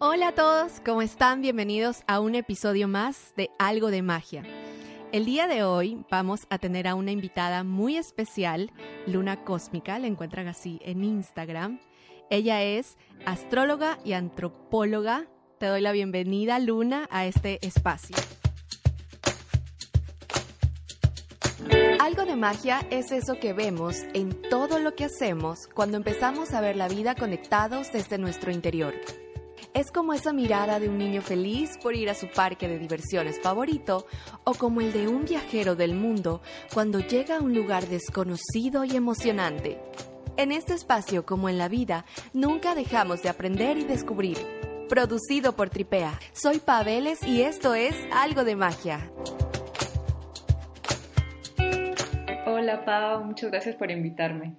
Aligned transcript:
Hola 0.00 0.28
a 0.28 0.34
todos, 0.34 0.80
¿cómo 0.84 1.02
están? 1.02 1.40
Bienvenidos 1.40 2.02
a 2.08 2.18
un 2.18 2.34
episodio 2.34 2.88
más 2.88 3.32
de 3.36 3.50
Algo 3.60 3.92
de 3.92 4.02
Magia. 4.02 4.42
El 5.12 5.24
día 5.24 5.46
de 5.46 5.62
hoy 5.62 6.04
vamos 6.10 6.48
a 6.50 6.58
tener 6.58 6.88
a 6.88 6.96
una 6.96 7.12
invitada 7.12 7.62
muy 7.62 7.96
especial, 7.96 8.72
Luna 9.06 9.44
Cósmica, 9.44 10.00
la 10.00 10.08
encuentran 10.08 10.48
así 10.48 10.80
en 10.82 11.04
Instagram. 11.04 11.78
Ella 12.28 12.60
es 12.62 12.98
astróloga 13.24 14.00
y 14.04 14.14
antropóloga. 14.14 15.26
Te 15.58 15.66
doy 15.66 15.80
la 15.80 15.92
bienvenida, 15.92 16.58
Luna, 16.58 17.06
a 17.10 17.24
este 17.26 17.64
espacio. 17.64 18.16
Algo 22.00 22.24
de 22.24 22.34
magia 22.34 22.84
es 22.90 23.12
eso 23.12 23.38
que 23.38 23.52
vemos 23.52 24.02
en 24.12 24.42
todo 24.50 24.80
lo 24.80 24.96
que 24.96 25.04
hacemos 25.04 25.68
cuando 25.68 25.96
empezamos 25.96 26.52
a 26.52 26.60
ver 26.60 26.76
la 26.76 26.88
vida 26.88 27.14
conectados 27.14 27.92
desde 27.92 28.18
nuestro 28.18 28.50
interior. 28.50 28.92
Es 29.74 29.90
como 29.90 30.12
esa 30.12 30.32
mirada 30.32 30.78
de 30.78 30.88
un 30.88 30.98
niño 30.98 31.20
feliz 31.20 31.78
por 31.82 31.96
ir 31.96 32.08
a 32.08 32.14
su 32.14 32.28
parque 32.28 32.68
de 32.68 32.78
diversiones 32.78 33.40
favorito 33.40 34.06
o 34.44 34.54
como 34.54 34.80
el 34.80 34.92
de 34.92 35.08
un 35.08 35.24
viajero 35.24 35.74
del 35.74 35.96
mundo 35.96 36.40
cuando 36.72 37.00
llega 37.00 37.38
a 37.38 37.40
un 37.40 37.54
lugar 37.54 37.88
desconocido 37.88 38.84
y 38.84 38.94
emocionante. 38.94 39.80
En 40.36 40.52
este 40.52 40.74
espacio, 40.74 41.26
como 41.26 41.48
en 41.48 41.58
la 41.58 41.66
vida, 41.66 42.04
nunca 42.32 42.76
dejamos 42.76 43.22
de 43.22 43.30
aprender 43.30 43.76
y 43.76 43.82
descubrir. 43.82 44.38
Producido 44.88 45.56
por 45.56 45.70
Tripea. 45.70 46.20
Soy 46.32 46.60
Paveles 46.60 47.24
y 47.24 47.42
esto 47.42 47.74
es 47.74 47.96
Algo 48.12 48.44
de 48.44 48.54
Magia. 48.54 49.10
Hola 52.46 52.84
Pau, 52.84 53.24
muchas 53.24 53.50
gracias 53.50 53.74
por 53.74 53.90
invitarme. 53.90 54.54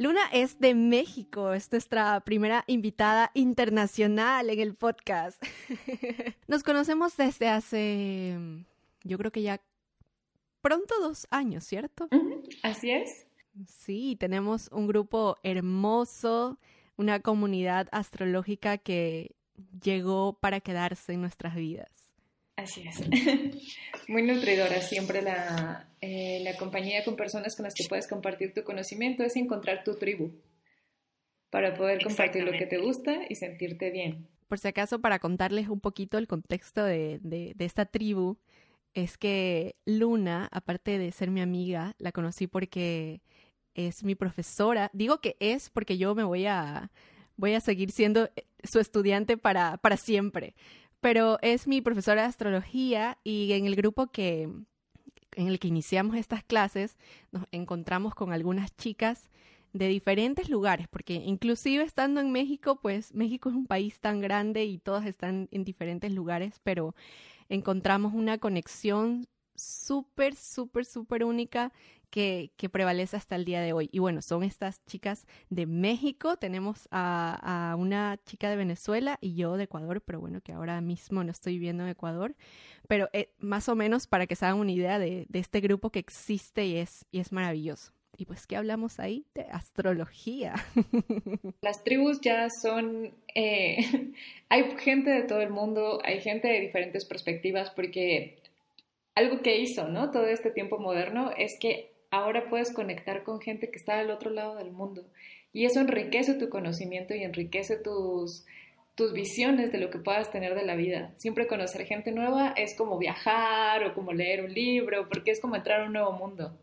Luna 0.00 0.20
es 0.32 0.60
de 0.60 0.76
México, 0.76 1.52
es 1.52 1.72
nuestra 1.72 2.20
primera 2.20 2.62
invitada 2.68 3.32
internacional 3.34 4.48
en 4.48 4.60
el 4.60 4.76
podcast. 4.76 5.42
Nos 6.46 6.62
conocemos 6.62 7.16
desde 7.16 7.48
hace, 7.48 8.38
yo 9.02 9.18
creo 9.18 9.32
que 9.32 9.42
ya 9.42 9.60
pronto 10.60 10.94
dos 11.00 11.26
años, 11.30 11.64
¿cierto? 11.64 12.08
Así 12.62 12.92
es. 12.92 13.26
Sí, 13.66 14.16
tenemos 14.20 14.68
un 14.70 14.86
grupo 14.86 15.36
hermoso, 15.42 16.60
una 16.96 17.18
comunidad 17.18 17.88
astrológica 17.90 18.78
que 18.78 19.34
llegó 19.82 20.34
para 20.34 20.60
quedarse 20.60 21.14
en 21.14 21.22
nuestras 21.22 21.56
vidas. 21.56 21.97
Así 22.58 22.82
es. 22.82 23.00
Muy 24.08 24.22
nutridora 24.22 24.82
siempre 24.82 25.22
la, 25.22 25.88
eh, 26.00 26.40
la 26.42 26.56
compañía 26.56 27.04
con 27.04 27.14
personas 27.14 27.54
con 27.54 27.62
las 27.62 27.72
que 27.72 27.84
puedes 27.88 28.08
compartir 28.08 28.52
tu 28.52 28.64
conocimiento 28.64 29.22
es 29.22 29.36
encontrar 29.36 29.84
tu 29.84 29.94
tribu 29.94 30.32
para 31.50 31.74
poder 31.74 32.02
compartir 32.02 32.42
lo 32.42 32.50
que 32.50 32.66
te 32.66 32.78
gusta 32.78 33.20
y 33.28 33.36
sentirte 33.36 33.92
bien. 33.92 34.26
Por 34.48 34.58
si 34.58 34.66
acaso, 34.66 35.00
para 35.00 35.20
contarles 35.20 35.68
un 35.68 35.78
poquito 35.78 36.18
el 36.18 36.26
contexto 36.26 36.82
de, 36.82 37.20
de, 37.22 37.52
de 37.54 37.64
esta 37.64 37.86
tribu, 37.86 38.38
es 38.92 39.18
que 39.18 39.76
Luna, 39.86 40.48
aparte 40.50 40.98
de 40.98 41.12
ser 41.12 41.30
mi 41.30 41.40
amiga, 41.40 41.94
la 41.98 42.10
conocí 42.10 42.48
porque 42.48 43.20
es 43.74 44.02
mi 44.02 44.16
profesora. 44.16 44.90
Digo 44.92 45.20
que 45.20 45.36
es 45.38 45.70
porque 45.70 45.96
yo 45.96 46.16
me 46.16 46.24
voy 46.24 46.46
a, 46.46 46.90
voy 47.36 47.54
a 47.54 47.60
seguir 47.60 47.92
siendo 47.92 48.28
su 48.64 48.80
estudiante 48.80 49.36
para, 49.36 49.76
para 49.76 49.96
siempre 49.96 50.56
pero 51.00 51.38
es 51.42 51.66
mi 51.66 51.80
profesora 51.80 52.22
de 52.22 52.28
astrología 52.28 53.18
y 53.24 53.52
en 53.52 53.66
el 53.66 53.76
grupo 53.76 54.08
que 54.08 54.48
en 55.36 55.46
el 55.46 55.60
que 55.60 55.68
iniciamos 55.68 56.16
estas 56.16 56.42
clases 56.42 56.96
nos 57.30 57.44
encontramos 57.52 58.14
con 58.14 58.32
algunas 58.32 58.76
chicas 58.76 59.30
de 59.72 59.86
diferentes 59.86 60.48
lugares, 60.48 60.88
porque 60.88 61.14
inclusive 61.14 61.84
estando 61.84 62.20
en 62.20 62.32
México, 62.32 62.80
pues 62.80 63.14
México 63.14 63.48
es 63.48 63.54
un 63.54 63.66
país 63.66 64.00
tan 64.00 64.20
grande 64.20 64.64
y 64.64 64.78
todas 64.78 65.06
están 65.06 65.48
en 65.52 65.64
diferentes 65.64 66.12
lugares, 66.12 66.60
pero 66.64 66.94
encontramos 67.48 68.14
una 68.14 68.38
conexión 68.38 69.28
súper, 69.54 70.34
súper, 70.34 70.84
súper 70.84 71.24
única 71.24 71.72
que, 72.10 72.50
prevalece 72.70 73.16
hasta 73.16 73.36
el 73.36 73.44
día 73.44 73.60
de 73.60 73.72
hoy. 73.72 73.88
Y 73.92 73.98
bueno, 73.98 74.22
son 74.22 74.42
estas 74.42 74.84
chicas 74.86 75.26
de 75.50 75.66
México, 75.66 76.36
tenemos 76.36 76.88
a, 76.90 77.76
una 77.78 78.18
chica 78.24 78.50
de 78.50 78.56
Venezuela 78.56 79.18
y 79.20 79.34
yo 79.34 79.56
de 79.56 79.64
Ecuador, 79.64 80.00
pero 80.00 80.20
bueno, 80.20 80.40
que 80.40 80.52
ahora 80.52 80.80
mismo 80.80 81.24
no 81.24 81.30
estoy 81.30 81.54
viviendo 81.54 81.84
en 81.84 81.90
Ecuador, 81.90 82.34
pero 82.88 83.08
eh, 83.12 83.30
más 83.38 83.68
o 83.68 83.74
menos 83.74 84.06
para 84.06 84.26
que 84.26 84.36
se 84.36 84.46
hagan 84.46 84.58
una 84.58 84.72
idea 84.72 84.98
de, 84.98 85.26
este 85.32 85.60
grupo 85.60 85.90
que 85.90 86.00
existe 86.00 86.66
y 86.66 86.76
es, 86.76 87.06
y 87.10 87.20
es 87.20 87.32
maravilloso. 87.32 87.92
Y 88.16 88.24
pues, 88.24 88.48
¿qué 88.48 88.56
hablamos 88.56 88.98
ahí? 88.98 89.26
De 89.34 89.42
astrología. 89.42 90.54
Las 91.60 91.84
tribus 91.84 92.20
ya 92.20 92.48
son... 92.50 93.14
Eh, 93.32 93.76
hay 94.48 94.76
gente 94.78 95.10
de 95.10 95.22
todo 95.22 95.40
el 95.40 95.50
mundo, 95.50 96.00
hay 96.02 96.20
gente 96.20 96.48
de 96.48 96.60
diferentes 96.60 97.04
perspectivas, 97.04 97.70
porque 97.70 98.38
algo 99.14 99.40
que 99.40 99.58
hizo, 99.58 99.86
¿no? 99.88 100.10
Todo 100.10 100.26
este 100.26 100.50
tiempo 100.50 100.78
moderno 100.78 101.30
es 101.36 101.58
que 101.60 101.92
ahora 102.10 102.48
puedes 102.48 102.72
conectar 102.72 103.24
con 103.24 103.40
gente 103.40 103.70
que 103.70 103.78
está 103.78 103.98
al 103.98 104.10
otro 104.10 104.30
lado 104.30 104.56
del 104.56 104.70
mundo. 104.70 105.04
Y 105.52 105.64
eso 105.64 105.80
enriquece 105.80 106.34
tu 106.34 106.48
conocimiento 106.48 107.14
y 107.14 107.22
enriquece 107.22 107.76
tus, 107.76 108.44
tus 108.94 109.12
visiones 109.12 109.72
de 109.72 109.78
lo 109.78 109.90
que 109.90 109.98
puedas 109.98 110.30
tener 110.30 110.54
de 110.54 110.64
la 110.64 110.76
vida. 110.76 111.12
Siempre 111.16 111.46
conocer 111.46 111.86
gente 111.86 112.12
nueva 112.12 112.52
es 112.56 112.76
como 112.76 112.98
viajar 112.98 113.84
o 113.84 113.94
como 113.94 114.12
leer 114.12 114.44
un 114.44 114.52
libro, 114.52 115.08
porque 115.08 115.30
es 115.30 115.40
como 115.40 115.56
entrar 115.56 115.80
a 115.80 115.86
un 115.86 115.92
nuevo 115.92 116.12
mundo. 116.12 116.58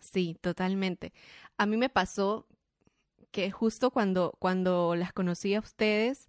Sí, 0.00 0.36
totalmente. 0.40 1.12
A 1.58 1.66
mí 1.66 1.76
me 1.76 1.88
pasó 1.88 2.46
que 3.30 3.50
justo 3.50 3.90
cuando, 3.90 4.34
cuando 4.38 4.94
las 4.94 5.12
conocí 5.12 5.54
a 5.54 5.60
ustedes, 5.60 6.26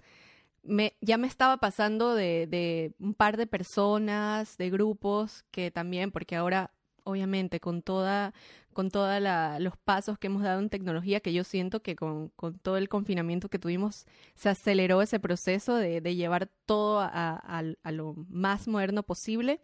me, 0.64 0.96
ya 1.02 1.18
me 1.18 1.28
estaba 1.28 1.58
pasando 1.58 2.16
de, 2.16 2.48
de 2.48 2.94
un 3.00 3.14
par 3.14 3.38
de 3.38 3.48
personas, 3.48 4.58
de 4.58 4.70
grupos, 4.70 5.44
que 5.52 5.72
también, 5.72 6.12
porque 6.12 6.36
ahora 6.36 6.73
obviamente, 7.04 7.60
con 7.60 7.82
toda, 7.82 8.34
con 8.74 8.90
todos 8.90 9.22
los 9.60 9.78
pasos 9.78 10.18
que 10.18 10.28
hemos 10.28 10.44
dado 10.44 10.60
en 10.60 10.70
tecnología, 10.70 11.20
que 11.20 11.34
yo 11.34 11.44
siento 11.44 11.82
que 11.82 11.96
con, 11.96 12.32
todo 12.62 12.78
el 12.78 12.90
confinamiento 12.90 13.50
que 13.50 13.60
tuvimos, 13.60 14.06
se 14.36 14.50
aceleró 14.50 15.02
ese 15.02 15.20
proceso 15.20 15.76
de, 15.76 16.02
llevar 16.16 16.50
todo 16.66 17.00
a, 17.02 17.64
lo 17.92 18.16
más 18.30 18.68
moderno 18.68 19.04
posible. 19.04 19.62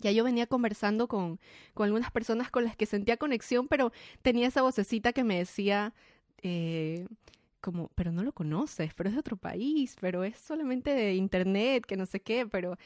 Ya 0.00 0.10
yo 0.10 0.24
venía 0.24 0.46
conversando 0.46 1.08
con, 1.08 1.40
con 1.72 1.86
algunas 1.86 2.10
personas 2.10 2.50
con 2.50 2.64
las 2.64 2.76
que 2.76 2.86
sentía 2.86 3.16
conexión, 3.16 3.68
pero 3.68 3.92
tenía 4.22 4.48
esa 4.48 4.62
vocecita 4.62 5.12
que 5.12 5.24
me 5.24 5.38
decía, 5.38 5.94
eh, 6.42 7.06
como, 7.64 7.88
pero 7.94 8.12
no 8.12 8.22
lo 8.22 8.32
conoces, 8.32 8.92
pero 8.92 9.08
es 9.08 9.14
de 9.14 9.20
otro 9.20 9.38
país, 9.38 9.96
pero 9.98 10.24
es 10.24 10.36
solamente 10.36 10.90
de 10.90 11.14
internet, 11.14 11.86
que 11.86 11.96
no 11.96 12.04
sé 12.04 12.20
qué, 12.20 12.46
pero 12.46 12.76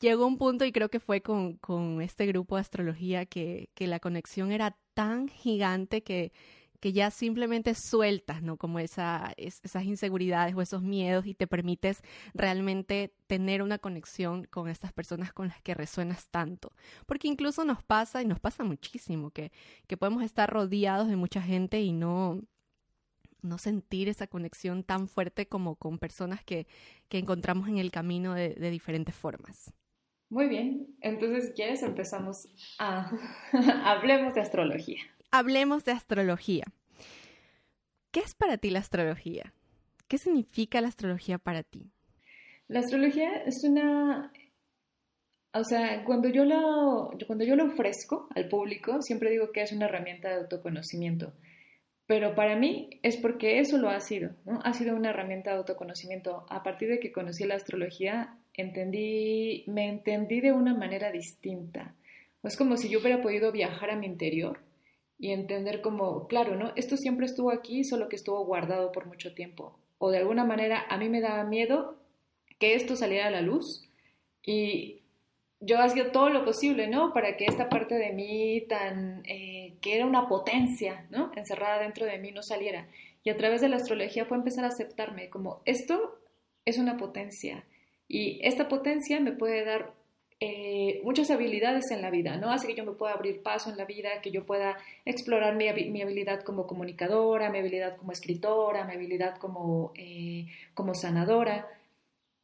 llegó 0.00 0.26
un 0.26 0.38
punto 0.38 0.64
y 0.64 0.72
creo 0.72 0.88
que 0.88 1.00
fue 1.00 1.20
con, 1.22 1.56
con 1.58 2.00
este 2.00 2.26
grupo 2.26 2.56
de 2.56 2.62
astrología 2.62 3.26
que, 3.26 3.70
que, 3.74 3.86
la 3.86 4.00
conexión 4.00 4.52
era 4.52 4.76
tan 4.94 5.28
gigante 5.28 6.02
que, 6.02 6.32
que 6.84 6.92
ya 6.92 7.10
simplemente 7.10 7.74
sueltas, 7.74 8.42
¿no? 8.42 8.58
Como 8.58 8.78
esa, 8.78 9.32
esas 9.38 9.84
inseguridades 9.84 10.54
o 10.54 10.60
esos 10.60 10.82
miedos 10.82 11.26
y 11.26 11.32
te 11.34 11.46
permites 11.46 12.02
realmente 12.34 13.14
tener 13.26 13.62
una 13.62 13.78
conexión 13.78 14.44
con 14.44 14.68
estas 14.68 14.92
personas 14.92 15.32
con 15.32 15.48
las 15.48 15.62
que 15.62 15.72
resuenas 15.72 16.28
tanto. 16.28 16.72
Porque 17.06 17.26
incluso 17.26 17.64
nos 17.64 17.82
pasa, 17.82 18.20
y 18.20 18.26
nos 18.26 18.38
pasa 18.38 18.64
muchísimo, 18.64 19.30
que, 19.30 19.50
que 19.86 19.96
podemos 19.96 20.22
estar 20.22 20.50
rodeados 20.50 21.08
de 21.08 21.16
mucha 21.16 21.40
gente 21.40 21.80
y 21.80 21.92
no, 21.92 22.42
no 23.44 23.58
sentir 23.58 24.08
esa 24.08 24.26
conexión 24.26 24.82
tan 24.82 25.08
fuerte 25.08 25.46
como 25.46 25.76
con 25.76 25.98
personas 25.98 26.42
que, 26.44 26.66
encontramos 27.10 27.68
en 27.68 27.78
el 27.78 27.92
camino 27.92 28.34
de, 28.34 28.70
diferentes 28.70 29.14
formas. 29.14 29.72
Muy 30.30 30.48
bien, 30.48 30.96
entonces 31.00 31.52
quieres 31.54 31.82
empezamos 31.84 32.48
a 32.80 33.12
hablemos 33.84 34.34
de 34.34 34.40
astrología. 34.40 34.98
Hablemos 35.30 35.84
de 35.84 35.92
astrología. 35.92 36.64
¿Qué 38.10 38.20
es 38.20 38.34
para 38.34 38.58
ti 38.58 38.70
la 38.70 38.80
astrología? 38.80 39.52
¿Qué 40.08 40.18
significa 40.18 40.80
la 40.80 40.88
astrología 40.88 41.38
para 41.38 41.62
ti? 41.62 41.92
La 42.66 42.80
astrología 42.80 43.44
es 43.44 43.62
una 43.62 44.32
o 45.56 45.62
sea, 45.62 46.02
cuando 46.02 46.28
yo 46.28 46.44
lo, 46.44 47.12
cuando 47.28 47.44
yo 47.44 47.54
lo 47.54 47.66
ofrezco 47.66 48.26
al 48.34 48.48
público, 48.48 49.00
siempre 49.02 49.30
digo 49.30 49.52
que 49.52 49.62
es 49.62 49.70
una 49.70 49.86
herramienta 49.86 50.28
de 50.28 50.34
autoconocimiento. 50.34 51.32
Pero 52.06 52.34
para 52.34 52.54
mí 52.56 53.00
es 53.02 53.16
porque 53.16 53.60
eso 53.60 53.78
lo 53.78 53.88
ha 53.88 54.00
sido, 54.00 54.30
¿no? 54.44 54.60
Ha 54.64 54.74
sido 54.74 54.94
una 54.94 55.10
herramienta 55.10 55.50
de 55.50 55.56
autoconocimiento. 55.56 56.46
A 56.50 56.62
partir 56.62 56.88
de 56.88 57.00
que 57.00 57.12
conocí 57.12 57.44
la 57.44 57.54
astrología, 57.54 58.36
entendí, 58.52 59.64
me 59.66 59.88
entendí 59.88 60.40
de 60.40 60.52
una 60.52 60.74
manera 60.74 61.10
distinta. 61.10 61.94
Es 62.42 62.56
como 62.56 62.76
si 62.76 62.90
yo 62.90 63.00
hubiera 63.00 63.22
podido 63.22 63.52
viajar 63.52 63.90
a 63.90 63.96
mi 63.96 64.06
interior 64.06 64.60
y 65.18 65.30
entender 65.30 65.80
como, 65.80 66.28
claro, 66.28 66.56
¿no? 66.56 66.72
Esto 66.76 66.98
siempre 66.98 67.24
estuvo 67.24 67.50
aquí, 67.50 67.84
solo 67.84 68.08
que 68.08 68.16
estuvo 68.16 68.44
guardado 68.44 68.92
por 68.92 69.06
mucho 69.06 69.34
tiempo. 69.34 69.78
O 69.98 70.10
de 70.10 70.18
alguna 70.18 70.44
manera 70.44 70.84
a 70.90 70.98
mí 70.98 71.08
me 71.08 71.22
daba 71.22 71.44
miedo 71.44 71.96
que 72.58 72.74
esto 72.74 72.96
saliera 72.96 73.28
a 73.28 73.30
la 73.30 73.40
luz 73.40 73.88
y 74.44 75.03
yo 75.64 75.80
hacía 75.80 76.12
todo 76.12 76.28
lo 76.30 76.44
posible, 76.44 76.86
¿no? 76.88 77.12
Para 77.12 77.36
que 77.36 77.46
esta 77.46 77.68
parte 77.68 77.94
de 77.94 78.12
mí 78.12 78.62
tan, 78.68 79.22
eh, 79.26 79.74
que 79.80 79.96
era 79.96 80.06
una 80.06 80.28
potencia, 80.28 81.06
¿no? 81.10 81.30
Encerrada 81.36 81.80
dentro 81.80 82.06
de 82.06 82.18
mí 82.18 82.32
no 82.32 82.42
saliera. 82.42 82.88
Y 83.22 83.30
a 83.30 83.36
través 83.36 83.60
de 83.60 83.68
la 83.68 83.76
astrología 83.76 84.26
fue 84.26 84.36
empezar 84.36 84.64
a 84.64 84.68
aceptarme 84.68 85.30
como 85.30 85.62
esto 85.64 86.18
es 86.64 86.78
una 86.78 86.96
potencia. 86.96 87.64
Y 88.08 88.38
esta 88.42 88.68
potencia 88.68 89.18
me 89.20 89.32
puede 89.32 89.64
dar 89.64 89.94
eh, 90.40 91.00
muchas 91.04 91.30
habilidades 91.30 91.90
en 91.90 92.02
la 92.02 92.10
vida, 92.10 92.36
¿no? 92.36 92.50
Hace 92.50 92.66
que 92.66 92.74
yo 92.74 92.84
me 92.84 92.92
pueda 92.92 93.14
abrir 93.14 93.42
paso 93.42 93.70
en 93.70 93.78
la 93.78 93.86
vida, 93.86 94.20
que 94.20 94.30
yo 94.30 94.44
pueda 94.44 94.76
explorar 95.06 95.54
mi, 95.54 95.68
habilidad 95.68 96.42
como 96.42 96.66
comunicadora, 96.66 97.50
mi 97.50 97.58
habilidad 97.58 97.96
como 97.96 98.12
escritora, 98.12 98.84
mi 98.84 98.94
habilidad 98.94 99.38
como, 99.38 99.92
eh, 99.96 100.46
como 100.74 100.94
sanadora. 100.94 101.66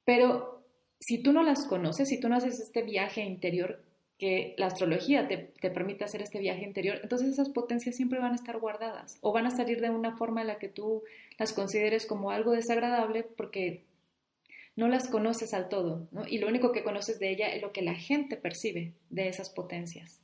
Pero 0.05 0.60
si 1.01 1.19
tú 1.19 1.33
no 1.33 1.43
las 1.43 1.67
conoces, 1.67 2.09
si 2.09 2.21
tú 2.21 2.29
no 2.29 2.37
haces 2.37 2.61
este 2.61 2.83
viaje 2.83 3.23
interior, 3.23 3.83
que 4.19 4.55
la 4.59 4.67
astrología 4.67 5.27
te, 5.27 5.39
te, 5.39 5.71
permite 5.71 6.05
hacer 6.05 6.21
este 6.21 6.39
viaje 6.39 6.63
interior, 6.63 7.01
entonces 7.03 7.29
esas 7.31 7.49
potencias 7.49 7.97
siempre 7.97 8.19
van 8.19 8.33
a 8.33 8.37
estar 8.37 8.59
guardadas 8.59 9.17
o 9.23 9.33
van 9.33 9.47
a 9.47 9.51
salir 9.51 9.81
de 9.81 9.89
una 9.89 10.15
forma 10.19 10.43
en 10.43 10.49
la 10.49 10.59
que 10.59 10.69
tú 10.69 11.03
las 11.39 11.55
consideres 11.55 12.05
como 12.05 12.31
algo 12.31 12.53
desagradable 12.53 13.23
porque 13.23 13.85
no 14.77 14.89
las 14.89 15.09
conoces 15.09 15.55
al 15.55 15.71
todo, 15.71 16.07
¿no? 16.13 16.27
Y 16.29 16.39
lo 16.39 16.49
único 16.49 16.71
que 16.71 16.85
conoces 16.85 17.19
de 17.19 17.31
ella 17.31 17.49
es 17.49 17.63
lo 17.63 17.73
que 17.73 17.83
la 17.83 17.95
gente 17.95 18.37
percibe 18.37 18.93
de 19.09 19.29
esas 19.29 19.51
potencias. 19.51 20.21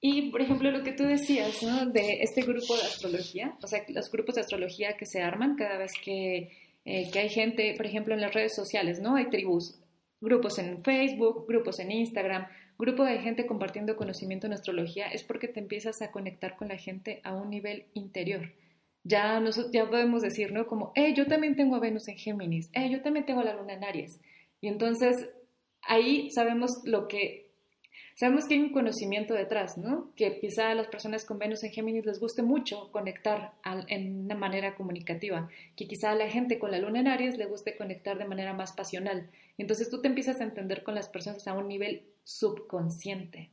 Y, 0.00 0.30
por 0.30 0.40
ejemplo, 0.40 0.70
lo 0.70 0.82
que 0.82 0.92
tú 0.92 1.04
decías. 1.04 1.60
De 1.92 2.22
este 2.22 2.42
grupo 2.42 2.74
de 2.74 2.82
astrología, 2.82 3.56
o 3.62 3.66
sea, 3.66 3.84
los 3.88 4.10
grupos 4.10 4.36
de 4.36 4.40
astrología 4.40 4.96
que 4.96 5.04
se 5.04 5.20
arman 5.20 5.56
cada 5.56 5.76
vez 5.76 5.92
que, 6.02 6.50
eh, 6.84 7.10
que 7.10 7.18
hay 7.20 7.28
gente, 7.28 7.74
por 7.76 7.86
ejemplo, 7.86 8.14
en 8.14 8.20
las 8.20 8.34
redes 8.34 8.54
sociales, 8.54 9.00
¿no? 9.00 9.16
Hay 9.16 9.28
tribus, 9.30 9.78
grupos 10.20 10.58
en 10.58 10.82
Facebook, 10.82 11.46
grupos 11.48 11.78
en 11.80 11.92
Instagram, 11.92 12.46
grupo 12.78 13.04
de 13.04 13.18
gente 13.18 13.46
compartiendo 13.46 13.96
conocimiento 13.96 14.46
en 14.46 14.54
astrología, 14.54 15.08
es 15.08 15.22
porque 15.24 15.48
te 15.48 15.60
empiezas 15.60 16.02
a 16.02 16.10
conectar 16.10 16.56
con 16.56 16.68
la 16.68 16.76
gente 16.76 17.20
a 17.24 17.34
un 17.34 17.50
nivel 17.50 17.86
interior 17.94 18.52
ya, 19.04 19.42
ya 19.72 19.88
podemos 19.88 20.22
decir, 20.22 20.52
¿no? 20.52 20.66
Como, 20.66 20.92
eh, 20.94 21.14
yo 21.14 21.26
también 21.26 21.56
tengo 21.56 21.76
a 21.76 21.80
Venus 21.80 22.08
en 22.08 22.16
Géminis, 22.16 22.70
eh, 22.74 22.90
yo 22.90 23.00
también 23.02 23.24
tengo 23.24 23.40
a 23.40 23.44
la 23.44 23.54
Luna 23.54 23.74
en 23.74 23.84
Aries. 23.84 24.20
Y 24.60 24.68
entonces 24.68 25.30
ahí 25.82 26.30
sabemos 26.30 26.70
lo 26.84 27.08
que, 27.08 27.39
sabemos 28.20 28.44
que 28.44 28.52
hay 28.52 28.60
un 28.60 28.72
conocimiento 28.72 29.32
detrás, 29.32 29.78
¿no? 29.78 30.12
Que 30.14 30.38
quizá 30.40 30.70
a 30.70 30.74
las 30.74 30.88
personas 30.88 31.24
con 31.24 31.38
Venus 31.38 31.64
en 31.64 31.72
Géminis 31.72 32.04
les 32.04 32.20
guste 32.20 32.42
mucho 32.42 32.92
conectar 32.92 33.54
en 33.88 34.24
una 34.26 34.34
manera 34.34 34.74
comunicativa, 34.74 35.48
que 35.74 35.88
quizá 35.88 36.10
a 36.10 36.14
la 36.14 36.28
gente 36.28 36.58
con 36.58 36.70
la 36.70 36.80
Luna 36.80 37.00
en 37.00 37.08
Aries 37.08 37.38
le 37.38 37.46
guste 37.46 37.78
conectar 37.78 38.18
de 38.18 38.26
manera 38.26 38.52
más 38.52 38.72
pasional. 38.72 39.30
Entonces 39.56 39.88
tú 39.88 40.02
te 40.02 40.08
empiezas 40.08 40.38
a 40.38 40.44
entender 40.44 40.82
con 40.82 40.94
las 40.94 41.08
personas 41.08 41.48
a 41.48 41.54
un 41.54 41.66
nivel 41.66 42.02
subconsciente. 42.22 43.48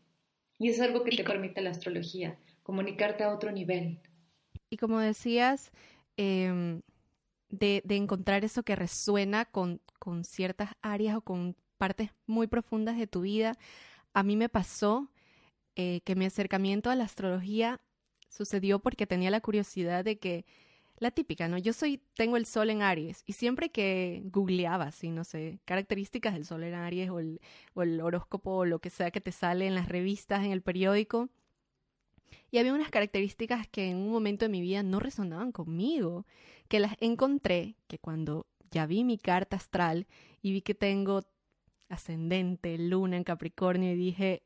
Y 0.59 0.67
es 0.67 0.81
algo 0.81 1.05
que 1.05 1.15
te 1.15 1.23
permite 1.23 1.61
la 1.61 1.69
astrología, 1.69 2.35
comunicarte 2.63 3.23
a 3.23 3.33
otro 3.33 3.53
nivel. 3.53 3.99
Y 4.69 4.75
como 4.75 4.99
decías, 4.99 5.71
em, 6.17 6.81
de, 7.47 7.83
encontrar 7.87 8.43
eso 8.43 8.63
que 8.63 8.75
resuena 8.75 9.45
con, 9.45 9.79
con 9.97 10.25
ciertas 10.25 10.71
áreas 10.81 11.15
o 11.15 11.21
con 11.21 11.55
partes 11.77 12.09
muy 12.25 12.47
profundas 12.47 12.97
de 12.97 13.07
tu 13.07 13.21
vida, 13.21 13.53
a 14.17 14.23
mí 14.23 14.35
me 14.35 14.49
pasó 14.49 15.11
eh, 15.75 16.01
que 16.03 16.15
mi 16.15 16.25
acercamiento 16.25 16.89
a 16.89 16.95
la 16.95 17.03
astrología 17.03 17.79
sucedió 18.29 18.79
porque 18.79 19.05
tenía 19.05 19.29
la 19.29 19.41
curiosidad 19.41 20.03
de 20.03 20.17
que 20.17 20.43
la 20.97 21.11
típica, 21.11 21.47
¿no? 21.47 21.59
Yo 21.59 21.71
soy, 21.71 22.01
tengo 22.15 22.35
el 22.35 22.47
sol 22.47 22.71
en 22.71 22.81
Aries 22.81 23.21
y 23.27 23.33
siempre 23.33 23.69
que 23.69 24.23
googleaba, 24.25 24.85
así, 24.85 25.11
no 25.11 25.23
sé, 25.23 25.59
características 25.65 26.33
del 26.33 26.45
sol 26.45 26.63
en 26.63 26.73
Aries 26.73 27.11
o 27.11 27.19
el, 27.19 27.39
o 27.75 27.83
el 27.83 28.01
horóscopo 28.01 28.55
o 28.55 28.65
lo 28.65 28.79
que 28.79 28.89
sea 28.89 29.11
que 29.11 29.21
te 29.21 29.31
sale 29.31 29.67
en 29.67 29.75
las 29.75 29.87
revistas, 29.87 30.43
en 30.43 30.51
el 30.51 30.63
periódico, 30.63 31.29
y 32.49 32.57
había 32.57 32.73
unas 32.73 32.89
características 32.89 33.67
que 33.67 33.91
en 33.91 33.97
un 33.97 34.09
momento 34.09 34.45
de 34.45 34.49
mi 34.49 34.61
vida 34.61 34.81
no 34.81 34.99
resonaban 34.99 35.51
conmigo, 35.51 36.25
que 36.69 36.79
las 36.79 36.95
encontré, 37.01 37.75
que 37.87 37.99
cuando 37.99 38.47
ya 38.71 38.87
vi 38.87 39.03
mi 39.03 39.19
carta 39.19 39.57
astral 39.57 40.07
y 40.41 40.53
vi 40.53 40.63
que 40.63 40.73
tengo 40.73 41.21
ascendente, 41.89 42.77
luna 42.77 43.17
en 43.17 43.23
Capricornio 43.23 43.91
y 43.91 43.95
dije, 43.95 44.43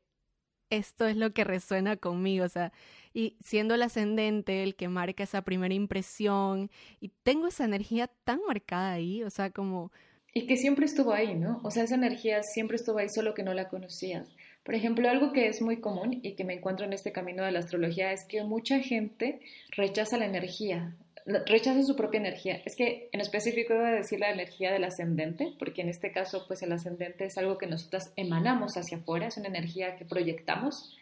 esto 0.70 1.06
es 1.06 1.16
lo 1.16 1.32
que 1.34 1.44
resuena 1.44 1.96
conmigo, 1.96 2.44
o 2.46 2.48
sea, 2.48 2.72
y 3.12 3.36
siendo 3.44 3.74
el 3.74 3.82
ascendente 3.82 4.62
el 4.62 4.74
que 4.74 4.88
marca 4.88 5.22
esa 5.22 5.42
primera 5.42 5.74
impresión, 5.74 6.70
y 6.98 7.10
tengo 7.22 7.48
esa 7.48 7.64
energía 7.64 8.08
tan 8.24 8.40
marcada 8.46 8.92
ahí, 8.92 9.22
o 9.22 9.30
sea, 9.30 9.50
como... 9.50 9.92
Y 10.34 10.46
que 10.46 10.56
siempre 10.56 10.86
estuvo 10.86 11.12
ahí, 11.12 11.34
¿no? 11.34 11.60
O 11.62 11.70
sea, 11.70 11.84
esa 11.84 11.94
energía 11.94 12.42
siempre 12.42 12.76
estuvo 12.76 12.98
ahí, 12.98 13.10
solo 13.10 13.34
que 13.34 13.42
no 13.42 13.52
la 13.52 13.68
conocías. 13.68 14.30
Por 14.64 14.74
ejemplo, 14.74 15.10
algo 15.10 15.32
que 15.32 15.48
es 15.48 15.60
muy 15.60 15.78
común 15.78 16.20
y 16.22 16.36
que 16.36 16.44
me 16.44 16.54
encuentro 16.54 16.86
en 16.86 16.94
este 16.94 17.12
camino 17.12 17.44
de 17.44 17.52
la 17.52 17.58
astrología 17.58 18.12
es 18.12 18.24
que 18.24 18.42
mucha 18.42 18.78
gente 18.78 19.40
rechaza 19.76 20.16
la 20.16 20.24
energía, 20.24 20.96
rechaza 21.24 21.82
su 21.82 21.96
propia 21.96 22.20
energía. 22.20 22.60
Es 22.64 22.76
que 22.76 23.08
en 23.12 23.20
específico 23.20 23.74
a 23.74 23.90
decir 23.90 24.20
la 24.20 24.30
energía 24.30 24.72
del 24.72 24.84
ascendente, 24.84 25.52
porque 25.58 25.82
en 25.82 25.88
este 25.88 26.12
caso, 26.12 26.44
pues 26.46 26.62
el 26.62 26.72
ascendente 26.72 27.24
es 27.24 27.38
algo 27.38 27.58
que 27.58 27.66
nosotras 27.66 28.12
emanamos 28.16 28.76
hacia 28.76 28.98
afuera, 28.98 29.28
es 29.28 29.36
una 29.36 29.48
energía 29.48 29.96
que 29.96 30.04
proyectamos. 30.04 30.96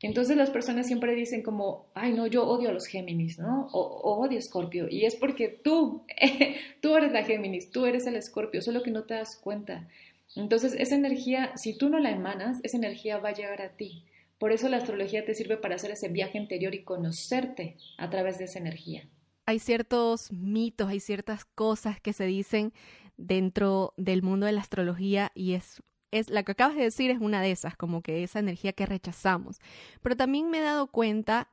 Entonces 0.00 0.36
las 0.36 0.50
personas 0.50 0.86
siempre 0.86 1.14
dicen 1.14 1.42
como, 1.42 1.86
ay 1.94 2.12
no, 2.12 2.26
yo 2.26 2.44
odio 2.44 2.70
a 2.70 2.72
los 2.72 2.86
Géminis, 2.86 3.38
¿no? 3.38 3.68
O, 3.72 4.18
odio 4.20 4.36
a 4.36 4.40
Escorpio. 4.40 4.88
Y 4.90 5.04
es 5.04 5.14
porque 5.14 5.48
tú, 5.48 6.04
tú 6.80 6.96
eres 6.96 7.12
la 7.12 7.22
Géminis, 7.22 7.70
tú 7.70 7.86
eres 7.86 8.06
el 8.06 8.16
Escorpio, 8.16 8.62
solo 8.62 8.82
que 8.82 8.90
no 8.90 9.04
te 9.04 9.14
das 9.14 9.36
cuenta. 9.36 9.88
Entonces, 10.34 10.74
esa 10.78 10.94
energía, 10.94 11.52
si 11.56 11.76
tú 11.76 11.88
no 11.88 11.98
la 11.98 12.10
emanas, 12.10 12.58
esa 12.62 12.78
energía 12.78 13.18
va 13.18 13.28
a 13.28 13.34
llegar 13.34 13.60
a 13.62 13.76
ti. 13.76 14.04
Por 14.38 14.50
eso 14.50 14.68
la 14.68 14.78
astrología 14.78 15.24
te 15.24 15.34
sirve 15.34 15.56
para 15.56 15.76
hacer 15.76 15.92
ese 15.92 16.08
viaje 16.08 16.36
interior 16.36 16.74
y 16.74 16.82
conocerte 16.82 17.76
a 17.96 18.10
través 18.10 18.38
de 18.38 18.46
esa 18.46 18.58
energía. 18.58 19.04
Hay 19.46 19.58
ciertos 19.58 20.32
mitos, 20.32 20.88
hay 20.88 21.00
ciertas 21.00 21.44
cosas 21.44 22.00
que 22.00 22.12
se 22.12 22.24
dicen 22.24 22.72
dentro 23.16 23.94
del 23.96 24.22
mundo 24.22 24.46
de 24.46 24.52
la 24.52 24.60
astrología 24.60 25.32
y 25.34 25.54
es, 25.54 25.82
es 26.10 26.28
la 26.30 26.42
que 26.42 26.52
acabas 26.52 26.76
de 26.76 26.84
decir 26.84 27.10
es 27.10 27.20
una 27.20 27.40
de 27.42 27.50
esas, 27.50 27.76
como 27.76 28.02
que 28.02 28.22
esa 28.22 28.38
energía 28.38 28.72
que 28.72 28.86
rechazamos. 28.86 29.58
Pero 30.02 30.16
también 30.16 30.50
me 30.50 30.58
he 30.58 30.62
dado 30.62 30.86
cuenta 30.86 31.48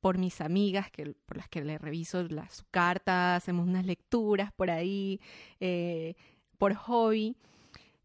por 0.00 0.18
mis 0.18 0.42
amigas, 0.42 0.90
que, 0.90 1.14
por 1.24 1.38
las 1.38 1.48
que 1.48 1.64
le 1.64 1.78
reviso 1.78 2.22
las 2.24 2.62
cartas, 2.70 3.42
hacemos 3.42 3.66
unas 3.66 3.86
lecturas 3.86 4.52
por 4.52 4.70
ahí, 4.70 5.18
eh, 5.60 6.14
por 6.58 6.74
hobby, 6.74 7.36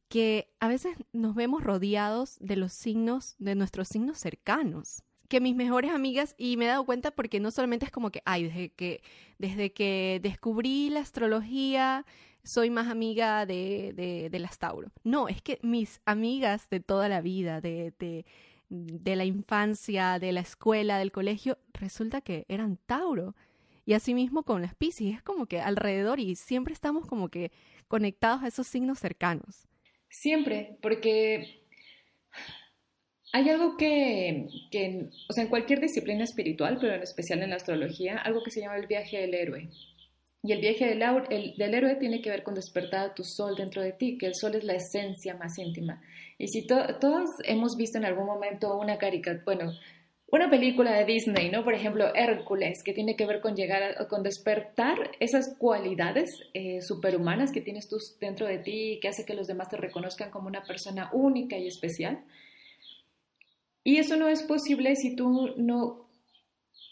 que 0.08 0.50
a 0.62 0.70
veces 0.70 0.96
nos 1.12 1.36
vemos 1.36 1.62
rodeados 1.62 2.38
de 2.40 2.56
los 2.56 2.72
signos, 2.72 3.36
de 3.38 3.56
nuestros 3.56 3.90
signos 3.90 4.18
cercanos. 4.18 5.04
Que 5.30 5.40
mis 5.40 5.56
mejores 5.56 5.92
amigas, 5.92 6.36
y 6.38 6.58
me 6.58 6.66
he 6.66 6.68
dado 6.68 6.84
cuenta 6.84 7.12
porque 7.12 7.40
no 7.40 7.52
solamente 7.52 7.86
es 7.86 7.92
como 7.92 8.12
que, 8.12 8.22
ay, 8.26 8.44
desde 8.44 8.70
que, 8.70 9.02
desde 9.38 9.72
que 9.72 10.20
descubrí 10.22 10.90
la 10.90 11.00
astrología, 11.00 12.06
soy 12.44 12.70
más 12.70 12.88
amiga 12.88 13.46
de, 13.46 13.94
de, 13.96 14.30
de 14.30 14.40
las 14.40 14.58
Tauro. 14.58 14.92
No, 15.04 15.28
es 15.28 15.42
que 15.42 15.60
mis 15.62 16.02
amigas 16.06 16.70
de 16.70 16.80
toda 16.80 17.08
la 17.10 17.22
vida, 17.22 17.62
de, 17.62 17.94
de, 18.70 19.16
la 19.16 19.26
infancia, 19.26 20.20
de 20.20 20.32
la 20.32 20.42
escuela, 20.42 20.98
del 20.98 21.12
colegio, 21.12 21.58
resulta 21.74 22.22
que 22.22 22.46
eran 22.48 22.78
Tauro. 22.86 23.36
Y 23.86 23.94
asimismo 23.94 24.44
con 24.44 24.62
las 24.62 24.76
Pisces, 24.76 25.16
es 25.16 25.24
como 25.24 25.48
que 25.48 25.62
alrededor 25.62 26.20
y 26.20 26.36
siempre 26.36 26.74
estamos 26.74 27.08
como 27.08 27.30
que 27.30 27.52
conectados 27.88 28.44
a 28.44 28.48
esos 28.48 28.68
signos 28.68 29.00
cercanos. 29.00 29.68
Siempre, 30.10 30.78
porque 30.82 31.59
hay 33.32 33.50
algo 33.50 33.78
que, 33.78 34.48
o 35.30 35.34
sea, 35.34 35.44
en 35.44 35.50
cualquier 35.50 35.80
disciplina 35.80 36.24
espiritual, 36.24 36.78
pero 36.80 36.96
en 36.96 37.04
especial 37.04 37.44
en 37.44 37.52
la 37.52 37.58
astrología, 37.58 38.18
algo 38.18 38.44
que 38.44 38.52
se 38.52 38.62
llama 38.62 38.78
el 38.78 38.88
viaje 38.88 39.20
del 39.20 39.34
héroe. 39.34 39.70
Y 40.42 40.54
el 40.54 40.62
viaje 40.62 40.88
del, 40.88 41.74
héroe 41.74 41.96
tiene 41.96 42.22
que 42.22 42.30
ver 42.30 42.44
con 42.44 42.56
despertar 42.56 43.10
a 43.10 43.14
tu 43.14 43.24
sol 43.24 43.56
dentro 43.56 43.82
de 43.82 43.92
ti, 43.92 44.18
que 44.18 44.26
el 44.26 44.36
sol 44.36 44.56
es 44.56 44.64
la 44.64 44.74
esencia 44.74 45.36
más 45.36 45.58
íntima. 45.60 46.02
Y 46.38 46.48
si 46.48 46.66
todos 46.66 47.30
hemos 47.44 47.76
visto 47.76 47.98
en 47.98 48.06
algún 48.06 48.26
momento 48.26 48.78
una 48.78 48.98
caricatura, 48.98 49.44
bueno, 49.44 49.74
una 50.32 50.50
película 50.50 50.94
de 50.94 51.06
Disney, 51.06 51.50
¿no? 51.52 51.64
Por 51.64 51.74
ejemplo, 51.74 52.14
Hércules, 52.16 52.84
que 52.86 52.94
tiene 52.94 53.16
que 53.16 53.26
ver 53.26 53.42
con 53.42 53.56
llegar, 53.56 54.08
con 54.08 54.24
despertar 54.24 55.12
esas 55.20 55.56
cualidades 55.58 56.30
eh, 56.54 56.82
superhumanas 56.82 57.52
que 57.52 57.62
tienes 57.62 57.90
tú 57.90 57.98
dentro 58.22 58.48
de 58.48 58.60
ti 58.60 58.94
y 58.94 59.00
que 59.00 59.10
hace 59.10 59.26
que 59.26 59.34
los 59.34 59.48
demás 59.48 59.70
te 59.70 59.78
reconozcan 59.78 60.32
como 60.32 60.48
una 60.48 60.64
persona 60.64 61.10
única 61.14 61.58
y 61.58 61.68
especial. 61.68 62.24
Y 63.90 63.98
eso 63.98 64.18
no 64.18 64.28
es 64.28 64.44
posible 64.44 64.96
si 64.96 65.16
tú 65.16 65.56
no 65.58 66.06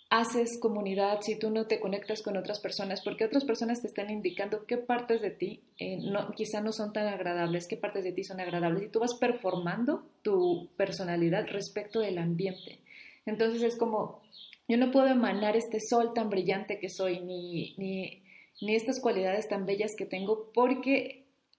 haces 0.10 0.58
comunidad, 0.60 1.22
si 1.22 1.38
tú 1.38 1.52
no 1.52 1.68
te 1.68 1.80
conectas 1.80 2.24
con 2.24 2.38
otras 2.38 2.60
personas, 2.60 3.02
porque 3.04 3.24
otras 3.24 3.46
personas 3.46 3.82
te 3.82 3.88
están 3.88 4.10
indicando 4.10 4.66
qué 4.66 4.78
partes 4.78 5.22
de 5.22 5.30
ti 5.30 5.62
eh, 5.78 6.00
no, 6.02 6.32
quizá 6.32 6.60
no 6.60 6.72
son 6.72 6.94
tan 6.94 7.06
agradables, 7.06 7.68
qué 7.68 7.78
partes 7.78 8.04
de 8.04 8.14
ti 8.14 8.24
son 8.24 8.40
agradables, 8.40 8.86
y 8.86 8.90
tú 8.90 9.00
vas 9.00 9.14
performando 9.14 10.10
tu 10.24 10.70
personalidad 10.76 11.46
respecto 11.52 12.00
del 12.00 12.18
ambiente. 12.18 12.80
Entonces 13.28 13.62
es 13.62 13.78
como, 13.78 14.24
yo 14.68 14.78
no 14.78 14.90
puedo 14.90 15.06
emanar 15.06 15.56
este 15.56 15.80
sol 15.80 16.14
tan 16.16 16.32
brillante 16.32 16.80
que 16.80 16.90
soy, 16.90 17.20
ni, 17.20 17.76
ni, 17.78 18.24
ni 18.60 18.76
estas 18.76 19.00
cualidades 19.00 19.48
tan 19.48 19.68
bellas 19.68 19.94
que 19.96 20.08
tengo, 20.08 20.52
porque 20.52 21.17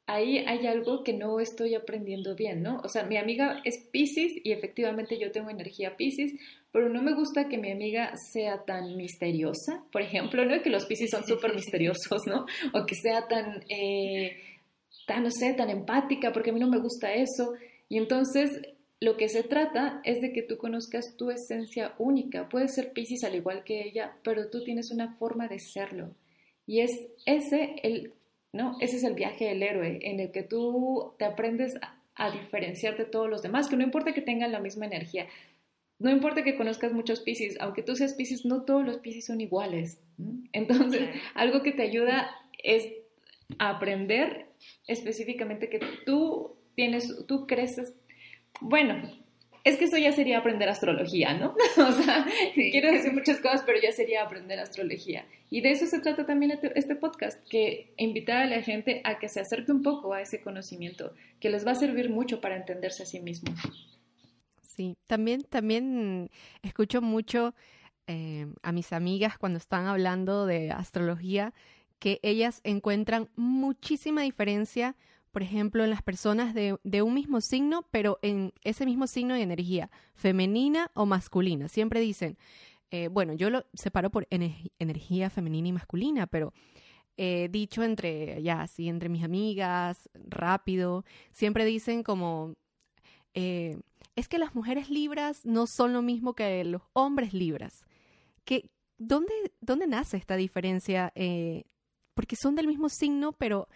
ahí 0.09 0.39
hay 0.39 0.67
algo 0.67 1.05
que 1.05 1.13
no 1.13 1.39
estoy 1.39 1.75
aprendiendo 1.75 2.35
bien, 2.35 2.63
¿no? 2.63 2.81
O 2.83 2.89
sea, 2.89 3.05
mi 3.05 3.19
amiga 3.19 3.61
es 3.65 3.79
Pisces 3.93 4.33
y 4.43 4.53
efectivamente 4.53 5.19
yo 5.19 5.31
tengo 5.31 5.51
energía 5.51 5.99
Pisces, 5.99 6.33
pero 6.73 6.89
no 6.89 7.03
me 7.03 7.15
gusta 7.15 7.49
que 7.49 7.59
mi 7.59 7.71
amiga 7.71 8.15
sea 8.33 8.65
tan 8.65 8.97
misteriosa, 8.97 9.85
por 9.93 10.01
ejemplo, 10.01 10.47
¿no? 10.47 10.63
Que 10.63 10.71
los 10.71 10.87
Pisces 10.87 11.11
son 11.11 11.27
súper 11.27 11.55
misteriosos, 11.55 12.23
¿no? 12.27 12.47
O 12.73 12.87
que 12.87 12.95
sea 12.95 13.29
tan, 13.29 13.63
eh, 13.69 14.39
tan, 15.07 15.25
no 15.25 15.31
sé, 15.31 15.53
tan 15.53 15.69
empática, 15.69 16.33
porque 16.33 16.51
a 16.51 16.53
mí 16.55 16.61
no 16.61 16.71
me 16.71 16.81
gusta 16.81 17.13
eso. 17.13 17.53
Y 17.91 17.99
entonces 17.99 18.63
lo 19.01 19.19
que 19.19 19.29
se 19.29 19.43
trata 19.43 20.01
es 20.05 20.23
de 20.23 20.33
que 20.33 20.43
tú 20.43 20.57
conozcas 20.57 21.05
tu 21.19 21.31
esencia 21.31 21.95
única. 21.99 22.49
Puedes 22.49 22.75
ser 22.75 22.95
Pisces 22.95 23.25
al 23.25 23.35
igual 23.35 23.63
que 23.63 23.83
ella, 23.83 24.17
pero 24.25 24.49
tú 24.49 24.65
tienes 24.65 24.91
una 24.91 25.15
forma 25.19 25.49
de 25.49 25.59
serlo. 25.59 26.15
Y 26.67 26.81
es 26.81 26.93
ese 27.27 27.77
el, 27.83 28.13
¿no? 28.53 28.77
Ese 28.81 28.97
es 28.97 29.05
el 29.05 29.15
viaje 29.15 29.47
del 29.47 29.63
héroe, 29.63 29.99
en 30.03 30.21
el 30.21 30.31
que 30.31 30.43
tú 30.43 31.15
te 31.19 31.25
aprendes 31.25 31.77
a, 31.83 32.01
a 32.15 32.31
diferenciar 32.31 32.97
de 32.97 33.05
todos 33.05 33.29
los 33.29 33.43
demás, 33.43 33.69
que 33.69 33.77
no 33.77 33.85
importa 33.85 34.13
que 34.13 34.23
tengan 34.23 34.53
la 34.53 34.61
misma 34.61 34.87
energía, 34.87 35.27
no 35.99 36.11
importa 36.11 36.45
que 36.45 36.57
conozcas 36.57 36.93
muchos 36.93 37.21
Pisces, 37.21 37.57
aunque 37.61 37.83
tú 37.83 37.97
seas 37.97 38.15
Pisces, 38.15 38.45
no 38.45 38.63
todos 38.63 38.85
los 38.85 38.99
Pisces 38.99 39.27
son 39.27 39.41
iguales. 39.41 40.01
Entonces, 40.53 41.09
algo 41.35 41.63
que 41.63 41.73
te 41.73 41.83
ayuda 41.83 42.31
es 42.63 42.93
aprender 43.59 44.47
específicamente 44.87 45.69
que 45.69 45.81
tú 46.07 46.57
tienes, 46.75 47.27
tú 47.27 47.47
creces, 47.47 47.95
bueno, 48.61 49.03
es 49.69 49.77
que 49.77 49.85
eso 49.85 49.99
ya 49.99 50.13
sería 50.13 50.39
aprender 50.39 50.69
astrología, 50.69 51.35
¿no? 51.35 51.55
o 51.77 51.93
sea, 51.93 52.27
quiero 52.55 52.91
decir 52.91 53.13
muchas 53.13 53.41
cosas, 53.41 53.63
pero 53.67 53.79
ya 53.81 53.93
sería 53.93 54.23
aprender 54.23 54.59
astrología. 54.59 55.27
Y 55.51 55.61
de 55.61 55.71
eso 55.71 55.87
se 55.87 56.01
trata 56.01 56.27
también 56.27 56.53
este, 56.53 56.77
este 56.79 56.95
podcast, 56.95 57.39
que 57.49 57.93
invitar 57.97 58.43
a 58.43 58.47
la 58.47 58.63
gente 58.63 59.01
a 59.05 59.19
que 59.19 59.29
se 59.29 59.41
acerque 59.41 59.73
un 59.73 59.83
poco 59.83 60.15
a 60.15 60.21
ese 60.21 60.41
conocimiento, 60.41 61.13
que 61.41 61.51
les 61.51 61.67
va 61.67 61.73
a 61.73 61.77
servir 61.77 62.11
mucho 62.11 62.41
para 62.41 62.57
entenderse 62.57 63.03
a 63.03 63.07
sí 63.07 63.21
mismos. 63.21 63.59
Sí, 64.63 64.97
también, 65.07 65.43
también 65.43 66.31
escucho 66.63 67.03
mucho 67.03 67.55
eh, 68.07 68.47
a 68.63 68.73
mis 68.73 68.93
amigas 68.93 69.37
cuando 69.39 69.59
están 69.59 69.87
hablando 69.87 70.47
de 70.47 70.71
astrología 70.71 71.53
que 71.99 72.21
ellas 72.23 72.61
encuentran 72.65 73.29
muchísima 73.37 74.23
diferencia, 74.23 74.97
por 75.39 75.45
ejemplo, 75.45 75.85
en 75.85 75.91
las 75.91 76.03
personas 76.03 76.53
de, 76.53 77.01
un 77.01 77.15
mismo 77.15 77.41
signo, 77.41 77.87
pero 77.93 78.19
en 78.23 78.53
ese 78.65 78.85
mismo 78.85 79.07
signo 79.07 79.35
de 79.35 79.43
energía, 79.43 79.89
femenina 80.13 80.91
o 80.95 81.07
masculina. 81.07 81.69
Siempre 81.69 82.01
dicen, 82.01 82.37
eh, 82.91 83.07
bueno, 83.07 83.35
yo 83.35 83.49
lo 83.49 83.65
separo 83.73 84.11
por 84.11 84.27
energía 84.31 85.31
femenina 85.31 85.69
y 85.69 85.73
masculina, 85.73 86.27
pero 86.27 86.53
dicho 87.17 87.85
entre, 87.85 88.43
ya, 88.43 88.63
así, 88.63 88.89
entre 88.89 89.09
mis 89.09 89.23
amigas, 89.23 90.09
rápido, 90.13 91.05
siempre 91.31 91.65
dicen 91.65 92.03
como, 92.03 92.57
eh, 93.33 93.79
es 94.17 94.27
que 94.27 94.39
las 94.39 94.57
mujeres 94.57 94.91
libras 94.91 95.47
no 95.47 95.67
son 95.69 95.93
lo 95.93 96.03
mismo 96.03 96.35
que 96.35 96.65
los 96.65 96.83
hombres 96.95 97.33
libras. 97.33 97.87
¿Qué, 98.45 98.69
dónde, 98.97 99.33
¿Dónde 99.61 99.87
nace 99.87 100.17
esta 100.17 100.35
diferencia? 100.35 101.13
Eh, 101.15 101.63
porque 102.15 102.35
son 102.35 102.57
del 102.57 102.67
mismo 102.67 102.89
signo, 102.89 103.35
pero 103.35 103.69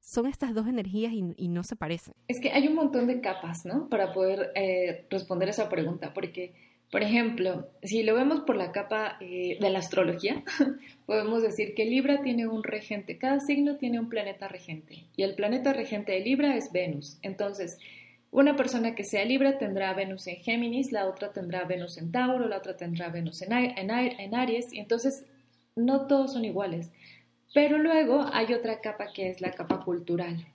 son 0.00 0.26
estas 0.26 0.54
dos 0.54 0.66
energías 0.66 1.12
y, 1.12 1.48
no 1.48 1.62
se 1.62 1.76
parecen. 1.76 2.14
Es 2.28 2.40
que 2.40 2.50
hay 2.50 2.66
un 2.66 2.74
montón 2.74 3.06
de 3.06 3.20
capas, 3.20 3.64
¿no? 3.64 3.88
Para 3.88 4.12
poder 4.12 4.50
eh, 4.54 5.04
responder 5.10 5.48
esa 5.48 5.68
pregunta, 5.68 6.12
porque, 6.14 6.52
por 6.90 7.02
ejemplo, 7.02 7.68
si 7.82 8.02
lo 8.02 8.14
vemos 8.14 8.40
por 8.40 8.56
la 8.56 8.72
capa 8.72 9.16
eh, 9.20 9.58
de 9.60 9.70
la 9.70 9.78
astrología, 9.78 10.42
podemos 11.06 11.42
decir 11.42 11.74
que 11.74 11.84
Libra 11.84 12.22
tiene 12.22 12.46
un 12.46 12.64
regente, 12.64 13.18
cada 13.18 13.40
signo 13.40 13.76
tiene 13.76 14.00
un 14.00 14.08
planeta 14.08 14.48
regente, 14.48 15.04
y 15.16 15.22
el 15.22 15.34
planeta 15.34 15.72
regente 15.72 16.12
de 16.12 16.20
Libra 16.20 16.56
es 16.56 16.72
Venus. 16.72 17.18
Entonces, 17.22 17.78
una 18.32 18.54
persona 18.54 18.94
que 18.94 19.04
sea 19.04 19.24
Libra 19.24 19.58
tendrá 19.58 19.92
Venus 19.92 20.26
en 20.28 20.36
Géminis, 20.36 20.92
la 20.92 21.06
otra 21.06 21.32
tendrá 21.32 21.64
Venus 21.64 21.98
en 21.98 22.12
Tauro, 22.12 22.48
la 22.48 22.58
otra 22.58 22.76
tendrá 22.76 23.08
Venus 23.08 23.42
en, 23.42 23.52
en, 23.52 24.34
Aries, 24.34 24.72
y 24.72 24.78
entonces 24.78 25.24
no 25.74 26.06
todos 26.06 26.32
son 26.34 26.44
iguales. 26.44 26.90
Pero 27.52 27.78
luego 27.78 28.26
hay 28.32 28.52
otra 28.54 28.80
capa 28.80 29.08
que 29.14 29.28
es 29.28 29.40
la 29.40 29.50
capa 29.50 29.84
cultural. 29.84 30.46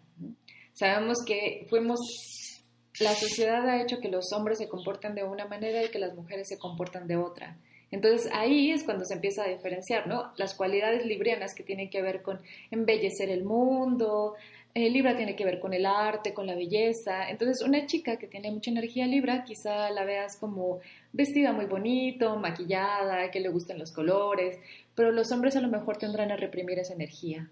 Sabemos 0.73 1.23
que 1.25 1.65
fuimos, 1.69 2.61
la 2.99 3.13
sociedad 3.13 3.67
ha 3.67 3.81
hecho 3.81 3.99
que 3.99 4.09
los 4.09 4.31
hombres 4.33 4.57
se 4.57 4.69
comporten 4.69 5.15
de 5.15 5.23
una 5.23 5.45
manera 5.45 5.83
y 5.83 5.89
que 5.89 5.99
las 5.99 6.15
mujeres 6.15 6.47
se 6.47 6.57
comportan 6.57 7.07
de 7.07 7.17
otra. 7.17 7.57
Entonces 7.91 8.29
ahí 8.33 8.71
es 8.71 8.83
cuando 8.83 9.05
se 9.05 9.13
empieza 9.13 9.43
a 9.43 9.47
diferenciar, 9.47 10.07
¿no? 10.07 10.33
Las 10.37 10.55
cualidades 10.55 11.05
librianas 11.05 11.53
que 11.53 11.63
tienen 11.63 11.89
que 11.89 12.01
ver 12.01 12.21
con 12.21 12.41
embellecer 12.71 13.29
el 13.29 13.43
mundo, 13.43 14.35
el 14.75 14.91
Libra 14.91 15.15
tiene 15.15 15.37
que 15.37 15.45
ver 15.45 15.61
con 15.61 15.73
el 15.73 15.85
arte, 15.85 16.33
con 16.33 16.47
la 16.47 16.53
belleza. 16.53 17.29
Entonces, 17.29 17.65
una 17.65 17.85
chica 17.85 18.17
que 18.17 18.27
tiene 18.27 18.51
mucha 18.51 18.71
energía 18.71 19.07
Libra, 19.07 19.45
quizá 19.45 19.89
la 19.89 20.03
veas 20.03 20.35
como 20.35 20.81
vestida 21.13 21.53
muy 21.53 21.65
bonito, 21.65 22.35
maquillada, 22.35 23.31
que 23.31 23.39
le 23.39 23.47
gusten 23.47 23.79
los 23.79 23.93
colores, 23.93 24.59
pero 24.95 25.11
los 25.11 25.31
hombres 25.31 25.55
a 25.55 25.61
lo 25.61 25.67
mejor 25.67 25.97
tendrán 25.97 26.31
a 26.31 26.37
reprimir 26.37 26.79
esa 26.79 26.93
energía. 26.93 27.49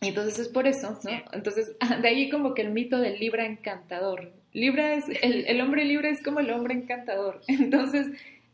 Y 0.00 0.08
entonces 0.08 0.38
es 0.38 0.48
por 0.48 0.66
eso, 0.66 0.98
¿no? 1.02 1.10
Entonces, 1.32 1.76
de 2.02 2.08
ahí 2.08 2.30
como 2.30 2.54
que 2.54 2.62
el 2.62 2.70
mito 2.70 2.98
del 2.98 3.18
Libra 3.18 3.46
encantador. 3.46 4.32
Libra 4.52 4.94
es, 4.94 5.04
el, 5.22 5.46
el 5.46 5.60
hombre 5.60 5.84
Libra 5.84 6.08
es 6.08 6.22
como 6.22 6.40
el 6.40 6.50
hombre 6.50 6.74
encantador. 6.74 7.40
Entonces, 7.48 8.06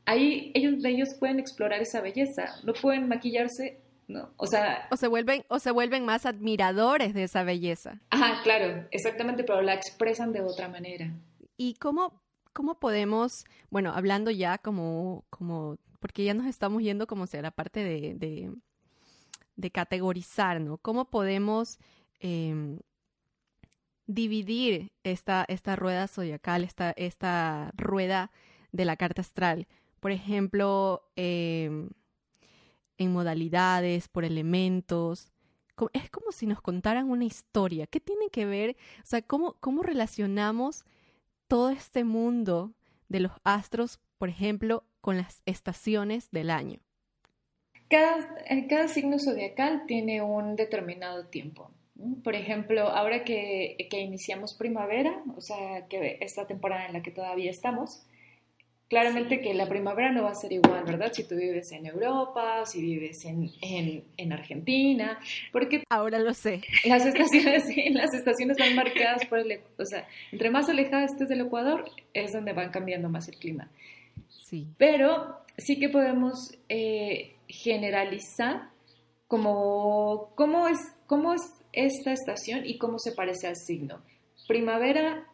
ahí 0.07 0.51
ellos, 0.55 0.85
ellos 0.85 1.11
pueden 1.19 1.39
explorar 1.39 1.81
esa 1.83 2.01
belleza. 2.01 2.57
No 2.65 2.73
pueden 2.73 3.09
maquillarse 3.09 3.79
¿no? 4.09 4.31
O 4.37 4.47
sea... 4.47 4.87
O 4.91 4.97
se 4.97 5.09
vuelven, 5.09 5.45
o 5.49 5.59
se 5.59 5.71
vuelven 5.71 6.05
más 6.05 6.27
admiradores 6.27 7.15
de 7.15 7.25
esa 7.25 7.43
belleza. 7.43 8.01
Ajá, 8.11 8.43
claro, 8.43 8.87
exactamente, 8.91 9.45
pero 9.45 9.63
la 9.63 9.75
expresan 9.75 10.33
de 10.33 10.43
otra 10.43 10.69
manera. 10.69 11.13
¿Y 11.57 11.75
cómo, 11.75 12.21
cómo 12.53 12.79
podemos, 12.79 13.45
bueno, 13.71 13.93
hablando 13.95 14.31
ya 14.31 14.59
como, 14.59 15.25
como, 15.31 15.77
porque 16.05 16.23
ya 16.23 16.35
nos 16.35 16.45
estamos 16.45 16.83
yendo 16.83 17.07
como 17.07 17.27
sea 17.27 17.41
la 17.41 17.51
parte 17.51 17.83
de, 17.83 18.53
de, 19.57 19.71
categorizar, 19.71 20.61
¿no? 20.61 20.77
¿Cómo 20.77 21.07
podemos 21.07 21.79
em, 22.21 22.81
dividir 24.07 24.93
esta, 25.03 25.47
esta 25.49 25.77
rueda 25.77 26.07
zodiacal, 26.07 26.63
esta, 26.63 26.91
esta 26.91 27.73
rueda 27.75 28.31
de 28.71 28.85
la 28.85 28.97
carta 28.97 29.23
astral? 29.23 29.67
Por 29.99 30.11
ejemplo, 30.11 31.09
eh, 31.17 31.89
en 32.99 33.13
modalidades, 33.15 34.09
por 34.09 34.27
elementos. 34.27 35.33
Es 35.95 36.11
como 36.11 36.33
si 36.33 36.47
nos 36.47 36.61
contaran 36.61 37.09
una 37.09 37.25
historia. 37.25 37.87
¿Qué 37.87 38.01
tiene 38.01 38.29
que 38.29 38.45
ver? 38.45 38.77
O 38.99 39.07
sea, 39.07 39.23
¿cómo, 39.23 39.57
cómo 39.59 39.83
relacionamos 39.83 40.85
todo 41.49 41.71
este 41.71 42.05
mundo 42.05 42.75
de 43.09 43.21
los 43.21 43.33
astros, 43.43 44.01
por 44.19 44.29
ejemplo, 44.29 44.85
con 45.05 45.19
las 45.19 45.43
estaciones 45.45 46.31
del 46.31 46.49
año? 46.49 46.81
Cada, 47.91 48.27
eh, 48.49 48.67
cada 48.67 48.89
signo 48.89 49.19
zodiacal 49.19 49.85
tiene 49.87 50.23
un 50.23 50.57
determinado 50.57 51.27
tiempo. 51.27 51.71
Por 52.25 52.35
ejemplo, 52.35 52.89
ahora 52.89 53.23
que, 53.23 53.77
que 53.91 54.01
iniciamos 54.01 54.55
primavera, 54.55 55.23
o 55.37 55.43
sea, 55.43 55.87
que 55.89 56.17
es 56.23 56.39
la 56.39 56.47
temporada 56.47 56.87
en 56.87 56.95
la 56.95 57.03
que 57.03 57.11
todavía 57.11 57.51
estamos, 57.51 58.07
Claramente 58.89 59.41
que 59.41 59.55
la 59.55 59.67
primavera 59.67 60.13
no 60.13 60.23
va 60.23 60.31
a 60.31 60.35
ser 60.35 60.53
igual, 60.53 60.85
¿verdad? 60.85 61.11
Si 61.13 61.25
tú 61.25 61.37
vives 61.37 61.73
en 61.73 61.87
Europa, 61.87 62.67
si 62.67 62.83
vives 62.83 63.25
en, 63.25 63.51
en, 63.63 64.33
Argentina, 64.33 65.19
porque... 65.53 65.83
Ahora 65.89 66.19
lo 66.19 66.35
sé. 66.35 66.61
Las 66.85 67.05
estaciones, 67.07 67.65
sí, 67.65 67.89
las 67.91 68.13
estaciones 68.13 68.59
van 68.59 68.77
marcadas 68.77 69.25
por 69.25 69.39
el... 69.39 69.61
O 69.79 69.87
sea, 69.87 70.07
entre 70.33 70.51
más 70.51 70.69
alejada 70.69 71.07
estés 71.07 71.31
del 71.31 71.41
Ecuador, 71.41 71.91
es 72.13 72.35
donde 72.35 72.53
van 72.53 72.71
cambiando 72.71 73.09
más 73.09 73.27
el 73.27 73.37
clima. 73.37 73.71
Sí. 74.45 74.69
Pero 74.77 75.39
sí 75.57 75.79
que 75.79 75.89
podemos 75.89 76.53
eh, 76.69 77.37
generalizar 77.49 78.69
como 79.27 80.33
cómo 80.37 80.69
es, 80.69 80.79
cómo 81.07 81.33
es 81.33 81.41
esta 81.73 82.13
estación 82.13 82.67
y 82.67 82.79
cómo 82.79 82.99
se 82.99 83.13
parece 83.13 83.47
al 83.47 83.57
signo. 83.57 84.03
Primavera 84.47 85.27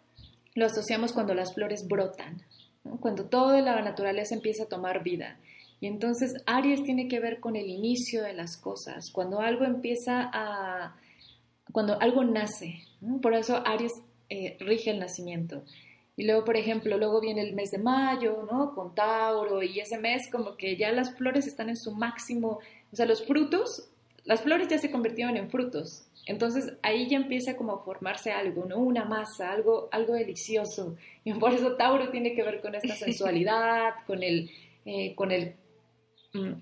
lo 0.54 0.66
asociamos 0.66 1.12
cuando 1.12 1.34
las 1.34 1.54
flores 1.54 1.86
brotan, 1.88 2.42
cuando 3.00 3.26
toda 3.26 3.60
la 3.60 3.82
naturaleza 3.82 4.34
empieza 4.34 4.64
a 4.64 4.68
tomar 4.68 5.02
vida. 5.02 5.38
Y 5.80 5.86
entonces 5.86 6.34
Aries 6.46 6.82
tiene 6.82 7.08
que 7.08 7.20
ver 7.20 7.40
con 7.40 7.56
el 7.56 7.68
inicio 7.68 8.22
de 8.22 8.34
las 8.34 8.58
cosas, 8.58 9.10
cuando 9.10 9.40
algo 9.40 9.64
empieza 9.64 10.30
a, 10.32 10.96
cuando 11.72 12.00
algo 12.00 12.22
nace. 12.22 12.84
Por 13.22 13.34
eso 13.34 13.62
Aries 13.66 13.92
eh, 14.28 14.56
rige 14.60 14.90
el 14.90 15.00
nacimiento. 15.00 15.64
Y 16.20 16.24
luego, 16.24 16.44
por 16.44 16.58
ejemplo, 16.58 16.98
luego 16.98 17.18
viene 17.18 17.40
el 17.40 17.54
mes 17.54 17.70
de 17.70 17.78
mayo, 17.78 18.46
¿no? 18.52 18.74
Con 18.74 18.94
Tauro, 18.94 19.62
y 19.62 19.80
ese 19.80 19.96
mes 19.96 20.28
como 20.30 20.54
que 20.54 20.76
ya 20.76 20.92
las 20.92 21.16
flores 21.16 21.46
están 21.46 21.70
en 21.70 21.78
su 21.78 21.92
máximo, 21.92 22.58
o 22.92 22.94
sea, 22.94 23.06
los 23.06 23.26
frutos, 23.26 23.88
las 24.24 24.42
flores 24.42 24.68
ya 24.68 24.76
se 24.76 24.90
convirtieron 24.90 25.38
en 25.38 25.48
frutos, 25.48 26.04
entonces 26.26 26.74
ahí 26.82 27.08
ya 27.08 27.16
empieza 27.16 27.56
como 27.56 27.72
a 27.72 27.82
formarse 27.82 28.32
algo, 28.32 28.66
¿no? 28.66 28.76
Una 28.76 29.06
masa, 29.06 29.50
algo, 29.50 29.88
algo 29.92 30.12
delicioso. 30.12 30.94
Y 31.24 31.32
por 31.32 31.54
eso 31.54 31.76
Tauro 31.76 32.10
tiene 32.10 32.34
que 32.34 32.42
ver 32.42 32.60
con 32.60 32.74
esta 32.74 32.94
sensualidad, 32.96 33.94
con 34.06 34.22
el, 34.22 34.50
eh, 34.84 35.14
con 35.14 35.30
el, 35.30 35.54
mm, 36.34 36.52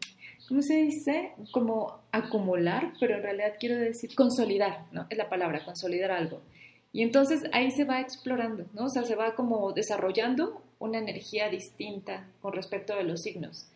¿cómo 0.46 0.62
se 0.62 0.76
dice? 0.82 1.32
Como 1.50 1.98
acumular, 2.12 2.92
pero 3.00 3.16
en 3.16 3.24
realidad 3.24 3.54
quiero 3.58 3.76
decir 3.76 4.14
consolidar, 4.14 4.84
¿no? 4.92 5.08
Es 5.10 5.18
la 5.18 5.28
palabra, 5.28 5.64
consolidar 5.64 6.12
algo. 6.12 6.42
Y 6.92 7.02
entonces 7.02 7.42
ahí 7.52 7.70
se 7.70 7.84
va 7.84 8.00
explorando, 8.00 8.66
¿no? 8.72 8.86
O 8.86 8.88
sea, 8.88 9.04
se 9.04 9.14
va 9.14 9.34
como 9.34 9.72
desarrollando 9.72 10.62
una 10.78 10.98
energía 10.98 11.48
distinta 11.48 12.26
con 12.40 12.52
respecto 12.52 12.94
a 12.94 13.02
los 13.02 13.22
signos. 13.22 13.68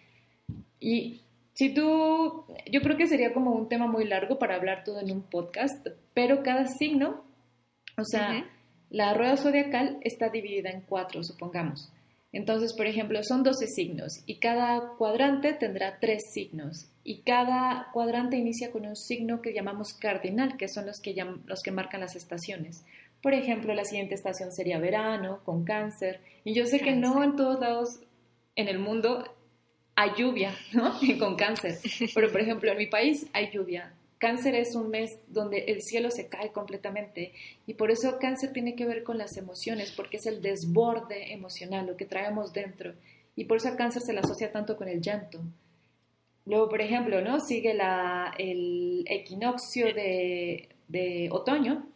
Y 0.81 1.21
si 1.55 1.75
tú, 1.75 2.45
yo 2.71 2.81
creo 2.81 2.97
que 2.97 3.07
sería 3.07 3.35
como 3.35 3.53
un 3.53 3.69
tema 3.69 3.87
muy 3.87 4.05
largo 4.05 4.39
para 4.39 4.55
hablar 4.55 4.85
todo 4.85 5.01
en 5.01 5.11
un 5.11 5.23
podcast, 5.23 5.87
pero 6.15 6.43
cada 6.43 6.67
signo, 6.67 7.25
o 7.99 8.05
sea, 8.05 8.47
la 8.91 9.15
rueda 9.15 9.37
zodiacal 9.37 9.99
está 10.03 10.31
dividida 10.31 10.71
en 10.71 10.81
cuatro, 10.83 11.23
supongamos. 11.23 11.93
Entonces, 12.33 12.73
por 12.73 12.87
ejemplo, 12.87 13.23
son 13.23 13.43
12 13.43 13.67
signos 13.67 14.23
y 14.25 14.37
cada 14.37 14.95
cuadrante 14.97 15.53
tendrá 15.53 15.99
tres 16.01 16.23
signos 16.33 16.89
y 17.05 17.19
cada 17.21 17.89
cuadrante 17.93 18.39
inicia 18.39 18.71
con 18.71 18.87
un 18.87 18.97
signo 18.97 19.43
que 19.43 19.53
llamamos 19.53 19.93
cardinal, 19.93 20.57
que 20.57 20.69
son 20.69 20.87
los 20.87 21.01
que, 21.01 21.15
los 21.45 21.63
que 21.63 21.71
marcan 21.73 22.01
las 22.01 22.17
estaciones. 22.17 22.85
Por 23.23 23.35
ejemplo, 23.35 23.73
la 23.73 23.85
siguiente 23.85 24.15
estación 24.15 24.53
sería 24.53 24.79
verano, 24.79 25.41
con 25.45 25.65
cáncer. 25.65 26.21
Y 26.45 26.55
yo 26.55 26.67
sé 26.67 26.81
que 26.81 26.97
no 26.97 27.23
en 27.23 27.37
todos 27.37 27.61
lados 27.61 28.01
en 28.57 28.69
el 28.69 28.79
mundo 28.79 29.25
hay 29.95 30.11
lluvia, 30.17 30.55
¿no? 30.73 30.93
con 31.19 31.37
cáncer. 31.37 31.79
Pero, 32.15 32.31
por 32.31 32.41
ejemplo, 32.41 32.71
en 32.71 32.79
mi 32.79 32.87
país 32.87 33.27
hay 33.33 33.51
lluvia. 33.51 33.95
Cáncer 34.19 34.55
es 34.55 34.75
un 34.77 34.89
mes 34.89 35.21
donde 35.29 35.65
el 35.67 35.83
cielo 35.83 36.11
se 36.11 36.29
cae 36.29 36.53
completamente 36.53 37.33
y 37.67 37.75
por 37.75 37.91
eso 37.91 38.19
cáncer 38.21 38.53
tiene 38.53 38.77
que 38.77 38.87
ver 38.87 39.03
con 39.03 39.19
las 39.19 39.37
emociones, 39.37 39.91
porque 39.91 40.19
es 40.19 40.27
el 40.27 40.41
desborde 40.41 41.33
emocional, 41.33 41.87
lo 41.87 41.97
que 41.97 42.05
traemos 42.05 42.53
dentro. 42.53 42.95
Y 43.35 43.47
por 43.47 43.57
eso 43.57 43.75
cáncer 43.77 44.03
se 44.03 44.13
le 44.13 44.21
asocia 44.21 44.53
tanto 44.53 44.77
con 44.77 44.89
el 44.89 45.01
llanto. 45.01 45.41
Luego, 46.47 46.69
por 46.69 46.81
ejemplo, 46.81 47.21
¿no? 47.21 47.41
Sigue 47.41 47.75
la, 47.75 48.33
el 48.39 49.05
equinoccio 49.09 49.87
de, 49.93 50.69
de 50.89 51.29
otoño. 51.33 51.87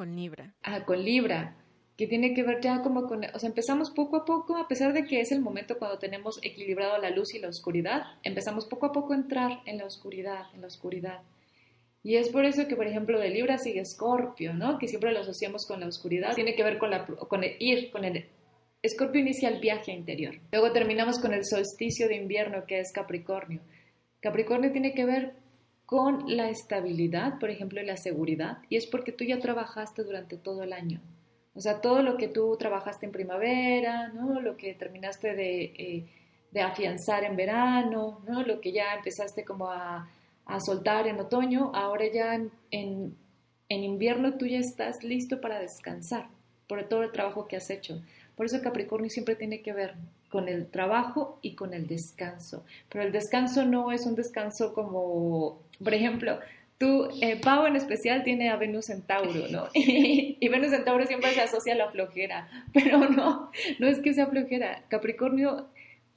Con 0.00 0.16
Libra. 0.16 0.54
Ah, 0.62 0.86
con 0.86 1.04
Libra 1.04 1.58
que 1.98 2.06
tiene 2.06 2.32
que 2.32 2.42
ver 2.42 2.62
ya 2.62 2.80
como 2.80 3.06
con, 3.06 3.22
o 3.22 3.38
sea, 3.38 3.50
empezamos 3.50 3.90
poco 3.90 4.16
a 4.16 4.24
poco, 4.24 4.56
a 4.56 4.66
pesar 4.66 4.94
de 4.94 5.04
que 5.04 5.20
es 5.20 5.30
el 5.30 5.42
momento 5.42 5.78
cuando 5.78 5.98
tenemos 5.98 6.38
equilibrado 6.42 6.96
la 6.96 7.10
luz 7.10 7.34
y 7.34 7.38
la 7.38 7.50
oscuridad, 7.50 8.04
empezamos 8.22 8.64
poco 8.64 8.86
a 8.86 8.92
poco 8.92 9.12
a 9.12 9.16
entrar 9.16 9.60
en 9.66 9.76
la 9.76 9.84
oscuridad, 9.84 10.44
en 10.54 10.62
la 10.62 10.68
oscuridad. 10.68 11.20
Y 12.02 12.16
es 12.16 12.30
por 12.30 12.46
eso 12.46 12.66
que, 12.66 12.76
por 12.76 12.86
ejemplo, 12.86 13.20
de 13.20 13.28
Libra 13.28 13.58
sigue 13.58 13.80
Escorpio, 13.80 14.54
¿no? 14.54 14.78
Que 14.78 14.88
siempre 14.88 15.12
lo 15.12 15.20
asociamos 15.20 15.66
con 15.66 15.80
la 15.80 15.88
oscuridad. 15.88 16.34
Tiene 16.34 16.54
que 16.54 16.64
ver 16.64 16.78
con, 16.78 16.88
la, 16.88 17.04
con 17.04 17.44
el 17.44 17.56
ir, 17.58 17.90
con 17.90 18.06
el... 18.06 18.24
Escorpio 18.80 19.20
inicia 19.20 19.50
el 19.50 19.60
viaje 19.60 19.92
interior. 19.92 20.36
Luego 20.50 20.72
terminamos 20.72 21.18
con 21.18 21.34
el 21.34 21.44
solsticio 21.44 22.08
de 22.08 22.16
invierno, 22.16 22.64
que 22.64 22.80
es 22.80 22.90
Capricornio. 22.90 23.60
Capricornio 24.20 24.72
tiene 24.72 24.94
que 24.94 25.04
ver 25.04 25.34
con 25.90 26.24
la 26.36 26.48
estabilidad, 26.48 27.38
por 27.40 27.50
ejemplo, 27.50 27.82
y 27.82 27.84
la 27.84 27.96
seguridad. 27.98 28.58
Y 28.68 28.76
es 28.76 28.86
porque 28.86 29.10
tú 29.10 29.24
ya 29.24 29.40
trabajaste 29.40 30.04
durante 30.04 30.36
todo 30.36 30.62
el 30.62 30.72
año. 30.72 31.00
O 31.54 31.60
sea, 31.60 31.80
todo 31.80 32.02
lo 32.02 32.16
que 32.16 32.28
tú 32.28 32.56
trabajaste 32.56 33.06
en 33.06 33.12
primavera, 33.12 34.08
¿no? 34.08 34.40
Lo 34.40 34.56
que 34.56 34.72
terminaste 34.74 35.34
de, 35.34 35.62
eh, 35.76 36.06
de 36.52 36.60
afianzar 36.62 37.24
en 37.24 37.36
verano, 37.36 38.22
¿no? 38.26 38.42
Lo 38.42 38.60
que 38.60 38.72
ya 38.72 38.94
empezaste 38.94 39.44
como 39.44 39.68
a 39.68 40.08
a 40.50 40.60
soltar 40.60 41.06
en 41.06 41.20
otoño, 41.20 41.70
ahora 41.74 42.06
ya 42.12 42.34
en, 42.34 42.50
en, 42.70 43.14
invierno 43.68 44.34
tú 44.34 44.46
ya 44.46 44.58
estás 44.58 45.04
listo 45.04 45.40
para 45.40 45.60
descansar 45.60 46.26
por 46.66 46.82
todo 46.88 47.04
el 47.04 47.12
trabajo 47.12 47.46
que 47.46 47.56
has 47.56 47.70
hecho. 47.70 48.02
Por 48.36 48.46
eso 48.46 48.60
Capricornio 48.60 49.10
siempre 49.10 49.36
tiene 49.36 49.62
que 49.62 49.72
ver 49.72 49.94
con 50.30 50.48
el 50.48 50.68
trabajo 50.68 51.38
y 51.42 51.54
con 51.54 51.74
el 51.74 51.86
descanso. 51.86 52.64
Pero 52.88 53.04
el 53.04 53.12
descanso 53.12 53.66
no 53.66 53.92
es 53.92 54.06
un 54.06 54.14
descanso 54.14 54.72
como, 54.72 55.60
por 55.82 55.92
ejemplo, 55.92 56.38
tú, 56.78 57.08
eh, 57.20 57.38
Pau 57.40 57.66
en 57.66 57.76
especial 57.76 58.22
tiene 58.22 58.48
a 58.48 58.56
Venus 58.56 58.88
en 58.90 59.02
Tauro, 59.02 59.48
¿no? 59.50 59.68
Y, 59.74 60.38
y, 60.40 60.48
Venus 60.48 60.72
en 60.72 60.84
Tauro 60.84 61.04
siempre 61.06 61.34
se 61.34 61.42
asocia 61.42 61.74
a 61.74 61.76
la 61.76 61.90
flojera, 61.90 62.48
pero 62.72 63.10
no, 63.10 63.50
no 63.78 63.86
es 63.86 63.98
que 63.98 64.14
sea 64.14 64.28
flojera. 64.28 64.84
Capricornio, 64.88 65.66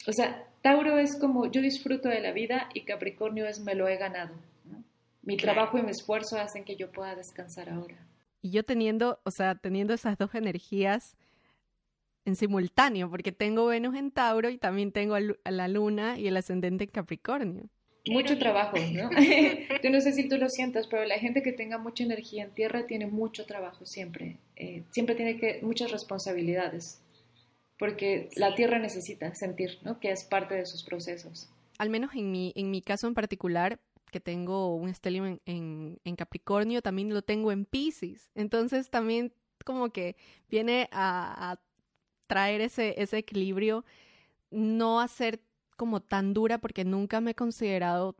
o 0.08 0.14
sea, 0.14 0.48
Tauro 0.62 0.98
es 1.00 1.18
como 1.18 1.52
yo 1.52 1.62
disfruto 1.62 2.08
de 2.08 2.22
la 2.22 2.32
vida 2.32 2.70
y 2.74 2.82
Capricornio 2.82 3.48
es 3.48 3.60
me 3.60 3.76
lo 3.76 3.88
he 3.88 3.98
ganado. 3.98 4.36
Mi 5.24 5.38
trabajo 5.38 5.78
y 5.78 5.82
mi 5.82 5.92
esfuerzo 5.92 6.38
hacen 6.38 6.66
que 6.66 6.76
yo 6.76 6.92
pueda 6.92 7.16
descansar 7.16 7.70
ahora. 7.70 7.96
Y 8.42 8.52
yo 8.52 8.64
teniendo, 8.64 9.20
o 9.24 9.32
sea, 9.32 9.56
teniendo 9.56 9.94
esas 9.94 10.18
dos 10.18 10.36
energías 10.36 11.16
en 12.26 12.36
simultáneo, 12.36 13.10
porque 13.10 13.32
tengo 13.32 13.66
Venus 13.66 13.96
en 13.96 14.12
Tauro 14.12 14.50
y 14.50 14.58
también 14.58 14.92
tengo 14.92 15.16
a 15.16 15.52
la 15.52 15.68
luna 15.68 16.18
y 16.18 16.28
el 16.28 16.38
ascendente 16.38 16.86
en 16.86 16.90
Capricornio. 16.90 17.70
Mucho 18.06 18.38
trabajo, 18.38 18.78
¿no? 18.92 19.10
yo 19.84 19.90
no 19.90 20.02
sé 20.02 20.14
si 20.14 20.28
tú 20.28 20.38
lo 20.38 20.50
sientas, 20.50 20.88
pero 20.88 21.06
la 21.06 21.20
gente 21.20 21.42
que 21.42 21.54
tenga 21.54 21.78
mucha 21.78 22.04
energía 22.04 22.44
en 22.44 22.52
tierra 22.52 22.86
tiene 22.86 23.08
mucho 23.08 23.46
trabajo 23.46 23.86
siempre. 23.86 24.38
Eh, 24.56 24.84
siempre 24.92 25.16
tiene 25.16 25.38
que 25.38 25.60
muchas 25.62 25.92
responsabilidades 25.92 27.00
porque 27.84 28.30
la 28.36 28.56
tierra 28.56 28.80
necesita 28.80 29.34
sentir, 29.36 29.80
¿no? 29.84 30.00
Que 30.00 30.12
es 30.12 30.24
parte 30.24 30.56
de 30.56 30.66
sus 30.66 30.84
procesos. 30.84 31.50
Al 31.78 31.90
menos 31.90 32.14
en 32.16 32.32
mi, 32.32 32.54
en 32.56 32.72
mi 32.72 32.82
caso 32.82 33.08
en 33.08 33.14
particular, 33.14 33.80
que 34.12 34.20
tengo 34.20 34.76
un 34.76 34.90
estelio 34.90 35.40
en, 35.46 36.16
Capricornio, 36.16 36.82
también 36.82 37.14
lo 37.14 37.24
tengo 37.24 37.52
en 37.52 37.66
Pisces. 37.66 38.32
Entonces 38.36 38.90
también 38.90 39.34
como 39.66 39.90
que 39.90 40.16
viene 40.50 40.88
a, 40.92 41.60
traer 42.28 42.62
ese, 42.62 42.96
ese 43.02 43.18
equilibrio, 43.18 43.86
no 44.52 45.00
a 45.00 45.08
ser 45.08 45.42
como 45.78 46.02
tan 46.02 46.34
dura 46.34 46.60
porque 46.60 46.86
nunca 46.86 47.22
me 47.22 47.32
he 47.32 47.36
considerado 47.36 48.16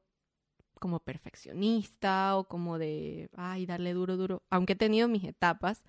como 0.80 1.00
perfeccionista 1.00 2.36
o 2.36 2.44
como 2.46 2.78
de, 2.78 3.30
ay, 3.38 3.66
darle 3.66 3.94
duro, 3.94 4.18
duro, 4.18 4.44
aunque 4.50 4.74
he 4.74 4.76
tenido 4.76 5.08
mis 5.08 5.24
etapas, 5.24 5.84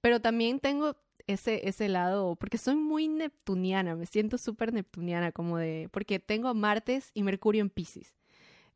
pero 0.00 0.20
también 0.20 0.60
tengo 0.60 0.96
ese, 1.26 1.66
ese 1.66 1.88
lado, 1.88 2.36
porque 2.36 2.58
soy 2.58 2.76
muy 2.76 3.08
neptuniana, 3.08 3.96
me 3.96 4.06
siento 4.06 4.36
súper 4.36 4.72
neptuniana, 4.74 5.32
como 5.32 5.56
de, 5.56 5.88
porque 5.92 6.18
tengo 6.18 6.52
Martes 6.52 7.10
y 7.14 7.22
Mercurio 7.22 7.62
en 7.62 7.70
Pisces. 7.70 8.14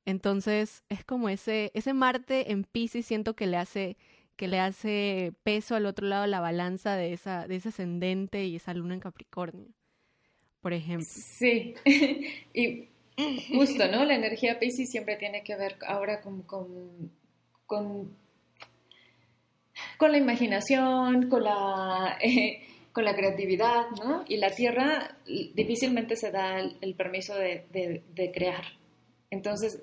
Entonces 0.06 0.84
es 0.88 1.04
como 1.04 1.28
ese, 1.28 1.70
ese 1.74 1.92
Marte 1.92 2.50
en 2.50 2.64
Pisces 2.64 3.04
siento 3.04 3.36
que 3.36 3.46
le 3.46 3.58
hace 3.58 3.98
que 4.38 4.48
le 4.48 4.60
hace 4.60 5.34
peso 5.42 5.74
al 5.74 5.84
otro 5.84 6.06
lado 6.06 6.26
la 6.26 6.40
balanza 6.40 6.96
de, 6.96 7.12
esa, 7.12 7.46
de 7.46 7.56
ese 7.56 7.68
ascendente 7.68 8.44
y 8.44 8.56
esa 8.56 8.72
luna 8.72 8.94
en 8.94 9.00
Capricornio, 9.00 9.68
por 10.62 10.72
ejemplo. 10.72 11.06
Sí, 11.06 11.74
y 12.54 12.88
justo, 13.52 13.88
¿no? 13.88 14.06
La 14.06 14.14
energía 14.14 14.58
Pisces 14.58 14.90
siempre 14.90 15.16
tiene 15.16 15.42
que 15.42 15.56
ver 15.56 15.76
ahora 15.86 16.22
con, 16.22 16.42
con, 16.42 17.10
con 17.66 18.16
con 19.96 20.12
la 20.12 20.18
imaginación, 20.18 21.28
con 21.28 21.44
la, 21.44 22.18
eh, 22.20 22.62
con 22.92 23.04
la 23.04 23.14
creatividad, 23.14 23.86
¿no? 24.02 24.24
Y 24.28 24.36
la 24.36 24.50
Tierra 24.50 25.16
difícilmente 25.54 26.16
se 26.16 26.30
da 26.30 26.58
el, 26.58 26.94
permiso 26.94 27.34
de, 27.34 27.66
de, 27.70 28.32
crear. 28.32 28.64
Entonces, 29.30 29.82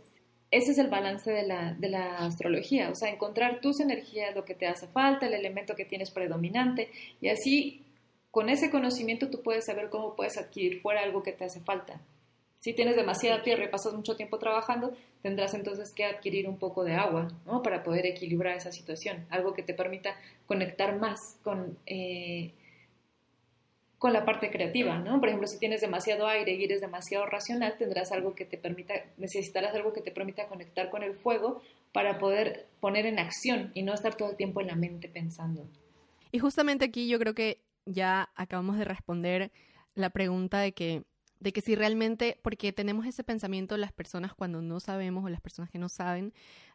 ese 0.58 0.72
es 0.72 0.78
el 0.78 0.88
balance 0.88 1.30
de 1.30 1.46
la, 1.46 1.74
de 1.74 1.89
la, 1.89 2.18
astrología, 2.20 2.89
o 2.89 2.96
sea, 2.96 3.10
encontrar 3.10 3.60
tus 3.60 3.82
energías, 3.82 4.34
lo 4.34 4.46
que 4.46 4.56
te 4.56 4.68
hace 4.68 4.88
falta, 4.88 5.28
el 5.28 5.34
elemento 5.34 5.76
que 5.76 5.86
tienes 5.86 6.12
predominante, 6.12 6.89
y 7.20 7.28
así, 7.28 7.84
con 8.32 8.50
ese 8.50 8.70
conocimiento 8.70 9.30
tú 9.30 9.41
puedes 9.41 9.65
saber 9.65 9.89
cómo 9.89 10.15
puedes 10.15 10.38
adquirir 10.38 10.80
fuera 10.82 11.04
algo 11.04 11.24
que 11.24 11.34
te 11.34 11.44
hace 11.44 11.60
falta. 11.60 12.00
Si 12.62 12.74
tienes 12.74 12.96
demasiada 12.96 13.44
tierra 13.44 13.65
y 13.65 13.68
pasas 13.68 13.94
mucho 13.94 14.15
tiempo 14.15 14.39
trabajando, 14.39 14.96
tendrás 15.22 15.54
entonces 15.54 15.91
que 15.94 16.06
adquirir 16.06 16.48
un 16.48 16.58
poco 16.58 16.84
de 16.84 16.96
agua, 16.96 17.28
¿no? 17.46 17.62
Para 17.62 17.84
poder 17.84 18.06
equilibrar 18.06 18.56
esa 18.56 18.72
situación, 18.72 19.26
algo 19.30 19.54
que 19.54 19.62
te 19.62 19.74
permita 19.74 20.15
conectar 20.48 20.98
más 20.98 21.20
con, 21.44 21.78
eh, 21.86 22.54
con 24.06 24.13
la 24.13 24.24
parte 24.24 24.52
creativa, 24.52 25.00
¿no? 25.00 25.20
Por 25.20 25.30
ejemplo, 25.30 25.48
si 25.48 25.58
tienes 25.58 25.82
demasiado 25.82 26.28
aire 26.28 26.54
y 26.54 26.63
eres 26.63 26.80
demasiado 26.80 27.26
racional, 27.26 27.76
tendrás 27.76 28.12
algo 28.12 28.36
que 28.36 28.46
te 28.46 28.56
permita, 28.56 28.94
necesitarás 29.18 29.74
algo 29.74 29.94
que 29.94 30.02
te 30.02 30.12
permita 30.12 30.48
conectar 30.48 30.91
con 30.91 31.02
el 31.02 31.15
fuego 31.15 31.63
para 31.91 32.20
poder 32.20 32.68
poner 32.80 33.08
en 33.08 33.18
acción 33.18 33.72
y 33.74 33.82
no 33.82 33.96
estar 33.96 34.13
todo 34.13 34.30
el 34.30 34.36
tiempo 34.36 34.62
en 34.62 34.68
la 34.68 34.76
mente 34.76 35.10
pensando. 35.10 35.68
Y 36.32 36.38
justamente 36.38 36.86
aquí 36.86 37.08
yo 37.08 37.18
creo 37.18 37.34
que 37.34 37.63
ya 37.88 38.30
acabamos 38.36 38.78
de 38.78 38.86
responder 38.86 39.52
la 39.96 40.12
pregunta 40.12 40.60
de 40.60 40.74
que 40.74 41.02
de 41.39 41.52
que 41.52 41.62
si 41.62 41.74
realmente, 41.74 42.39
porque 42.44 42.74
tenemos 42.74 43.08
ese 43.08 43.24
pensamiento 43.24 43.76
las 43.76 43.91
personas 43.91 44.36
cuando 44.36 44.62
no 44.62 44.80
sabemos 44.80 45.26
o 45.26 45.30
las 45.30 45.41
personas 45.41 45.72
que 45.72 45.80
no 45.80 45.89
saben 45.89 46.32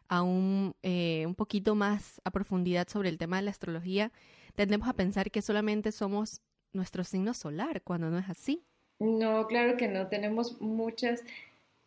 aún 0.09 0.75
eh, 0.83 1.23
un 1.25 1.35
poquito 1.35 1.75
más 1.75 2.19
a 2.25 2.31
profundidad 2.31 2.89
sobre 2.89 3.07
el 3.07 3.17
tema 3.17 3.37
de 3.37 3.43
la 3.43 3.51
astrología, 3.51 4.11
tendemos 4.53 4.89
a 4.89 4.93
pensar 4.93 5.31
que 5.31 5.41
solamente 5.41 5.93
somos 5.93 6.41
nuestro 6.73 7.03
signo 7.03 7.33
solar, 7.33 7.81
cuando 7.81 8.09
no 8.09 8.19
es 8.19 8.29
así. 8.29 8.63
No, 8.99 9.47
claro 9.47 9.77
que 9.77 9.87
no, 9.87 10.07
tenemos 10.07 10.61
muchas... 10.61 11.21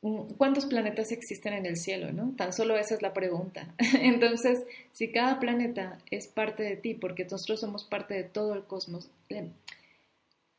Mm, 0.02 0.34
¿Cuántos 0.36 0.66
planetas 0.66 1.12
existen 1.12 1.54
en 1.54 1.66
el 1.66 1.76
cielo? 1.76 2.12
¿no? 2.12 2.34
Tan 2.36 2.52
solo 2.52 2.76
esa 2.76 2.94
es 2.94 3.02
la 3.02 3.14
pregunta. 3.14 3.72
Entonces, 4.00 4.64
si 4.92 5.12
cada 5.12 5.40
planeta 5.40 5.98
es 6.10 6.26
parte 6.26 6.62
de 6.62 6.76
ti, 6.76 6.94
porque 6.94 7.24
nosotros 7.24 7.60
somos 7.60 7.84
parte 7.84 8.14
de 8.14 8.24
todo 8.24 8.54
el 8.54 8.64
cosmos, 8.64 9.10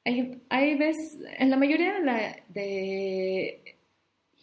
eh, 0.06 0.38
hay, 0.50 0.76
veces, 0.76 1.18
en 1.38 1.50
la 1.50 1.58
mayoría 1.58 1.94
de 1.96 2.02
la, 2.02 2.38
de, 2.50 3.76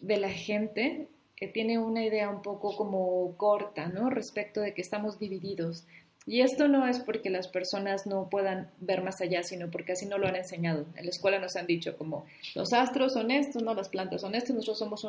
la 0.01 0.29
gente 0.29 1.07
que 1.35 1.47
tiene 1.47 1.79
una 1.79 2.03
idea 2.03 2.29
un 2.29 2.41
poco 2.41 2.75
como 2.75 3.35
corta, 3.37 3.87
¿no? 3.87 4.09
Respecto 4.09 4.61
de 4.61 4.73
que 4.73 4.81
estamos 4.81 5.19
divididos. 5.19 5.85
Y 6.25 6.41
esto 6.41 6.67
no 6.67 6.87
es 6.87 6.99
porque 6.99 7.29
las 7.29 7.47
personas 7.47 8.05
no 8.07 8.29
puedan 8.29 8.71
ver 8.79 9.03
más 9.03 9.19
allá, 9.21 9.43
sino 9.43 9.69
porque 9.69 9.91
así 9.91 10.05
no 10.05 10.17
lo 10.17 10.27
han 10.27 10.35
enseñado. 10.35 10.85
En 10.95 11.05
la 11.05 11.11
escuela 11.11 11.39
nos 11.39 11.55
han 11.55 11.67
dicho 11.67 11.97
como 11.97 12.25
los 12.55 12.71
astros 12.73 13.13
son 13.13 13.31
estos, 13.31 13.61
no 13.61 13.73
las 13.73 13.89
plantas 13.89 14.21
son 14.21 14.35
estos, 14.35 14.55
nosotros 14.55 14.79
somos 14.79 15.05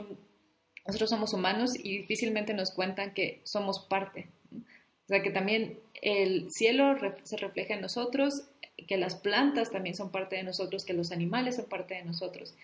nosotros 0.87 1.09
somos 1.09 1.33
humanos 1.33 1.73
y 1.83 1.99
difícilmente 1.99 2.53
nos 2.53 2.71
cuentan 2.71 3.15
que 3.15 3.41
somos 3.45 3.81
parte. 3.81 4.27
O 4.53 5.09
sea 5.09 5.23
que 5.23 5.31
también 5.31 5.79
el 6.03 6.51
cielo 6.51 6.97
se 7.23 7.37
refleja 7.37 7.75
en 7.75 7.81
nosotros, 7.81 8.43
que 8.87 8.97
las 8.99 9.17
plantas 9.17 9.71
también 9.71 9.95
son 9.95 10.11
parte 10.11 10.37
de 10.37 10.43
nosotros, 10.43 10.85
que 10.85 10.93
los 10.93 11.13
animales 11.13 11.57
son 11.57 11.67
parte 11.67 11.95
de 11.95 12.05
nosotros. 12.05 12.55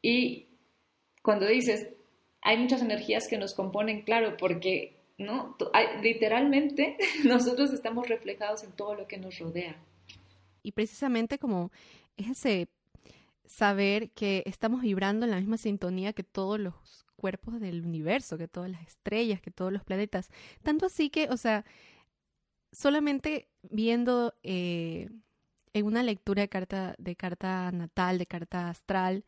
Y 0.00 0.46
cuando 1.22 1.46
dices, 1.46 1.88
hay 2.40 2.56
muchas 2.56 2.82
energías 2.82 3.26
que 3.26 3.38
nos 3.38 3.54
componen, 3.54 4.02
claro, 4.02 4.36
porque 4.36 4.97
¿no? 5.18 5.56
Literalmente 6.02 6.96
nosotros 7.24 7.72
estamos 7.72 8.08
reflejados 8.08 8.62
en 8.62 8.72
todo 8.72 8.94
lo 8.94 9.06
que 9.06 9.18
nos 9.18 9.38
rodea. 9.38 9.76
Y 10.62 10.72
precisamente 10.72 11.38
como 11.38 11.70
ese 12.16 12.68
saber 13.46 14.10
que 14.10 14.42
estamos 14.46 14.82
vibrando 14.82 15.24
en 15.24 15.32
la 15.32 15.38
misma 15.38 15.56
sintonía 15.56 16.12
que 16.12 16.22
todos 16.22 16.60
los 16.60 17.06
cuerpos 17.16 17.60
del 17.60 17.84
universo, 17.84 18.38
que 18.38 18.46
todas 18.46 18.70
las 18.70 18.86
estrellas, 18.86 19.40
que 19.40 19.50
todos 19.50 19.72
los 19.72 19.82
planetas. 19.82 20.30
Tanto 20.62 20.86
así 20.86 21.10
que, 21.10 21.28
o 21.30 21.36
sea, 21.36 21.64
solamente 22.70 23.48
viendo 23.62 24.34
eh, 24.42 25.08
en 25.72 25.86
una 25.86 26.02
lectura 26.02 26.42
de 26.42 26.48
carta, 26.48 26.94
de 26.98 27.16
carta 27.16 27.72
natal, 27.72 28.18
de 28.18 28.26
carta 28.26 28.70
astral, 28.70 29.24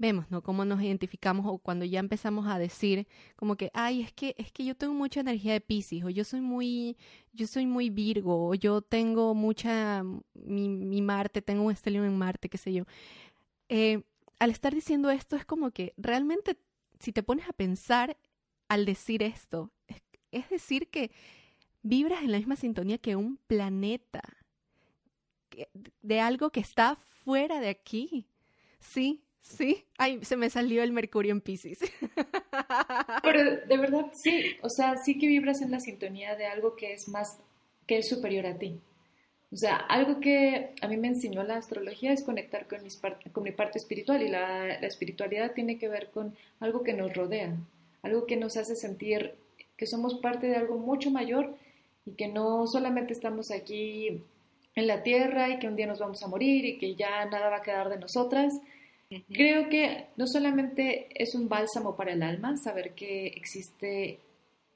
vemos, 0.00 0.30
¿no? 0.30 0.42
Cómo 0.42 0.64
nos 0.64 0.82
identificamos 0.82 1.44
o 1.46 1.58
cuando 1.58 1.84
ya 1.84 2.00
empezamos 2.00 2.46
a 2.46 2.58
decir 2.58 3.06
como 3.36 3.56
que, 3.56 3.70
ay, 3.74 4.00
es 4.00 4.12
que, 4.12 4.34
es 4.38 4.50
que 4.50 4.64
yo 4.64 4.74
tengo 4.74 4.94
mucha 4.94 5.20
energía 5.20 5.52
de 5.52 5.60
Pisces, 5.60 6.02
o 6.04 6.08
yo 6.08 6.24
soy 6.24 6.40
muy, 6.40 6.96
yo 7.34 7.46
soy 7.46 7.66
muy 7.66 7.90
Virgo, 7.90 8.48
o 8.48 8.54
yo 8.54 8.80
tengo 8.80 9.34
mucha, 9.34 10.02
mi, 10.34 10.68
mi 10.70 11.02
Marte, 11.02 11.42
tengo 11.42 11.64
un 11.64 11.72
estelio 11.72 12.04
en 12.04 12.16
Marte, 12.16 12.48
qué 12.48 12.56
sé 12.56 12.72
yo. 12.72 12.84
Eh, 13.68 14.02
al 14.38 14.50
estar 14.50 14.74
diciendo 14.74 15.10
esto 15.10 15.36
es 15.36 15.44
como 15.44 15.70
que 15.70 15.92
realmente, 15.98 16.58
si 16.98 17.12
te 17.12 17.22
pones 17.22 17.46
a 17.46 17.52
pensar 17.52 18.16
al 18.68 18.86
decir 18.86 19.22
esto, 19.22 19.70
es, 19.86 20.02
es 20.32 20.48
decir 20.48 20.88
que 20.88 21.10
vibras 21.82 22.22
en 22.22 22.32
la 22.32 22.38
misma 22.38 22.56
sintonía 22.56 22.96
que 22.96 23.16
un 23.16 23.36
planeta, 23.46 24.22
de 26.00 26.20
algo 26.20 26.50
que 26.50 26.60
está 26.60 26.96
fuera 26.96 27.60
de 27.60 27.68
aquí. 27.68 28.26
Sí, 28.78 29.22
Sí, 29.42 29.84
ay, 29.98 30.20
se 30.22 30.36
me 30.36 30.50
salió 30.50 30.82
el 30.82 30.92
Mercurio 30.92 31.32
en 31.32 31.40
Pisces. 31.40 31.80
Pero 33.22 33.56
de 33.66 33.76
verdad 33.76 34.06
sí, 34.12 34.56
o 34.62 34.68
sea, 34.68 34.96
sí 34.96 35.18
que 35.18 35.26
vibras 35.26 35.60
en 35.60 35.70
la 35.70 35.80
sintonía 35.80 36.36
de 36.36 36.46
algo 36.46 36.76
que 36.76 36.92
es 36.92 37.08
más, 37.08 37.38
que 37.86 37.98
es 37.98 38.08
superior 38.08 38.46
a 38.46 38.58
ti. 38.58 38.78
O 39.52 39.56
sea, 39.56 39.76
algo 39.76 40.20
que 40.20 40.74
a 40.80 40.86
mí 40.86 40.96
me 40.96 41.08
enseñó 41.08 41.42
la 41.42 41.56
astrología 41.56 42.12
es 42.12 42.22
conectar 42.22 42.68
con, 42.68 43.42
mi 43.42 43.50
parte 43.50 43.78
espiritual. 43.78 44.22
Y 44.22 44.28
la 44.28 44.74
espiritualidad 44.74 45.52
tiene 45.52 45.76
que 45.78 45.88
ver 45.88 46.10
con 46.10 46.36
algo 46.60 46.84
que 46.84 46.92
nos 46.92 47.12
rodea, 47.14 47.56
algo 48.02 48.26
que 48.26 48.36
nos 48.36 48.56
hace 48.56 48.76
sentir 48.76 49.34
que 49.80 49.86
somos 49.86 50.16
parte 50.16 50.46
de 50.46 50.56
algo 50.56 50.76
mucho 50.76 51.10
mayor 51.10 51.54
y 52.04 52.12
que 52.12 52.28
no 52.28 52.66
solamente 52.66 53.14
estamos 53.14 53.50
aquí 53.50 54.22
en 54.74 54.86
la 54.86 55.02
tierra 55.02 55.48
y 55.48 55.58
que 55.58 55.68
un 55.68 55.74
día 55.74 55.86
nos 55.86 56.00
vamos 56.00 56.22
a 56.22 56.28
morir 56.28 56.66
y 56.66 56.76
que 56.76 56.96
ya 56.96 57.24
nada 57.24 57.48
va 57.48 57.56
a 57.56 57.62
quedar 57.62 57.88
de 57.88 57.98
nosotras, 57.98 58.60
Creo 59.32 59.68
que 59.68 60.06
no 60.16 60.26
solamente 60.26 61.08
es 61.14 61.34
un 61.34 61.48
bálsamo 61.48 61.96
para 61.96 62.12
el 62.12 62.22
alma 62.22 62.56
saber 62.56 62.92
que 62.94 63.26
existe, 63.26 64.20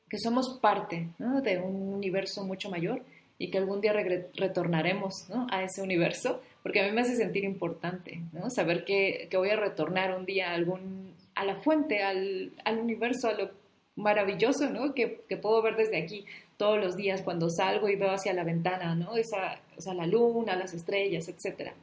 que 0.09 0.18
somos 0.18 0.59
parte 0.61 1.09
de 1.18 1.59
un 1.59 1.94
universo 1.94 2.44
mucho 2.44 2.68
mayor 2.68 3.03
y 3.38 3.51
que 3.51 3.59
algún 3.59 3.81
día 3.81 3.92
retornaremos 3.92 5.29
a 5.51 5.62
ese 5.62 5.83
universo, 5.83 6.40
porque 6.62 6.81
a 6.81 6.85
mí 6.85 6.92
me 6.92 7.03
hace 7.03 7.16
sentir 7.16 7.44
importante, 7.44 8.23
¿no? 8.33 8.51
saber 8.51 8.85
que, 8.85 9.29
que, 9.31 9.37
voy 9.37 9.51
a 9.51 9.57
retornar 9.57 10.16
un 10.16 10.25
día 10.25 10.51
a, 10.51 10.55
algún, 10.55 11.14
a 11.35 11.44
la 11.44 11.57
fuente, 11.57 12.03
al, 12.03 12.53
al 12.64 12.79
universo, 12.79 13.29
a 13.29 13.35
lo 13.35 13.51
maravilloso 13.97 14.68
¿no? 14.70 14.94
que, 14.94 15.20
que, 15.29 15.37
puedo 15.37 15.62
ver 15.62 15.77
desde 15.77 15.99
aquí 15.99 16.25
todos 16.57 16.79
los 16.79 16.97
días 16.97 17.23
cuando 17.23 17.51
salgo 17.51 17.88
y 17.88 17.97
veo 17.97 18.11
hacia 18.11 18.33
la 18.33 18.44
ventana, 18.44 18.94
¿no? 18.94 19.16
Esa, 19.16 19.61
o 19.77 19.81
sea, 19.81 19.94
la 19.94 20.07
luna, 20.07 20.57
las 20.57 20.73
estrellas, 20.73 21.29
etcétera. 21.29 21.75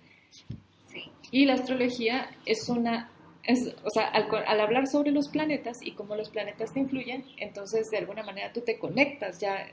Y 1.32 1.46
la 1.46 1.54
astrología 1.54 2.30
es 2.46 2.68
una, 2.70 3.10
es, 3.44 3.74
o 3.84 3.90
sea, 3.90 4.08
al, 4.10 4.60
hablar 4.60 4.88
sobre 4.88 5.12
los 5.12 5.30
planetas 5.30 5.80
y 5.82 5.94
cómo 5.94 6.16
los 6.16 6.30
planetas 6.30 6.74
te 6.74 6.82
influyen, 6.82 7.26
entonces 7.38 7.90
de 7.90 7.98
alguna 7.98 8.24
manera 8.24 8.52
tú 8.54 8.62
te 8.62 8.78
conectas 8.78 9.40
ya 9.40 9.68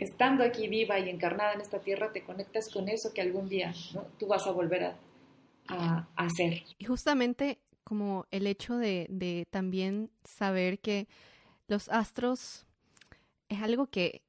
estando 0.00 0.42
aquí 0.42 0.68
viva 0.68 0.98
y 0.98 1.10
encarnada 1.10 1.52
en 1.52 1.60
esta 1.60 1.80
tierra, 1.80 2.12
te 2.12 2.22
conectas 2.22 2.68
con 2.72 2.88
eso 2.88 3.12
que 3.14 3.20
algún 3.20 3.48
día 3.48 3.72
tú 4.18 4.26
vas 4.26 4.46
a 4.46 4.50
volver 4.50 4.84
a, 4.84 4.96
a, 5.68 6.08
hacer. 6.16 6.64
Y 6.78 6.84
justamente 6.86 7.58
como 7.84 8.26
el 8.30 8.46
hecho 8.46 8.76
de, 8.76 9.06
de 9.10 9.46
también 9.50 10.10
saber 10.24 10.80
que 10.80 11.06
los 11.68 11.88
astros 11.88 12.66
es 13.48 13.62
algo 13.62 13.86
que 13.86 14.22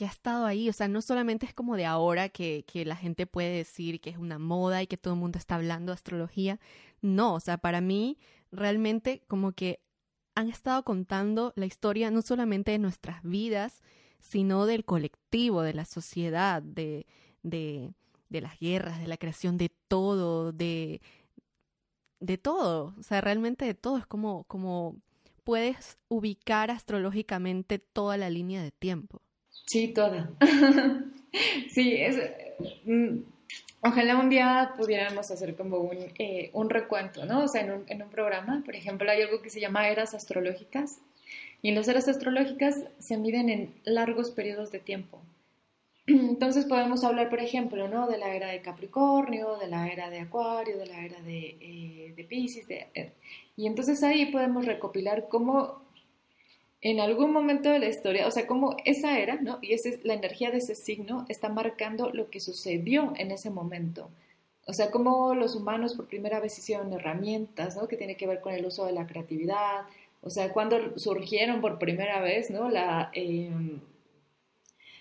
que 0.00 0.06
ha 0.06 0.08
estado 0.08 0.46
ahí, 0.46 0.66
o 0.66 0.72
sea, 0.72 0.88
no 0.88 1.02
solamente 1.02 1.44
es 1.44 1.52
como 1.52 1.76
de 1.76 1.84
ahora 1.84 2.30
que, 2.30 2.64
que, 2.66 2.86
la 2.86 2.96
gente 2.96 3.26
puede 3.26 3.54
decir 3.54 4.00
que 4.00 4.08
es 4.08 4.16
una 4.16 4.38
moda 4.38 4.82
y 4.82 4.86
que 4.86 4.96
todo 4.96 5.12
el 5.12 5.20
mundo 5.20 5.38
está 5.38 5.56
hablando 5.56 5.92
de 5.92 5.96
astrología, 5.96 6.58
no, 7.02 7.34
o 7.34 7.40
sea, 7.40 7.58
para 7.58 7.82
mí 7.82 8.16
realmente 8.50 9.22
como 9.28 9.52
que 9.52 9.82
han 10.34 10.48
estado 10.48 10.84
contando 10.84 11.52
la 11.54 11.66
historia 11.66 12.10
no 12.10 12.22
solamente 12.22 12.70
de 12.70 12.78
nuestras 12.78 13.22
vidas, 13.22 13.82
sino 14.20 14.64
del 14.64 14.86
colectivo, 14.86 15.60
de 15.60 15.74
la 15.74 15.84
sociedad, 15.84 16.62
de, 16.62 17.06
de, 17.42 17.92
de 18.30 18.40
las 18.40 18.58
guerras, 18.58 19.00
de 19.00 19.06
la 19.06 19.18
creación 19.18 19.58
de 19.58 19.68
todo, 19.86 20.52
de, 20.52 21.02
de 22.20 22.38
todo, 22.38 22.94
o 22.98 23.02
sea, 23.02 23.20
realmente 23.20 23.66
de 23.66 23.74
todo, 23.74 23.98
es 23.98 24.06
como, 24.06 24.44
como 24.44 24.96
puedes 25.44 25.98
ubicar 26.08 26.70
astrológicamente 26.70 27.78
toda 27.78 28.16
la 28.16 28.30
línea 28.30 28.62
de 28.62 28.70
tiempo. 28.70 29.20
Sí, 29.70 29.86
toda. 29.86 30.28
sí, 31.70 31.94
es, 31.94 32.16
mm, 32.84 33.20
ojalá 33.82 34.18
un 34.18 34.28
día 34.28 34.74
pudiéramos 34.76 35.30
hacer 35.30 35.54
como 35.54 35.76
un, 35.76 35.96
eh, 36.18 36.50
un 36.54 36.68
recuento, 36.70 37.24
¿no? 37.24 37.44
O 37.44 37.46
sea, 37.46 37.60
en 37.60 37.70
un, 37.70 37.84
en 37.86 38.02
un, 38.02 38.10
programa, 38.10 38.62
por 38.64 38.74
ejemplo, 38.74 39.08
hay 39.08 39.22
algo 39.22 39.40
que 39.40 39.48
se 39.48 39.60
llama 39.60 39.88
eras 39.88 40.12
astrológicas 40.12 40.98
y 41.62 41.68
en 41.68 41.76
las 41.76 41.86
eras 41.86 42.08
astrológicas 42.08 42.82
se 42.98 43.16
miden 43.16 43.48
en 43.48 43.72
largos 43.84 44.32
periodos 44.32 44.72
de 44.72 44.80
tiempo. 44.80 45.20
Entonces 46.08 46.64
podemos 46.64 47.04
hablar, 47.04 47.30
por 47.30 47.38
ejemplo, 47.38 47.86
¿no? 47.86 48.08
de 48.08 48.18
la 48.18 48.34
era 48.34 48.48
de 48.48 48.62
Capricornio, 48.62 49.56
de 49.58 49.68
la 49.68 49.86
era 49.86 50.10
de 50.10 50.18
Acuario, 50.18 50.78
de 50.78 50.86
la 50.86 50.98
era 51.04 51.20
de, 51.20 51.56
eh, 51.60 52.14
de 52.16 52.24
Pisces, 52.24 52.68
eh, 52.68 53.12
y 53.56 53.68
entonces 53.68 54.02
ahí 54.02 54.32
podemos 54.32 54.66
recopilar 54.66 55.28
cómo 55.28 55.88
en 56.82 57.00
algún 57.00 57.32
momento 57.32 57.70
de 57.70 57.78
la 57.78 57.88
historia, 57.88 58.26
o 58.26 58.30
sea, 58.30 58.46
como 58.46 58.76
esa 58.84 59.18
era, 59.18 59.36
¿no? 59.36 59.58
Y 59.60 59.74
esa 59.74 59.90
es, 59.90 60.04
la 60.04 60.14
energía 60.14 60.50
de 60.50 60.58
ese 60.58 60.74
signo 60.74 61.26
está 61.28 61.50
marcando 61.50 62.10
lo 62.10 62.30
que 62.30 62.40
sucedió 62.40 63.12
en 63.16 63.30
ese 63.30 63.50
momento. 63.50 64.10
O 64.66 64.72
sea, 64.72 64.90
como 64.90 65.34
los 65.34 65.54
humanos 65.56 65.94
por 65.94 66.06
primera 66.06 66.40
vez 66.40 66.56
hicieron 66.58 66.92
herramientas, 66.92 67.76
¿no? 67.76 67.86
Que 67.86 67.96
tiene 67.96 68.16
que 68.16 68.26
ver 68.26 68.40
con 68.40 68.54
el 68.54 68.64
uso 68.64 68.86
de 68.86 68.92
la 68.92 69.06
creatividad. 69.06 69.84
O 70.22 70.30
sea, 70.30 70.52
cuando 70.52 70.98
surgieron 70.98 71.60
por 71.60 71.78
primera 71.78 72.20
vez, 72.20 72.50
¿no? 72.50 72.70
La, 72.70 73.10
em, 73.12 73.80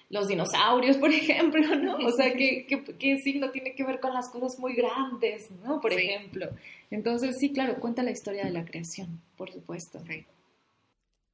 los 0.09 0.27
dinosaurios, 0.27 0.97
por 0.97 1.11
ejemplo, 1.13 1.75
¿no? 1.75 1.97
O 1.97 2.11
sea, 2.11 2.33
¿qué, 2.33 2.65
qué, 2.97 3.17
signo 3.19 3.51
tiene 3.51 3.73
que 3.75 3.85
ver 3.85 3.99
con 4.01 4.13
las 4.13 4.29
cosas 4.29 4.59
muy 4.59 4.73
grandes, 4.73 5.49
¿no? 5.63 5.79
Por 5.79 5.93
ejemplo. 5.93 6.49
Entonces, 6.91 7.37
sí, 7.39 7.53
claro, 7.53 7.79
cuenta 7.79 8.03
la 8.03 8.11
historia 8.11 8.43
de 8.43 8.51
la 8.51 8.65
creación, 8.65 9.21
por 9.37 9.51
supuesto. 9.51 10.01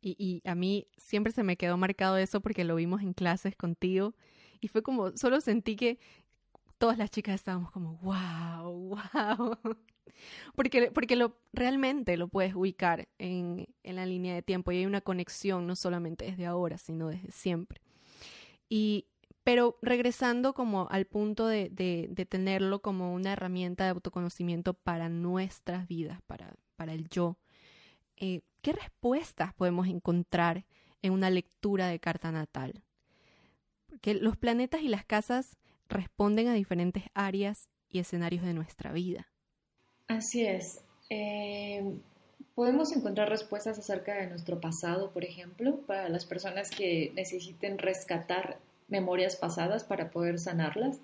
Y, 0.07 0.41
a 0.45 0.53
mí 0.53 0.87
siempre 0.97 1.33
se 1.33 1.41
me 1.41 1.57
quedó 1.57 1.77
marcado 1.77 2.17
eso 2.17 2.39
porque 2.39 2.63
lo 2.63 2.75
vimos 2.75 3.01
en 3.01 3.13
clases 3.13 3.55
contigo. 3.55 4.13
Y 4.61 4.67
fue 4.67 4.83
como, 4.83 5.17
solo 5.17 5.41
sentí 5.41 5.75
que 5.75 5.97
todas 6.77 6.99
las 6.99 7.09
chicas 7.09 7.35
estábamos 7.35 7.71
como, 7.71 7.97
wow, 7.97 8.71
wow. 9.13 9.57
Porque, 10.55 10.91
porque 10.93 11.17
lo, 11.17 11.35
realmente 11.51 12.15
lo 12.15 12.29
puedes 12.29 12.55
ubicar 12.55 13.09
en, 13.17 13.67
en 13.83 13.95
la 13.97 14.05
línea 14.05 14.33
de 14.33 14.41
tiempo 14.41 14.71
y 14.71 14.77
hay 14.77 14.85
una 14.85 15.01
conexión 15.01 15.67
no 15.67 15.75
solamente 15.75 16.23
desde 16.23 16.45
ahora, 16.45 16.77
sino 16.77 17.09
desde 17.09 17.31
siempre. 17.31 17.81
Y, 18.69 19.07
pero 19.43 19.77
regresando 19.81 20.53
como 20.53 20.87
al 20.89 21.05
punto 21.05 21.47
de, 21.47 21.69
de, 21.69 22.07
de, 22.09 22.25
tenerlo 22.25 22.81
como 22.81 23.13
una 23.13 23.33
herramienta 23.33 23.83
de 23.83 23.89
autoconocimiento 23.89 24.73
para 24.73 25.09
nuestras 25.09 25.85
vidas, 25.87 26.21
para, 26.27 26.53
para 26.77 26.93
el 26.93 27.09
yo, 27.09 27.37
eh, 28.17 28.41
¿qué 28.61 28.73
respuestas 28.73 29.53
podemos 29.53 29.87
encontrar 29.87 30.65
en 31.01 31.13
una 31.13 31.29
lectura 31.29 31.87
de 31.87 31.99
carta 31.99 32.31
natal? 32.31 32.83
Porque 33.87 34.13
los 34.13 34.37
planetas 34.37 34.81
y 34.81 34.87
las 34.87 35.05
casas 35.05 35.57
responden 35.87 36.47
a 36.47 36.53
diferentes 36.53 37.03
áreas 37.13 37.69
y 37.89 37.99
escenarios 37.99 38.43
de 38.43 38.53
nuestra 38.53 38.91
vida. 38.91 39.27
Así 40.07 40.45
es. 40.45 40.83
Eh, 41.09 41.99
podemos 42.55 42.95
encontrar 42.95 43.29
respuestas 43.29 43.77
acerca 43.79 44.15
de 44.15 44.27
nuestro 44.27 44.59
pasado, 44.59 45.11
por 45.11 45.23
ejemplo, 45.23 45.81
para 45.87 46.09
las 46.09 46.25
personas 46.25 46.69
que 46.69 47.11
necesiten 47.15 47.77
rescatar 47.77 48.59
memorias 48.87 49.35
pasadas 49.35 49.83
para 49.83 50.09
poder 50.09 50.39
sanarlas. 50.39 50.99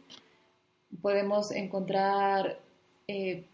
Podemos 1.02 1.52
encontrar 1.52 2.60
eh, 3.08 3.46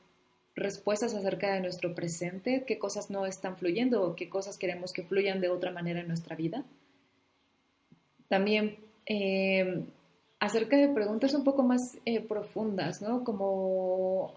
respuestas 0.57 1.13
acerca 1.13 1.53
de 1.53 1.61
nuestro 1.61 1.93
presente, 1.93 2.63
qué 2.65 2.79
cosas 2.79 3.09
no 3.09 3.25
están 3.25 3.57
fluyendo 3.57 4.03
o 4.03 4.15
qué 4.15 4.27
cosas 4.27 4.57
queremos 4.57 4.91
que 4.91 5.03
fluyan 5.03 5.39
de 5.39 5.49
otra 5.49 5.71
manera 5.71 6.01
en 6.01 6.07
nuestra 6.07 6.35
vida. 6.35 6.65
También 8.27 8.77
eh, 9.05 9.85
acerca 10.39 10.75
de 10.75 10.89
preguntas 10.89 11.33
un 11.35 11.43
poco 11.43 11.61
más 11.61 11.97
eh, 12.05 12.21
profundas, 12.21 13.01
¿no? 13.03 13.23
Como 13.23 14.33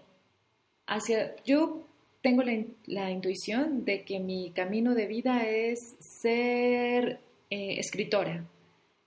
hacia, 0.85 1.35
yo 1.43 1.81
tengo 2.21 2.43
la, 2.43 3.09
intuición 3.09 3.83
de 3.83 4.03
que 4.05 4.19
mi 4.19 4.51
camino 4.51 4.93
de 4.93 5.07
vida 5.07 5.47
es 5.47 5.95
ser 5.99 7.19
eh, 7.49 7.79
escritora, 7.79 8.45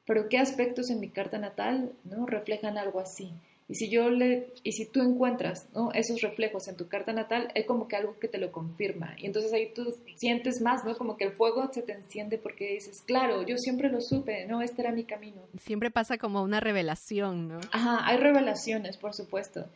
pero 0.04 0.28
qué 0.28 0.38
aspectos 0.38 0.90
en 0.90 0.98
mi 0.98 1.10
carta 1.10 1.38
natal, 1.38 1.92
¿no? 2.02 2.26
Reflejan 2.26 2.76
algo 2.76 2.98
así. 2.98 3.32
Y 3.66 3.76
si 3.76 3.88
yo 3.88 4.10
le, 4.10 4.52
y 4.62 4.72
si 4.72 4.86
tú 4.86 5.00
encuentras 5.00 5.68
¿no? 5.72 5.90
esos 5.92 6.20
reflejos 6.20 6.68
en 6.68 6.76
tu 6.76 6.86
carta 6.88 7.14
natal, 7.14 7.50
es 7.54 7.66
como 7.66 7.88
que 7.88 7.96
algo 7.96 8.18
que 8.18 8.28
te 8.28 8.36
lo 8.36 8.52
confirma. 8.52 9.14
Y 9.18 9.26
entonces 9.26 9.52
ahí 9.54 9.72
tú 9.72 9.94
sientes 10.16 10.60
más, 10.60 10.84
¿no? 10.84 10.94
Como 10.96 11.16
que 11.16 11.24
el 11.24 11.32
fuego 11.32 11.70
se 11.72 11.80
te 11.82 11.92
enciende 11.92 12.36
porque 12.36 12.74
dices, 12.74 13.02
claro, 13.06 13.42
yo 13.42 13.56
siempre 13.56 13.88
lo 13.88 14.02
supe, 14.02 14.44
¿no? 14.46 14.60
Este 14.60 14.82
era 14.82 14.92
mi 14.92 15.04
camino. 15.04 15.40
Siempre 15.58 15.90
pasa 15.90 16.18
como 16.18 16.42
una 16.42 16.60
revelación, 16.60 17.48
¿no? 17.48 17.60
Ajá, 17.72 18.06
hay 18.06 18.18
revelaciones, 18.18 18.98
por 18.98 19.14
supuesto. 19.14 19.66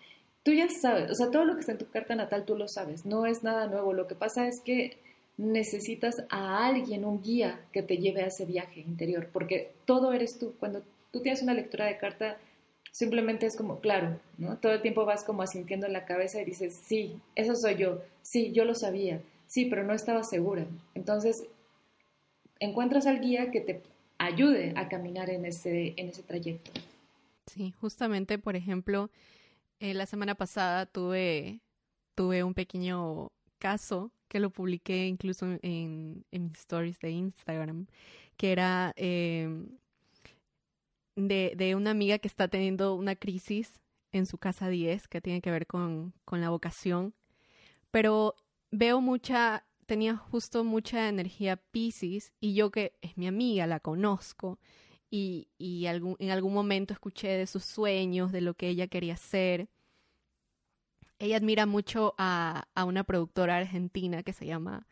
Tú 0.43 0.53
ya 0.53 0.69
sabes, 0.69 1.11
o 1.11 1.15
sea, 1.15 1.31
todo 1.31 1.47
lo 1.47 1.55
que 1.55 1.61
está 1.61 1.73
en 1.73 1.79
tu 1.79 1.89
carta 1.89 2.15
natal 2.15 2.45
tú 2.45 2.57
lo 2.57 2.69
sabes, 2.69 3.07
no 3.07 3.25
es 3.25 3.43
nada 3.43 3.69
nuevo. 3.69 3.95
Lo 3.95 4.07
que 4.07 4.15
pasa 4.15 4.47
es 4.47 4.61
que 4.63 4.99
necesitas 5.39 6.15
a 6.29 6.67
alguien, 6.67 7.07
un 7.07 7.23
guía 7.23 7.61
que 7.73 7.83
te 7.83 7.97
lleve 7.97 8.23
a 8.23 8.27
ese 8.27 8.45
viaje 8.45 8.81
interior, 8.81 9.31
porque 9.33 9.73
todo 9.87 10.13
eres 10.13 10.39
tú. 10.39 10.55
Cuando 10.59 10.83
tú 11.11 11.21
tienes 11.21 11.43
una 11.43 11.55
lectura 11.55 11.87
de 11.87 11.97
carta, 11.97 12.37
simplemente 12.91 13.47
es 13.47 13.57
como, 13.57 13.81
claro, 13.81 14.19
¿no? 14.39 14.59
Todo 14.59 14.73
el 14.73 14.83
tiempo 14.83 15.05
vas 15.05 15.25
como 15.25 15.43
asintiendo 15.43 15.87
en 15.87 15.93
la 15.93 16.05
cabeza 16.05 16.41
y 16.41 16.45
dices, 16.45 16.75
sí, 16.75 17.21
eso 17.35 17.55
soy 17.55 17.77
yo, 17.77 18.03
sí, 18.23 18.53
yo 18.53 18.65
lo 18.65 18.75
sabía, 18.75 19.21
sí, 19.47 19.67
pero 19.67 19.85
no 19.85 19.93
estaba 19.93 20.23
segura. 20.23 20.67
Entonces, 20.95 21.45
encuentras 22.61 23.07
al 23.07 23.21
guía 23.21 23.51
que 23.51 23.61
te 23.61 23.83
ayude 24.19 24.73
a 24.77 24.89
caminar 24.89 25.31
en 25.31 25.47
ese, 25.47 25.95
en 25.97 26.09
ese 26.09 26.23
trayecto. 26.23 26.71
Sí, 27.47 27.73
justamente, 27.81 28.39
por 28.39 28.57
ejemplo, 28.57 29.11
eh, 29.81 29.95
la 29.95 30.07
semana 30.07 30.35
pasada 30.35 30.87
tuve, 30.87 31.61
tuve 32.15 32.43
un 32.43 32.55
pequeño 32.55 33.31
caso 33.59 34.13
que 34.29 34.41
lo 34.41 34.51
publiqué 34.51 35.07
incluso 35.07 35.47
en, 35.63 36.25
en 36.31 36.45
mis 36.45 36.59
stories 36.59 36.99
de 37.01 37.11
Instagram, 37.11 37.87
que 38.37 38.53
era... 38.53 38.93
Eh, 38.97 39.49
de, 41.27 41.55
de 41.57 41.75
una 41.75 41.91
amiga 41.91 42.19
que 42.19 42.29
está 42.29 42.49
teniendo 42.49 42.95
una 42.95 43.17
crisis 43.17 43.81
en 44.13 44.27
su 44.27 44.39
casa 44.39 44.69
10 44.69 45.09
que 45.09 45.21
tiene 45.21 45.41
que 45.41 45.51
ver 45.51 45.67
con, 45.67 46.15
con 46.25 46.41
la 46.41 46.51
vocación, 46.51 47.15
pero 47.91 48.37
veo 48.71 49.01
mucha, 49.01 49.67
tenía 49.87 50.17
justo 50.17 50.63
mucha 50.65 51.09
energía 51.09 51.57
Pisces 51.57 52.33
y 52.41 52.55
yo 52.55 52.71
que 52.71 52.95
es 53.03 53.17
mi 53.17 53.27
amiga, 53.27 53.67
la 53.67 53.81
conozco 53.81 54.59
y, 55.11 55.49
y 55.59 55.87
algún, 55.87 56.17
en 56.19 56.31
algún 56.31 56.55
momento 56.55 56.95
escuché 56.95 57.29
de 57.29 57.47
sus 57.47 57.65
sueños, 57.65 58.31
de 58.31 58.41
lo 58.41 58.55
que 58.55 58.69
ella 58.69 58.87
quería 58.87 59.15
hacer. 59.15 59.69
Ella 61.19 61.37
admira 61.37 61.67
mucho 61.67 62.15
a, 62.19 62.69
a 62.75 62.85
una 62.85 63.03
productora 63.03 63.57
argentina 63.57 64.23
que 64.23 64.33
se 64.33 64.47
llama 64.47 64.87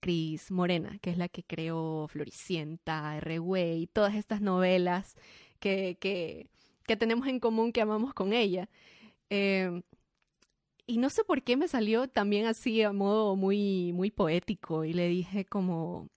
Cris 0.00 0.50
Morena, 0.50 0.98
que 1.00 1.10
es 1.10 1.18
la 1.18 1.28
que 1.28 1.44
creó 1.44 2.08
Floricienta, 2.08 3.16
R-Way, 3.18 3.86
todas 3.88 4.14
estas 4.14 4.40
novelas 4.40 5.14
que, 5.60 5.96
que, 6.00 6.48
tenemos 6.96 7.28
en 7.28 7.38
común 7.40 7.72
que 7.72 7.80
amamos 7.82 8.14
con 8.14 8.32
ella. 8.32 8.68
Em, 9.30 9.82
y 10.86 10.98
no 10.98 11.10
sé 11.10 11.24
por 11.24 11.42
qué 11.42 11.56
me 11.56 11.68
salió 11.68 12.08
también 12.08 12.46
así 12.46 12.82
a 12.82 12.92
modo 12.92 13.36
muy, 13.36 13.92
muy 13.92 14.10
poético 14.10 14.84
y 14.84 14.92
le 14.92 15.08
dije 15.08 15.44
como, 15.44 16.08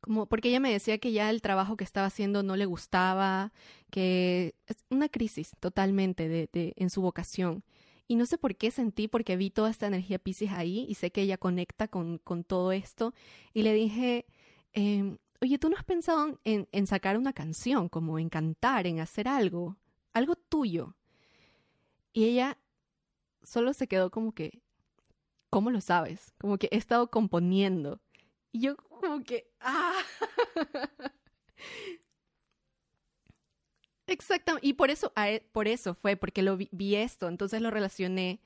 como, 0.00 0.26
porque 0.26 0.48
ella 0.48 0.60
me 0.60 0.72
decía 0.72 0.98
que 0.98 1.12
ya 1.12 1.28
el 1.30 1.42
trabajo 1.42 1.76
que 1.76 1.84
estaba 1.84 2.06
haciendo 2.06 2.42
no 2.42 2.56
le 2.56 2.66
gustaba, 2.66 3.52
que 3.90 4.54
es 4.66 4.84
una 4.90 5.08
crisis 5.08 5.52
totalmente 5.60 6.28
de, 6.28 6.48
de, 6.52 6.74
en 6.76 6.90
su 6.90 7.02
vocación. 7.02 7.64
Y 8.10 8.16
no 8.16 8.26
sé 8.26 8.38
por 8.38 8.56
qué 8.56 8.70
sentí, 8.72 9.08
porque 9.08 9.36
vi 9.36 9.50
toda 9.50 9.70
esta 9.70 9.86
energía 9.86 10.18
Pisces 10.18 10.50
ahí 10.50 10.84
y 10.88 10.94
sé 10.96 11.12
que 11.12 11.22
ella 11.22 11.38
conecta 11.38 11.86
con, 11.88 12.18
con 12.18 12.42
todo 12.44 12.72
esto. 12.72 13.14
Y 13.54 13.62
le 13.62 13.72
dije, 13.72 14.26
eh, 14.72 15.16
oye, 15.42 15.58
¿tú 15.58 15.68
no 15.70 15.76
has 15.76 15.84
pensado 15.84 16.38
en, 16.44 16.86
sacar 16.86 17.16
una 17.16 17.32
canción, 17.32 17.88
como 17.88 18.18
en 18.18 18.28
cantar, 18.28 18.86
en 18.86 19.00
hacer 19.00 19.28
algo, 19.28 19.76
algo 20.12 20.36
tuyo? 20.36 20.94
Y 22.12 22.24
ella 22.24 22.58
solo 23.42 23.72
se 23.72 23.88
quedó 23.88 24.10
como 24.10 24.32
que, 24.32 24.62
¿cómo 25.50 25.70
lo 25.70 25.80
sabes? 25.80 26.34
Como 26.38 26.58
que 26.58 26.68
he 26.70 26.76
estado 26.76 27.10
componiendo. 27.10 28.00
Y 28.52 28.60
yo 28.60 28.76
como 28.76 29.22
que, 29.24 29.50
ah. 29.60 29.98
Exactamente. 34.06 34.66
Y 34.66 34.72
por 34.74 34.90
eso, 34.90 35.12
e, 35.16 35.40
por 35.52 35.68
eso 35.68 35.94
fue, 35.94 36.16
porque 36.16 36.42
lo 36.42 36.56
vi, 36.56 36.96
esto, 36.96 37.28
entonces 37.28 37.62
lo 37.62 37.70
relacioné 37.70 38.40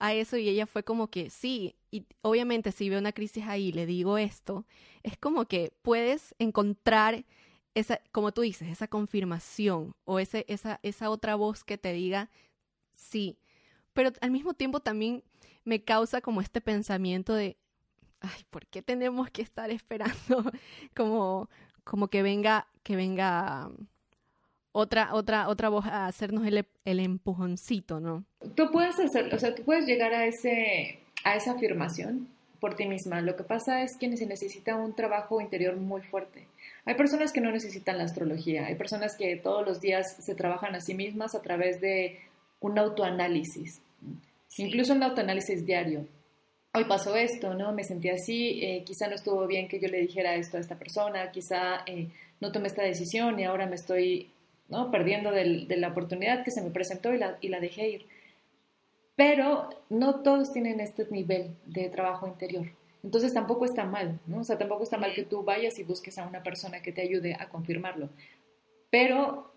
a 0.00 0.14
eso 0.14 0.36
y 0.36 0.48
ella 0.48 0.66
fue 0.66 0.82
como 0.82 1.08
que 1.08 1.30
sí, 1.30 1.76
y 1.90 2.06
obviamente 2.22 2.72
si 2.72 2.88
veo 2.88 2.98
una 2.98 3.12
crisis 3.12 3.44
ahí 3.46 3.70
le 3.70 3.86
digo 3.86 4.18
esto, 4.18 4.66
es 5.02 5.16
como 5.18 5.44
que 5.44 5.72
puedes 5.82 6.34
encontrar 6.38 7.24
esa, 7.74 8.00
como 8.10 8.32
tú 8.32 8.40
dices, 8.40 8.68
esa 8.68 8.88
confirmación 8.88 9.94
o 10.04 10.18
ese, 10.18 10.44
esa, 10.48 10.80
esa 10.82 11.10
otra 11.10 11.36
voz 11.36 11.62
que 11.64 11.78
te 11.78 11.92
diga 11.92 12.30
sí, 12.92 13.38
pero 13.92 14.10
al 14.20 14.30
mismo 14.30 14.54
tiempo 14.54 14.80
también 14.80 15.22
me 15.64 15.84
causa 15.84 16.20
como 16.20 16.40
este 16.40 16.60
pensamiento 16.60 17.34
de, 17.34 17.58
ay, 18.20 18.44
¿por 18.50 18.66
qué 18.66 18.82
tenemos 18.82 19.30
que 19.30 19.42
estar 19.42 19.70
esperando 19.70 20.16
como, 20.96 21.50
como 21.84 22.08
que 22.08 22.22
venga, 22.22 22.68
que 22.82 22.96
venga 22.96 23.70
otra, 24.72 25.14
otra, 25.14 25.48
otra 25.48 25.68
voz 25.68 25.86
a 25.86 26.06
hacernos 26.06 26.46
el, 26.46 26.64
el 26.84 27.00
empujoncito, 27.00 28.00
¿no? 28.00 28.24
Tú 28.54 28.70
puedes 28.70 28.98
hacer, 28.98 29.34
o 29.34 29.38
sea, 29.38 29.54
tú 29.54 29.62
puedes 29.64 29.86
llegar 29.86 30.14
a 30.14 30.26
ese, 30.26 31.00
a 31.24 31.36
esa 31.36 31.52
afirmación 31.52 32.28
por 32.60 32.76
ti 32.76 32.86
misma. 32.86 33.20
Lo 33.20 33.36
que 33.36 33.42
pasa 33.42 33.82
es 33.82 33.96
que 33.98 34.16
se 34.16 34.26
necesita 34.26 34.76
un 34.76 34.94
trabajo 34.94 35.40
interior 35.40 35.76
muy 35.76 36.02
fuerte. 36.02 36.46
Hay 36.84 36.94
personas 36.94 37.32
que 37.32 37.40
no 37.40 37.50
necesitan 37.50 37.98
la 37.98 38.04
astrología, 38.04 38.66
hay 38.66 38.74
personas 38.74 39.16
que 39.16 39.36
todos 39.36 39.66
los 39.66 39.80
días 39.80 40.16
se 40.18 40.34
trabajan 40.34 40.74
a 40.74 40.80
sí 40.80 40.94
mismas 40.94 41.34
a 41.34 41.42
través 41.42 41.80
de 41.80 42.18
un 42.60 42.78
autoanálisis, 42.78 43.80
incluso 44.58 44.92
un 44.92 45.02
autoanálisis 45.02 45.64
diario. 45.64 46.06
Hoy 46.72 46.84
pasó 46.84 47.16
esto, 47.16 47.54
¿no? 47.54 47.72
Me 47.72 47.82
sentí 47.82 48.10
así, 48.10 48.60
eh, 48.62 48.84
quizá 48.86 49.08
no 49.08 49.16
estuvo 49.16 49.44
bien 49.46 49.66
que 49.66 49.80
yo 49.80 49.88
le 49.88 50.00
dijera 50.00 50.36
esto 50.36 50.56
a 50.56 50.60
esta 50.60 50.78
persona, 50.78 51.30
quizá 51.32 51.82
eh, 51.86 52.08
no 52.40 52.52
tomé 52.52 52.68
esta 52.68 52.82
decisión 52.82 53.40
y 53.40 53.44
ahora 53.44 53.66
me 53.66 53.74
estoy 53.74 54.30
perdiendo 54.90 55.30
de 55.30 55.76
la 55.76 55.88
oportunidad 55.88 56.44
que 56.44 56.50
se 56.50 56.62
me 56.62 56.70
presentó 56.70 57.12
y 57.12 57.18
la, 57.18 57.60
dejé 57.60 57.88
ir. 57.88 58.06
Pero 59.16 59.68
no 59.90 60.20
todos 60.20 60.52
tienen 60.52 60.80
este 60.80 61.06
nivel 61.10 61.56
de 61.66 61.88
trabajo 61.88 62.26
interior. 62.26 62.66
Entonces 63.02 63.34
tampoco 63.34 63.64
está 63.64 63.84
mal, 63.84 64.20
¿no? 64.26 64.40
O 64.40 64.44
sea, 64.44 64.58
tampoco 64.58 64.82
está 64.82 64.98
mal 64.98 65.12
que 65.14 65.24
tú 65.24 65.42
vayas 65.42 65.78
y 65.78 65.84
busques 65.84 66.18
a 66.18 66.26
una 66.26 66.42
persona 66.42 66.82
que 66.82 66.92
te 66.92 67.02
ayude 67.02 67.34
a 67.38 67.48
confirmarlo. 67.48 68.10
Pero 68.90 69.52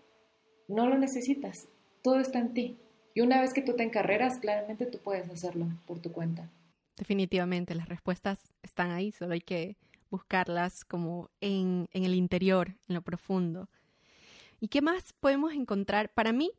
no 0.68 0.88
lo 0.88 0.98
necesitas. 0.98 1.68
Todo 2.02 2.20
está 2.20 2.38
en 2.38 2.54
ti. 2.54 2.78
Y 3.14 3.20
una 3.20 3.40
vez 3.40 3.54
que 3.54 3.62
tú 3.62 3.74
te 3.74 3.82
encarreras, 3.82 4.38
claramente 4.38 4.86
tú 4.86 4.98
puedes 4.98 5.30
hacerlo 5.30 5.66
por 5.86 6.00
tu 6.00 6.10
cuenta. 6.10 6.50
Definitivamente, 6.96 7.74
las 7.74 7.88
respuestas 7.88 8.52
están 8.62 8.90
ahí, 8.90 9.12
solo 9.12 9.34
hay 9.34 9.40
que 9.40 9.76
buscarlas 10.10 10.84
como 10.84 11.30
en 11.40 11.88
el 11.92 12.14
interior, 12.14 12.68
en 12.88 12.94
lo 12.94 13.02
profundo. 13.02 13.68
¿Y 14.64 14.68
qué 14.68 14.80
más 14.80 15.12
podemos 15.20 15.52
encontrar? 15.52 16.08
Para 16.08 16.32
mí, 16.32 16.50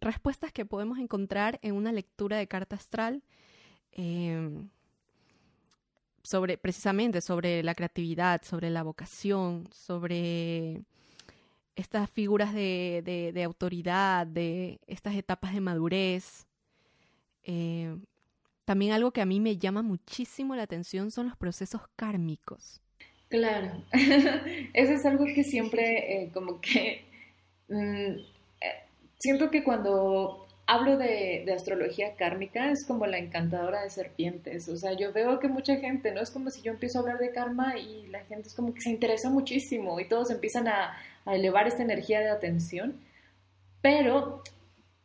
respuestas 0.00 0.52
que 0.52 0.64
podemos 0.64 0.98
encontrar 0.98 1.60
en 1.62 1.76
una 1.76 1.92
lectura 1.92 2.36
de 2.36 2.48
carta 2.48 2.74
astral 2.74 3.22
em, 3.92 4.70
sobre 6.24 6.58
precisamente 6.58 7.20
sobre 7.20 7.62
la 7.62 7.76
creatividad, 7.76 8.42
sobre 8.42 8.70
la 8.70 8.82
vocación, 8.82 9.68
sobre 9.70 10.82
estas 11.76 12.10
figuras 12.10 12.52
de, 12.52 13.30
de, 13.32 13.44
autoridad, 13.44 14.26
de 14.26 14.80
estas 14.88 15.14
etapas 15.14 15.54
de 15.54 15.60
madurez. 15.60 16.48
Em, 17.44 18.02
también 18.64 18.90
algo 18.90 19.12
que 19.12 19.20
a 19.20 19.26
mí 19.26 19.38
me 19.38 19.58
llama 19.58 19.82
muchísimo 19.82 20.56
la 20.56 20.64
atención 20.64 21.12
son 21.12 21.28
los 21.28 21.36
procesos 21.36 21.82
kármicos. 21.94 22.80
Claro, 23.28 23.80
eso 23.92 24.92
es 24.92 25.06
algo 25.06 25.24
que 25.26 25.44
siempre 25.44 26.24
eh, 26.24 26.30
como 26.32 26.60
que 26.60 27.13
Mm, 27.68 28.18
eh, 28.60 28.84
siento 29.18 29.50
que 29.50 29.64
cuando 29.64 30.44
hablo 30.66 30.96
de, 30.96 31.44
astrología 31.54 32.14
kármica, 32.16 32.70
es 32.70 32.84
como 32.86 33.06
la 33.06 33.18
encantadora 33.18 33.82
de 33.82 33.90
serpientes. 33.90 34.68
O 34.68 34.76
sea, 34.76 34.92
yo 34.94 35.12
veo 35.12 35.38
que 35.38 35.48
mucha 35.48 35.76
gente, 35.76 36.12
¿no? 36.12 36.20
Es 36.20 36.30
como 36.30 36.50
si 36.50 36.62
yo 36.62 36.72
empiezo 36.72 36.98
a 36.98 37.02
hablar 37.02 37.18
de 37.18 37.32
karma 37.32 37.76
y 37.78 38.06
la 38.08 38.20
gente 38.24 38.48
es 38.48 38.54
como 38.54 38.74
que 38.74 38.80
se 38.80 38.90
interesa 38.90 39.30
muchísimo 39.30 40.00
y 40.00 40.08
todos 40.08 40.30
empiezan 40.30 40.68
a, 40.68 40.96
elevar 41.26 41.66
esta 41.66 41.82
energía 41.82 42.20
de 42.20 42.30
atención. 42.30 43.00
Pero 43.80 44.42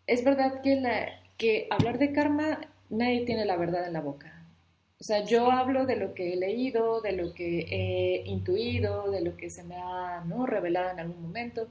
es 0.08 0.24
verdad 0.24 0.62
que, 0.62 0.76
la, 0.76 1.08
que 1.38 1.68
hablar 1.70 1.98
de 1.98 2.12
karma, 2.14 2.60
nadie 2.90 3.26
tiene 3.26 3.46
la 3.46 3.58
verdad 3.58 3.88
en 3.88 3.94
la 3.94 4.02
boca. 4.02 4.34
O 5.00 5.04
sea, 5.04 5.24
yo 5.24 5.50
hablo 5.50 5.86
de 5.86 5.96
lo 5.96 6.14
que 6.14 6.34
he 6.34 6.36
leído, 6.36 7.00
de 7.00 7.14
lo 7.14 7.34
que 7.34 7.60
he 7.70 8.24
intuido, 8.28 9.10
de 9.12 9.22
lo 9.22 9.38
que 9.38 9.50
se 9.50 9.64
me 9.64 9.78
ha 9.78 10.24
¿no? 10.26 10.46
revelado 10.46 10.92
en 10.92 11.00
algún 11.00 11.22
momento 11.22 11.70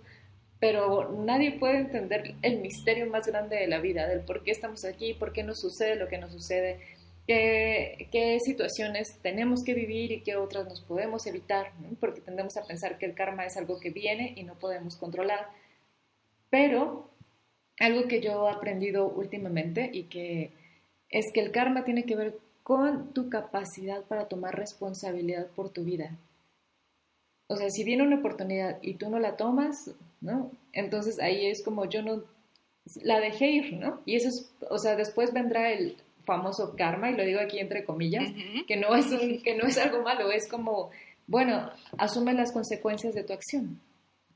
pero 0.61 1.12
nadie 1.12 1.53
puede 1.53 1.79
entender 1.79 2.35
el 2.42 2.61
misterio 2.61 3.07
más 3.07 3.27
grande 3.27 3.57
de 3.57 3.68
la 3.68 3.79
vida, 3.79 4.09
del 4.09 4.21
por 4.21 4.42
qué 4.42 4.51
estamos 4.51 4.85
aquí, 4.85 5.14
por 5.14 5.33
qué 5.33 5.42
nos 5.42 5.61
sucede 5.61 5.97
lo 5.97 6.09
que 6.09 6.18
nos 6.18 6.33
sucede, 6.33 6.81
qué, 7.27 8.38
situaciones 8.44 9.18
tenemos 9.23 9.62
que 9.62 9.75
vivir 9.75 10.11
y 10.11 10.21
qué 10.23 10.37
otras 10.37 10.66
nos 10.66 10.81
podemos 10.81 11.27
evitar, 11.27 11.73
porque 12.01 12.21
tendemos 12.21 12.57
a 12.57 12.64
pensar 12.64 12.99
que 12.99 13.07
el 13.07 13.14
karma 13.14 13.44
es 13.44 13.57
algo 13.57 13.79
que 13.79 13.90
viene 13.90 14.33
y 14.37 14.42
no 14.42 14.55
podemos 14.55 14.97
controlar. 14.97 15.49
Pero 16.51 17.11
algo 17.79 18.09
que 18.09 18.21
yo 18.21 18.49
he 18.49 18.51
aprendido 18.51 19.07
últimamente 19.07 19.90
y 19.92 20.05
que 20.05 20.51
es 21.11 21.27
que 21.33 21.40
el 21.40 21.53
karma 21.53 21.85
tiene 21.85 22.05
que 22.05 22.16
ver 22.16 22.38
con 22.62 23.12
tu 23.12 23.29
capacidad 23.31 24.03
para 24.03 24.27
tomar 24.29 24.57
responsabilidad 24.57 25.47
por 25.49 25.71
tu 25.71 25.85
vida. 25.85 26.16
O 27.47 27.57
sea, 27.57 27.71
si 27.71 27.85
viene 27.85 28.03
una 28.03 28.16
oportunidad 28.16 28.79
y 28.83 28.94
tú 28.94 29.09
no 29.09 29.18
la 29.18 29.37
tomas, 29.37 29.94
¿no? 30.20 30.50
Entonces 30.72 31.18
ahí 31.20 31.46
es 31.46 31.64
como 31.64 31.85
yo 31.87 32.02
no 32.02 32.22
la 33.02 33.20
dejé 33.20 33.50
ir, 33.50 33.72
¿no? 33.74 34.00
Y 34.07 34.16
eso 34.16 34.28
es, 34.28 34.50
o 34.70 34.78
sea, 34.78 34.96
después 34.96 35.33
vendrá 35.33 35.72
el 35.72 35.96
famoso 36.24 36.74
karma, 36.76 37.11
y 37.11 37.16
lo 37.16 37.24
digo 37.24 37.40
aquí 37.40 37.59
entre 37.59 37.85
comillas, 37.85 38.31
que, 38.66 38.76
no 38.76 38.94
es 38.94 39.07
que 39.42 39.57
no 39.57 39.66
es 39.66 39.78
algo 39.78 40.02
malo, 40.02 40.31
es 40.31 40.48
como, 40.48 40.90
bueno, 41.26 41.70
asume 41.96 42.35
las 42.35 42.52
consecuencias 42.52 43.14
de 43.14 43.24
tu 43.24 43.33
acción. 43.33 43.81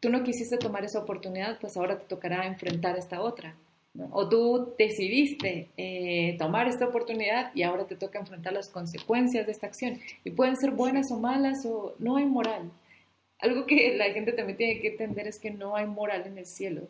Tú 0.01 0.09
no 0.11 0.23
quisiste 0.23 0.57
tomar 0.57 0.85
esa 0.85 1.01
oportunidad, 1.01 1.59
pues 1.61 1.77
ahora 1.77 1.99
te 1.99 2.07
tocará 2.07 2.47
enfrentar 2.47 2.97
esta 2.97 3.21
otra. 3.21 3.55
¿no? 3.95 4.09
O 4.11 4.27
tú 4.29 4.75
decidiste 4.79 5.69
eh, 5.77 6.37
tomar 6.39 6.67
esta 6.67 6.87
oportunidad 6.87 7.55
y 7.55 7.63
ahora 7.63 7.87
te 7.87 7.95
toca 7.95 8.19
enfrentar 8.19 8.55
las 8.55 8.71
consecuencias 8.71 9.47
de 9.47 9.53
esta 9.53 9.67
acción. 9.67 10.01
Y 10.25 10.31
pueden 10.31 10.57
ser 10.57 10.73
buenas 10.73 11.13
o 11.13 11.21
malas 11.21 11.65
o 11.67 11.95
no 11.99 12.17
hay 12.17 12.25
moral 12.25 12.73
algo 13.43 13.67
que 13.67 13.97
la 13.97 14.07
gente 14.13 14.33
también 14.33 14.57
tiene 14.57 14.81
que 14.81 14.89
entender 14.89 15.27
es 15.27 15.39
que 15.39 15.51
no 15.51 15.77
hay 15.77 15.87
moral 15.87 16.27
en 16.27 16.39
el 16.39 16.47
cielo. 16.47 16.89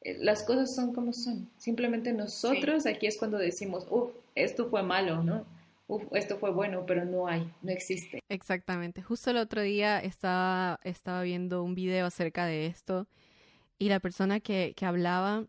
Eh, 0.00 0.16
las 0.20 0.44
cosas 0.44 0.74
son 0.74 0.94
como 0.94 1.12
son. 1.12 1.50
Simplemente 1.58 2.12
nosotros 2.12 2.86
aquí 2.86 3.06
es 3.06 3.18
cuando 3.18 3.36
decimos, 3.36 3.86
uff, 3.90 4.14
esto 4.34 4.70
fue 4.70 4.82
malo, 4.82 5.22
¿no? 5.22 5.44
Uf, 5.88 6.04
esto 6.12 6.38
fue 6.38 6.52
bueno, 6.52 6.84
pero 6.86 7.04
no 7.04 7.26
hay, 7.26 7.50
no 7.62 7.72
existe. 7.72 8.20
Exactamente. 8.28 9.02
Justo 9.02 9.30
el 9.30 9.38
otro 9.38 9.60
día 9.62 9.98
estaba, 9.98 10.78
estaba 10.84 11.22
viendo 11.22 11.64
un 11.64 11.74
video 11.74 12.06
acerca 12.06 12.46
de 12.46 12.66
esto 12.66 13.08
y 13.78 13.88
la 13.88 13.98
persona 13.98 14.38
que, 14.38 14.74
que 14.76 14.86
hablaba 14.86 15.46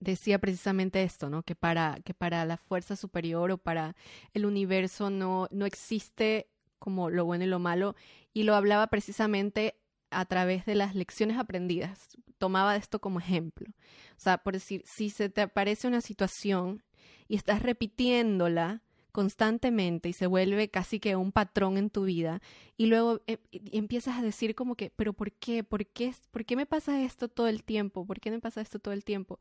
decía 0.00 0.38
precisamente 0.38 1.02
esto, 1.02 1.30
¿no? 1.30 1.42
Que 1.42 1.54
para, 1.54 1.98
que 2.04 2.14
para 2.14 2.44
la 2.44 2.56
fuerza 2.56 2.96
superior 2.96 3.50
o 3.52 3.58
para 3.58 3.94
el 4.34 4.46
universo 4.46 5.10
no, 5.10 5.48
no 5.50 5.66
existe 5.66 6.48
como 6.86 7.10
lo 7.10 7.24
bueno 7.24 7.42
y 7.42 7.48
lo 7.48 7.58
malo, 7.58 7.96
y 8.32 8.44
lo 8.44 8.54
hablaba 8.54 8.86
precisamente 8.86 9.74
a 10.12 10.24
través 10.24 10.64
de 10.66 10.76
las 10.76 10.94
lecciones 10.94 11.36
aprendidas. 11.36 12.10
Tomaba 12.38 12.76
esto 12.76 13.00
como 13.00 13.18
ejemplo. 13.18 13.66
O 14.12 14.20
sea, 14.20 14.38
por 14.38 14.52
decir, 14.54 14.84
si 14.86 15.10
se 15.10 15.28
te 15.28 15.40
aparece 15.40 15.88
una 15.88 16.00
situación 16.00 16.84
y 17.26 17.34
estás 17.34 17.60
repitiéndola 17.64 18.84
constantemente 19.10 20.10
y 20.10 20.12
se 20.12 20.28
vuelve 20.28 20.68
casi 20.68 21.00
que 21.00 21.16
un 21.16 21.32
patrón 21.32 21.76
en 21.76 21.90
tu 21.90 22.04
vida 22.04 22.40
y 22.76 22.86
luego 22.86 23.20
eh, 23.26 23.38
empiezas 23.72 24.16
a 24.16 24.22
decir 24.22 24.54
como 24.54 24.76
que, 24.76 24.90
pero 24.94 25.12
¿por 25.12 25.32
qué? 25.32 25.64
¿Por 25.64 25.86
qué? 25.86 26.14
¿Por 26.30 26.44
qué 26.44 26.54
me 26.54 26.66
pasa 26.66 27.02
esto 27.02 27.26
todo 27.26 27.48
el 27.48 27.64
tiempo? 27.64 28.06
¿Por 28.06 28.20
qué 28.20 28.30
me 28.30 28.38
pasa 28.38 28.60
esto 28.60 28.78
todo 28.78 28.94
el 28.94 29.02
tiempo? 29.02 29.40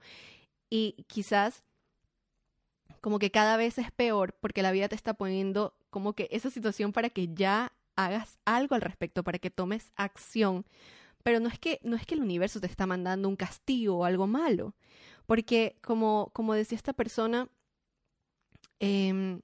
Y 0.67 1.05
quizás 1.07 1.63
como 3.01 3.19
que 3.19 3.29
cada 3.29 3.55
vez 3.55 3.77
es 3.77 3.91
peor 3.91 4.35
porque 4.41 4.63
la 4.63 4.71
vida 4.71 4.89
te 4.89 4.95
está 4.95 5.13
poniendo 5.13 5.75
como 5.95 6.11
que 6.11 6.27
esa 6.29 6.49
situación 6.49 6.91
para 6.91 7.09
que 7.09 7.33
ya 7.33 7.71
hagas 7.95 8.37
algo 8.43 8.75
al 8.75 8.81
respecto, 8.81 9.23
para 9.23 9.39
que 9.39 9.49
tomes 9.49 9.93
acción. 9.95 10.65
Pero 11.23 11.39
no 11.39 11.47
es 11.47 11.57
que, 11.57 11.79
no 11.83 11.95
es 11.95 12.05
que 12.05 12.15
el 12.15 12.21
universo 12.21 12.59
te 12.59 12.67
está 12.67 12.85
mandando 12.85 13.29
un 13.29 13.37
castigo 13.37 13.99
o 13.99 14.03
algo 14.03 14.27
malo, 14.27 14.75
porque 15.25 15.77
como, 15.81 16.31
como 16.33 16.53
decía 16.53 16.75
esta 16.75 16.91
persona, 16.91 17.47
em, 18.81 19.39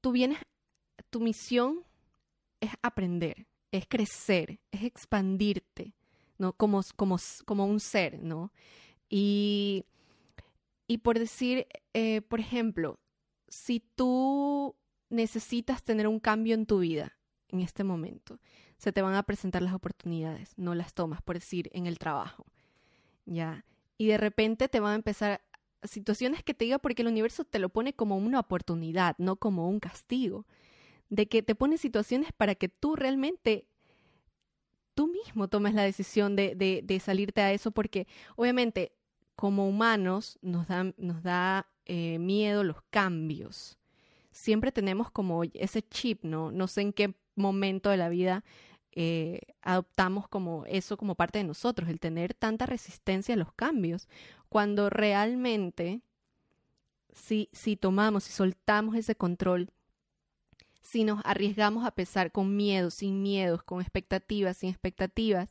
tú 0.00 0.12
vienes, 0.12 0.38
tu 1.10 1.18
misión 1.18 1.82
es 2.60 2.70
aprender, 2.80 3.48
es 3.72 3.88
crecer, 3.88 4.60
es 4.70 4.84
expandirte, 4.84 5.94
¿no? 6.38 6.52
Como, 6.52 6.80
como, 6.94 7.16
como 7.44 7.66
un 7.66 7.80
ser, 7.80 8.22
¿no? 8.22 8.52
Y, 9.10 9.84
y 10.86 10.98
por 10.98 11.18
decir, 11.18 11.66
eh, 11.92 12.22
por 12.22 12.38
ejemplo, 12.38 13.00
si 13.48 13.80
tú 13.80 14.76
necesitas 15.10 15.82
tener 15.82 16.06
un 16.06 16.20
cambio 16.20 16.54
en 16.54 16.66
tu 16.66 16.80
vida 16.80 17.16
en 17.48 17.60
este 17.60 17.84
momento. 17.84 18.38
Se 18.76 18.92
te 18.92 19.02
van 19.02 19.14
a 19.14 19.22
presentar 19.22 19.62
las 19.62 19.74
oportunidades, 19.74 20.52
no 20.56 20.74
las 20.74 20.94
tomas, 20.94 21.22
por 21.22 21.36
decir, 21.36 21.70
en 21.72 21.86
el 21.86 21.98
trabajo. 21.98 22.46
¿Ya? 23.24 23.64
Y 23.96 24.06
de 24.06 24.18
repente 24.18 24.68
te 24.68 24.80
van 24.80 24.92
a 24.92 24.96
empezar 24.96 25.42
situaciones 25.82 26.42
que 26.42 26.54
te 26.54 26.64
diga 26.64 26.78
porque 26.78 27.02
el 27.02 27.08
universo 27.08 27.44
te 27.44 27.58
lo 27.58 27.68
pone 27.68 27.92
como 27.92 28.16
una 28.16 28.40
oportunidad, 28.40 29.16
no 29.18 29.36
como 29.36 29.68
un 29.68 29.80
castigo. 29.80 30.46
De 31.08 31.26
que 31.26 31.42
te 31.42 31.54
pone 31.54 31.78
situaciones 31.78 32.32
para 32.32 32.54
que 32.54 32.68
tú 32.68 32.94
realmente 32.94 33.66
tú 34.94 35.06
mismo 35.06 35.48
tomes 35.48 35.74
la 35.74 35.82
decisión 35.82 36.36
de, 36.36 36.54
de, 36.56 37.00
salirte 37.00 37.40
a 37.40 37.52
eso, 37.52 37.70
porque 37.70 38.06
obviamente 38.36 38.92
como 39.36 39.68
humanos 39.68 40.38
nos 40.42 40.66
da, 40.66 40.92
nos 40.96 41.22
da 41.22 41.68
eh, 41.86 42.18
miedo 42.18 42.64
los 42.64 42.82
cambios 42.90 43.78
siempre 44.38 44.70
tenemos 44.70 45.10
como 45.10 45.42
ese 45.42 45.82
chip, 45.82 46.22
¿no? 46.22 46.52
No 46.52 46.68
sé 46.68 46.82
en 46.82 46.92
qué 46.92 47.14
momento 47.34 47.90
de 47.90 47.96
la 47.96 48.08
vida 48.08 48.44
eh, 48.92 49.40
adoptamos 49.62 50.28
como 50.28 50.64
eso 50.66 50.96
como 50.96 51.16
parte 51.16 51.38
de 51.38 51.44
nosotros, 51.44 51.88
el 51.88 51.98
tener 51.98 52.34
tanta 52.34 52.64
resistencia 52.64 53.34
a 53.34 53.38
los 53.38 53.52
cambios, 53.52 54.08
cuando 54.48 54.90
realmente 54.90 56.02
si, 57.12 57.48
si 57.52 57.76
tomamos, 57.76 58.24
si 58.24 58.32
soltamos 58.32 58.94
ese 58.94 59.16
control, 59.16 59.70
si 60.82 61.02
nos 61.02 61.20
arriesgamos 61.24 61.84
a 61.84 61.90
pesar 61.90 62.30
con 62.30 62.56
miedo, 62.56 62.90
sin 62.90 63.22
miedos, 63.22 63.64
con 63.64 63.80
expectativas, 63.80 64.58
sin 64.58 64.70
expectativas, 64.70 65.50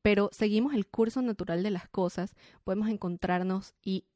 pero 0.00 0.30
seguimos 0.32 0.72
el 0.72 0.86
curso 0.86 1.20
natural 1.20 1.62
de 1.62 1.70
las 1.70 1.88
cosas, 1.90 2.34
podemos 2.64 2.88
encontrarnos 2.88 3.74
y 3.82 4.06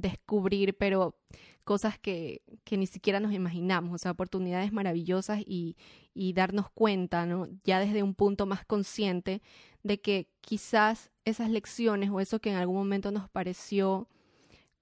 descubrir, 0.00 0.76
pero 0.76 1.16
cosas 1.64 1.98
que, 1.98 2.42
que, 2.64 2.76
ni 2.76 2.86
siquiera 2.86 3.20
nos 3.20 3.32
imaginamos, 3.32 3.94
o 3.94 3.98
sea, 3.98 4.10
oportunidades 4.10 4.72
maravillosas 4.72 5.40
y, 5.46 5.76
y 6.14 6.32
darnos 6.32 6.70
cuenta, 6.70 7.26
¿no? 7.26 7.46
Ya 7.64 7.78
desde 7.78 8.02
un 8.02 8.14
punto 8.14 8.46
más 8.46 8.64
consciente 8.64 9.42
de 9.82 10.00
que 10.00 10.28
quizás 10.40 11.10
esas 11.24 11.50
lecciones 11.50 12.10
o 12.10 12.20
eso 12.20 12.40
que 12.40 12.50
en 12.50 12.56
algún 12.56 12.76
momento 12.76 13.10
nos 13.10 13.28
pareció 13.28 14.08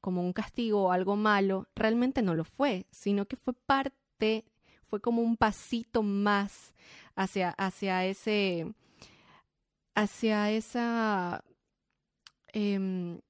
como 0.00 0.22
un 0.22 0.32
castigo 0.32 0.84
o 0.84 0.92
algo 0.92 1.16
malo, 1.16 1.68
realmente 1.74 2.22
no 2.22 2.34
lo 2.34 2.44
fue, 2.44 2.86
sino 2.90 3.26
que 3.26 3.36
fue 3.36 3.52
parte, 3.52 4.44
fue 4.86 5.00
como 5.00 5.22
un 5.22 5.36
pasito 5.36 6.02
más 6.02 6.72
hacia, 7.16 7.50
hacia 7.50 8.06
ese, 8.06 8.72
hacia 9.94 10.50
esa, 10.52 11.44
eh, 12.52 13.20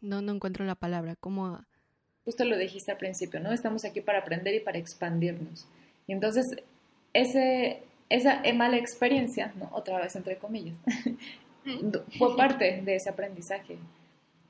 no, 0.00 0.22
no 0.22 0.32
encuentro 0.32 0.64
la 0.64 0.74
palabra, 0.74 1.16
como... 1.16 1.64
Justo 2.24 2.44
lo 2.44 2.56
dijiste 2.56 2.92
al 2.92 2.98
principio, 2.98 3.40
¿no? 3.40 3.52
Estamos 3.52 3.84
aquí 3.84 4.00
para 4.00 4.18
aprender 4.18 4.54
y 4.54 4.60
para 4.60 4.78
expandirnos. 4.78 5.66
Y 6.06 6.12
entonces, 6.12 6.46
ese, 7.12 7.82
esa 8.08 8.42
mala 8.54 8.76
experiencia, 8.76 9.52
¿no? 9.56 9.70
Otra 9.72 9.98
vez 9.98 10.14
entre 10.16 10.36
comillas, 10.36 10.74
fue 12.18 12.36
parte 12.36 12.82
de 12.82 12.96
ese 12.96 13.08
aprendizaje. 13.08 13.78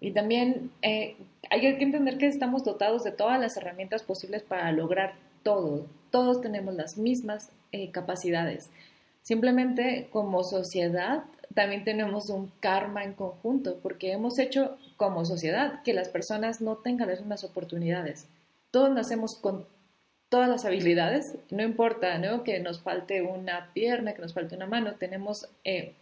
Y 0.01 0.13
también 0.13 0.71
eh, 0.83 1.17
hay 1.51 1.61
que 1.61 1.85
entender 1.85 2.19
que 2.19 2.27
estamos 2.27 2.65
dotados 2.65 3.05
de 3.05 3.13
todas 3.13 3.39
las 3.39 3.57
herramientas 3.57 4.03
posibles 4.03 4.43
para 4.43 4.73
lograr 4.73 5.15
todo. 5.43 5.87
Todos 6.11 6.41
tenemos 6.41 6.75
las 6.75 6.97
mismas 6.97 7.51
eh, 7.73 7.91
capacidades. 7.91 8.71
Simplemente 9.31 10.09
como 10.11 10.43
sociedad 10.43 11.23
también 11.55 11.85
tenemos 11.85 12.31
un 12.31 12.51
karma 12.59 13.05
en 13.05 13.13
conjunto, 13.13 13.79
porque 13.81 14.11
hemos 14.11 14.41
hecho 14.41 14.77
como 14.97 15.25
sociedad 15.25 15.85
que 15.85 15.95
las 15.95 16.09
personas 16.09 16.61
no 16.61 16.79
tengan 16.79 17.07
las 17.07 17.21
mismas 17.21 17.45
oportunidades. 17.45 18.27
Todos 18.73 18.91
nacemos 18.91 19.37
con 19.41 19.69
todas 20.31 20.49
las 20.49 20.65
habilidades, 20.65 21.37
no 21.51 21.63
importa 21.63 22.19
¿no? 22.19 22.43
que 22.43 22.59
nos 22.59 22.81
falte 22.81 23.23
una 23.23 23.73
pierna, 23.73 24.15
que 24.15 24.23
nos 24.23 24.35
falte 24.35 24.57
una 24.57 24.67
mano, 24.67 24.97
tenemos, 24.97 25.49
eh, 25.63 25.95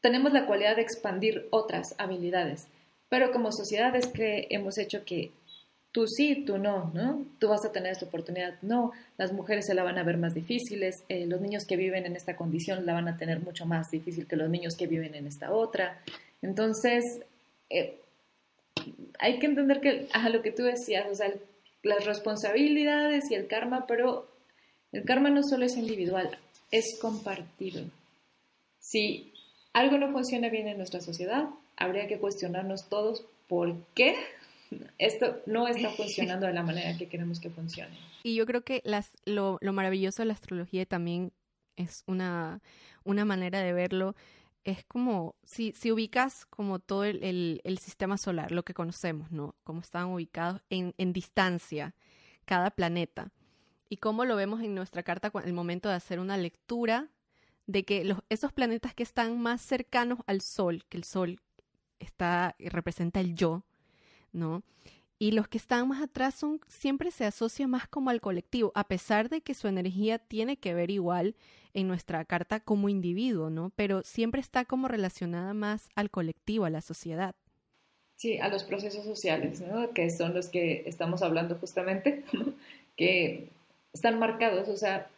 tenemos 0.00 0.32
la 0.32 0.46
cualidad 0.46 0.76
de 0.76 0.82
expandir 0.82 1.48
otras 1.50 1.96
habilidades, 1.98 2.68
pero 3.08 3.32
como 3.32 3.50
sociedad 3.50 3.96
es 3.96 4.06
que 4.06 4.46
hemos 4.50 4.78
hecho 4.78 5.04
que 5.04 5.32
tú 5.94 6.08
sí, 6.08 6.42
tú 6.44 6.58
no, 6.58 6.90
¿no? 6.92 7.24
Tú 7.38 7.46
vas 7.46 7.64
a 7.64 7.70
tener 7.70 7.92
esta 7.92 8.06
oportunidad, 8.06 8.60
no, 8.62 8.90
las 9.16 9.32
mujeres 9.32 9.64
se 9.64 9.74
la 9.74 9.84
van 9.84 9.96
a 9.96 10.02
ver 10.02 10.16
más 10.16 10.34
difíciles, 10.34 11.04
eh, 11.08 11.24
los 11.24 11.40
niños 11.40 11.62
que 11.68 11.76
viven 11.76 12.04
en 12.04 12.16
esta 12.16 12.34
condición 12.34 12.84
la 12.84 12.94
van 12.94 13.06
a 13.06 13.16
tener 13.16 13.38
mucho 13.38 13.64
más 13.64 13.92
difícil 13.92 14.26
que 14.26 14.34
los 14.34 14.50
niños 14.50 14.74
que 14.76 14.88
viven 14.88 15.14
en 15.14 15.28
esta 15.28 15.52
otra. 15.52 16.02
Entonces, 16.42 17.04
eh, 17.70 18.00
hay 19.20 19.38
que 19.38 19.46
entender 19.46 19.80
que, 19.80 20.08
a 20.12 20.28
lo 20.30 20.42
que 20.42 20.50
tú 20.50 20.64
decías, 20.64 21.06
o 21.08 21.14
sea, 21.14 21.32
las 21.84 22.04
responsabilidades 22.04 23.30
y 23.30 23.36
el 23.36 23.46
karma, 23.46 23.86
pero 23.86 24.26
el 24.90 25.04
karma 25.04 25.30
no 25.30 25.44
solo 25.44 25.64
es 25.64 25.76
individual, 25.76 26.28
es 26.72 26.98
compartido. 27.00 27.84
Si 28.80 29.32
algo 29.72 29.96
no 29.98 30.10
funciona 30.10 30.48
bien 30.48 30.66
en 30.66 30.78
nuestra 30.78 31.00
sociedad, 31.00 31.50
habría 31.76 32.08
que 32.08 32.18
cuestionarnos 32.18 32.88
todos 32.88 33.24
por 33.46 33.76
qué 33.94 34.16
esto 34.98 35.42
no 35.46 35.68
está 35.68 35.90
funcionando 35.96 36.46
de 36.46 36.52
la 36.52 36.62
manera 36.62 36.96
que 36.96 37.08
queremos 37.08 37.40
que 37.40 37.50
funcione. 37.50 37.96
Y 38.22 38.34
yo 38.34 38.46
creo 38.46 38.64
que 38.64 38.82
las, 38.84 39.16
lo, 39.24 39.58
maravilloso 39.60 40.22
de 40.22 40.26
la 40.26 40.34
astrología 40.34 40.86
también 40.86 41.32
es 41.76 42.04
una, 42.06 42.62
una 43.04 43.24
manera 43.24 43.60
de 43.60 43.72
verlo. 43.72 44.14
Es 44.64 44.84
como 44.84 45.34
si, 45.44 45.72
si 45.72 45.92
ubicas 45.92 46.46
como 46.46 46.78
todo 46.78 47.04
el, 47.04 47.60
el, 47.62 47.78
sistema 47.78 48.16
solar, 48.16 48.50
lo 48.50 48.62
que 48.62 48.72
conocemos, 48.72 49.30
¿no? 49.30 49.54
Cómo 49.62 49.80
están 49.80 50.06
ubicados 50.06 50.62
en, 50.70 50.94
en 50.96 51.12
distancia 51.12 51.94
cada 52.46 52.70
planeta. 52.70 53.30
Y 53.90 53.98
cómo 53.98 54.24
lo 54.24 54.36
vemos 54.36 54.62
en 54.62 54.74
nuestra 54.74 55.02
carta 55.02 55.30
el 55.44 55.52
momento 55.52 55.90
de 55.90 55.96
hacer 55.96 56.18
una 56.18 56.38
lectura 56.38 57.10
de 57.66 57.84
que 57.84 58.04
los, 58.04 58.18
esos 58.28 58.52
planetas 58.52 58.94
que 58.94 59.02
están 59.02 59.40
más 59.40 59.60
cercanos 59.60 60.20
al 60.26 60.40
Sol, 60.40 60.84
que 60.88 60.96
el 60.96 61.04
Sol 61.04 61.40
está 61.98 62.56
representa 62.58 63.20
el 63.20 63.34
yo, 63.34 63.64
¿no? 64.34 64.62
Y 65.18 65.30
los 65.30 65.48
que 65.48 65.58
están 65.58 65.88
más 65.88 66.02
atrás 66.02 66.34
son, 66.34 66.60
siempre 66.68 67.10
se 67.10 67.24
asocia 67.24 67.66
más 67.66 67.88
como 67.88 68.10
al 68.10 68.20
colectivo, 68.20 68.72
a 68.74 68.84
pesar 68.84 69.28
de 69.28 69.40
que 69.40 69.54
su 69.54 69.68
energía 69.68 70.18
tiene 70.18 70.58
que 70.58 70.74
ver 70.74 70.90
igual 70.90 71.36
en 71.72 71.88
nuestra 71.88 72.24
carta 72.24 72.60
como 72.60 72.88
individuo, 72.88 73.48
¿no? 73.48 73.70
Pero 73.76 74.02
siempre 74.02 74.40
está 74.40 74.64
como 74.64 74.88
relacionada 74.88 75.54
más 75.54 75.88
al 75.94 76.10
colectivo, 76.10 76.64
a 76.64 76.70
la 76.70 76.80
sociedad. 76.80 77.34
Sí, 78.16 78.38
a 78.38 78.48
los 78.48 78.64
procesos 78.64 79.04
sociales, 79.04 79.60
¿no? 79.60 79.92
Que 79.92 80.10
son 80.10 80.34
los 80.34 80.48
que 80.48 80.82
estamos 80.86 81.22
hablando 81.22 81.56
justamente, 81.56 82.24
que 82.96 83.48
están 83.92 84.18
marcados, 84.18 84.68
o 84.68 84.76
sea, 84.76 85.08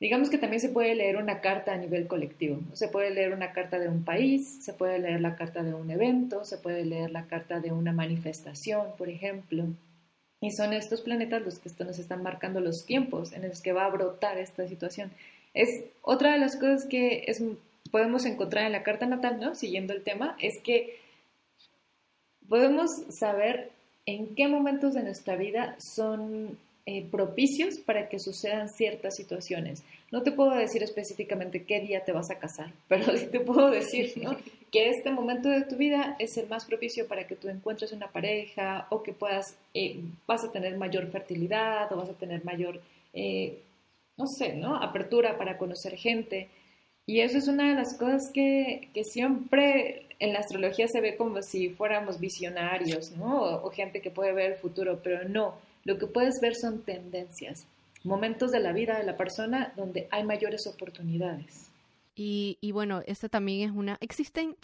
Digamos 0.00 0.30
que 0.30 0.38
también 0.38 0.60
se 0.60 0.68
puede 0.68 0.94
leer 0.94 1.16
una 1.16 1.40
carta 1.40 1.72
a 1.72 1.76
nivel 1.76 2.06
colectivo. 2.06 2.60
Se 2.72 2.88
puede 2.88 3.10
leer 3.10 3.32
una 3.32 3.52
carta 3.52 3.80
de 3.80 3.88
un 3.88 4.04
país, 4.04 4.62
se 4.62 4.72
puede 4.72 5.00
leer 5.00 5.20
la 5.20 5.34
carta 5.34 5.64
de 5.64 5.74
un 5.74 5.90
evento, 5.90 6.44
se 6.44 6.58
puede 6.58 6.84
leer 6.84 7.10
la 7.10 7.26
carta 7.26 7.58
de 7.58 7.72
una 7.72 7.92
manifestación, 7.92 8.92
por 8.96 9.08
ejemplo. 9.08 9.64
Y 10.40 10.52
son 10.52 10.72
estos 10.72 11.00
planetas 11.00 11.42
los 11.42 11.58
que 11.58 11.84
nos 11.84 11.98
están 11.98 12.22
marcando 12.22 12.60
los 12.60 12.86
tiempos 12.86 13.32
en 13.32 13.48
los 13.48 13.60
que 13.60 13.72
va 13.72 13.86
a 13.86 13.90
brotar 13.90 14.38
esta 14.38 14.68
situación. 14.68 15.10
Es 15.52 15.86
otra 16.02 16.32
de 16.32 16.38
las 16.38 16.54
cosas 16.54 16.86
que 16.86 17.24
es, 17.26 17.42
podemos 17.90 18.24
encontrar 18.24 18.66
en 18.66 18.72
la 18.72 18.84
carta 18.84 19.06
natal, 19.06 19.40
¿no? 19.40 19.56
Siguiendo 19.56 19.94
el 19.94 20.04
tema, 20.04 20.36
es 20.38 20.58
que 20.58 21.00
podemos 22.48 23.02
saber 23.08 23.72
en 24.06 24.36
qué 24.36 24.46
momentos 24.46 24.94
de 24.94 25.02
nuestra 25.02 25.34
vida 25.34 25.74
son 25.80 26.56
eh, 26.90 27.06
propicios 27.10 27.78
para 27.80 28.08
que 28.08 28.18
sucedan 28.18 28.70
ciertas 28.70 29.14
situaciones. 29.14 29.84
No 30.10 30.22
te 30.22 30.32
puedo 30.32 30.52
decir 30.52 30.82
específicamente 30.82 31.64
qué 31.64 31.80
día 31.80 32.02
te 32.02 32.12
vas 32.12 32.30
a 32.30 32.38
casar, 32.38 32.72
pero 32.88 33.14
sí 33.14 33.26
te 33.26 33.40
puedo 33.40 33.70
decir 33.70 34.14
que 34.72 34.88
este 34.88 35.10
momento 35.10 35.50
de 35.50 35.64
tu 35.64 35.76
vida 35.76 36.16
es 36.18 36.38
el 36.38 36.48
más 36.48 36.64
propicio 36.64 37.06
para 37.06 37.26
que 37.26 37.36
tú 37.36 37.50
encuentres 37.50 37.92
una 37.92 38.08
pareja 38.08 38.86
o 38.88 39.02
que 39.02 39.12
puedas, 39.12 39.54
eh, 39.74 40.00
vas 40.26 40.42
a 40.46 40.50
tener 40.50 40.78
mayor 40.78 41.06
fertilidad 41.08 41.92
o 41.92 41.96
vas 41.96 42.08
a 42.08 42.16
tener 42.16 42.42
mayor, 42.42 42.80
eh, 43.12 43.58
no 44.16 44.24
sé, 44.26 44.54
¿no? 44.54 44.74
Apertura 44.76 45.36
para 45.36 45.58
conocer 45.58 45.94
gente. 45.94 46.48
Y 47.04 47.20
eso 47.20 47.36
es 47.36 47.48
una 47.48 47.68
de 47.68 47.74
las 47.74 47.98
cosas 47.98 48.30
que, 48.32 48.88
que 48.94 49.04
siempre 49.04 50.06
en 50.20 50.32
la 50.32 50.38
astrología 50.38 50.88
se 50.88 51.02
ve 51.02 51.18
como 51.18 51.42
si 51.42 51.68
fuéramos 51.68 52.18
visionarios, 52.18 53.10
¿no? 53.12 53.42
o 53.42 53.70
gente 53.70 54.00
que 54.00 54.10
puede 54.10 54.32
ver 54.32 54.52
el 54.52 54.58
futuro, 54.58 55.00
pero 55.02 55.28
no 55.28 55.67
lo 55.88 55.96
que 55.96 56.06
puedes 56.06 56.42
ver 56.42 56.54
son 56.54 56.82
tendencias, 56.82 57.66
momentos 58.04 58.52
de 58.52 58.60
la 58.60 58.74
vida 58.74 58.98
de 58.98 59.04
la 59.04 59.16
persona 59.16 59.72
donde 59.74 60.06
hay 60.10 60.22
mayores 60.22 60.66
oportunidades. 60.66 61.70
Y, 62.14 62.58
bueno, 62.72 63.00
esto 63.06 63.30
también 63.30 63.70
es 63.70 63.74
una... 63.74 63.96
Existen 64.02 64.56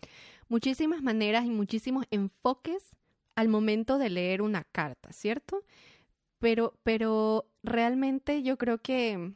muchísimas 0.48 1.02
maneras 1.02 1.46
y 1.46 1.50
muchísimos 1.50 2.04
enfoques 2.10 2.94
al 3.36 3.48
momento 3.48 3.96
de 3.96 4.10
leer 4.10 4.42
una 4.42 4.64
carta, 4.64 5.12
¿cierto? 5.12 5.64
Pero, 6.40 6.74
pero 6.82 7.46
realmente 7.62 8.42
yo 8.42 8.58
creo 8.58 8.78
que, 8.78 9.32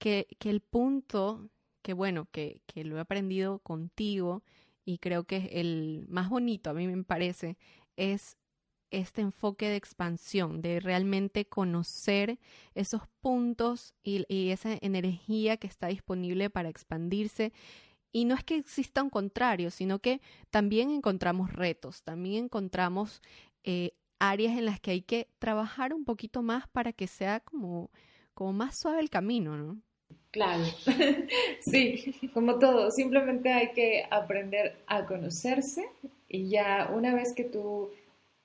que, 0.00 0.26
el 0.40 0.60
punto, 0.60 1.50
que 1.82 1.92
bueno, 1.92 2.26
que, 2.32 2.62
que 2.66 2.82
lo 2.82 2.96
he 2.96 3.00
aprendido 3.00 3.60
contigo 3.60 4.42
y 4.84 4.98
creo 4.98 5.22
que 5.22 5.36
es 5.36 5.48
el 5.52 6.06
más 6.08 6.30
bonito, 6.30 6.70
a 6.70 6.74
mí 6.74 6.88
me 6.88 7.04
parece, 7.04 7.58
es 7.96 8.38
este 8.90 9.20
enfoque 9.20 9.68
de 9.68 9.76
expansión, 9.76 10.62
de 10.62 10.80
realmente 10.80 11.46
conocer 11.46 12.38
esos 12.74 13.02
puntos 13.20 13.94
y, 14.02 14.24
esa 14.50 14.78
energía 14.80 15.56
que 15.56 15.66
está 15.66 15.88
disponible 15.88 16.50
para 16.50 16.68
expandirse. 16.68 17.52
Y 18.12 18.24
no 18.24 18.34
es 18.34 18.44
que 18.44 18.56
exista 18.56 19.02
un 19.02 19.10
contrario, 19.10 19.70
sino 19.70 19.98
que 19.98 20.20
también 20.50 20.90
encontramos 20.90 21.52
retos, 21.52 22.02
también 22.02 22.44
encontramos 22.44 23.20
eh, 23.64 23.92
áreas 24.18 24.56
en 24.56 24.64
las 24.64 24.80
que 24.80 24.92
hay 24.92 25.02
que 25.02 25.28
trabajar 25.38 25.92
un 25.92 26.04
poquito 26.04 26.42
más 26.42 26.68
para 26.68 26.92
que 26.92 27.06
sea 27.06 27.40
como, 27.40 27.90
como 28.34 28.52
más 28.52 28.78
suave 28.78 29.00
el 29.00 29.10
camino, 29.10 29.56
¿no? 29.56 29.80
Claro, 30.30 30.64
sí, 31.60 32.14
como 32.34 32.58
todo, 32.58 32.90
simplemente 32.90 33.52
hay 33.52 33.72
que 33.72 34.04
aprender 34.10 34.76
a 34.86 35.06
conocerse 35.06 35.88
y 36.28 36.48
ya 36.48 36.90
una 36.94 37.14
vez 37.14 37.32
que 37.32 37.44
tú 37.44 37.90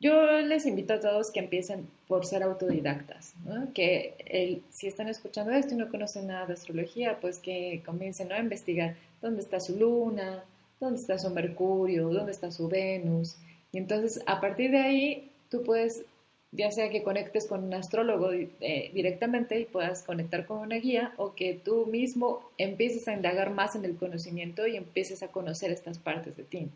yo 0.02 0.42
les 0.42 0.66
invito 0.66 0.96
a 0.96 1.00
todos 1.00 1.30
que 1.30 1.40
empiecen 1.40 1.88
por 2.08 2.26
ser 2.26 2.42
autodidactas, 2.42 3.36
que 3.76 4.64
si 4.72 4.88
están 4.88 5.08
escuchando 5.08 5.52
esto 5.54 5.76
y 5.76 5.78
no 5.78 5.90
conocen 5.90 6.28
nada 6.28 6.48
de 6.48 6.54
astrología, 6.54 7.20
pues 7.22 7.38
que 7.38 7.84
comiencen 7.86 8.32
a 8.32 8.40
investigar 8.40 8.96
dónde 9.22 9.44
está 9.44 9.60
su 9.60 9.78
luna, 9.78 10.44
dónde 10.80 11.00
está 11.00 11.20
su 11.20 11.30
Mercurio, 11.30 12.10
dónde 12.10 12.32
está 12.32 12.52
su 12.52 12.68
Venus. 12.68 13.38
Y 13.72 13.78
entonces 13.78 14.24
a 14.26 14.42
partir 14.42 14.72
de 14.72 14.80
ahí 14.80 15.32
tú 15.50 15.62
puedes, 15.62 16.04
ya 16.52 16.72
sea 16.72 16.90
que 16.90 17.04
conectes 17.04 17.46
con 17.46 17.64
un 17.64 17.74
astrólogo 17.76 18.32
eh, 18.34 18.90
directamente 18.96 19.60
y 19.60 19.66
puedas 19.66 20.02
conectar 20.02 20.48
con 20.48 20.58
una 20.58 20.78
guía 20.78 21.14
o 21.18 21.36
que 21.36 21.54
tú 21.54 21.86
mismo 21.86 22.50
empieces 22.58 23.08
a 23.08 23.14
indagar 23.14 23.52
más 23.52 23.76
en 23.76 23.86
el 23.86 23.96
conocimiento 23.96 24.66
y 24.66 24.78
empieces 24.78 25.22
a 25.22 25.28
conocer 25.28 25.70
estas 25.70 26.00
partes 26.00 26.36
de 26.36 26.44
ti, 26.44 26.70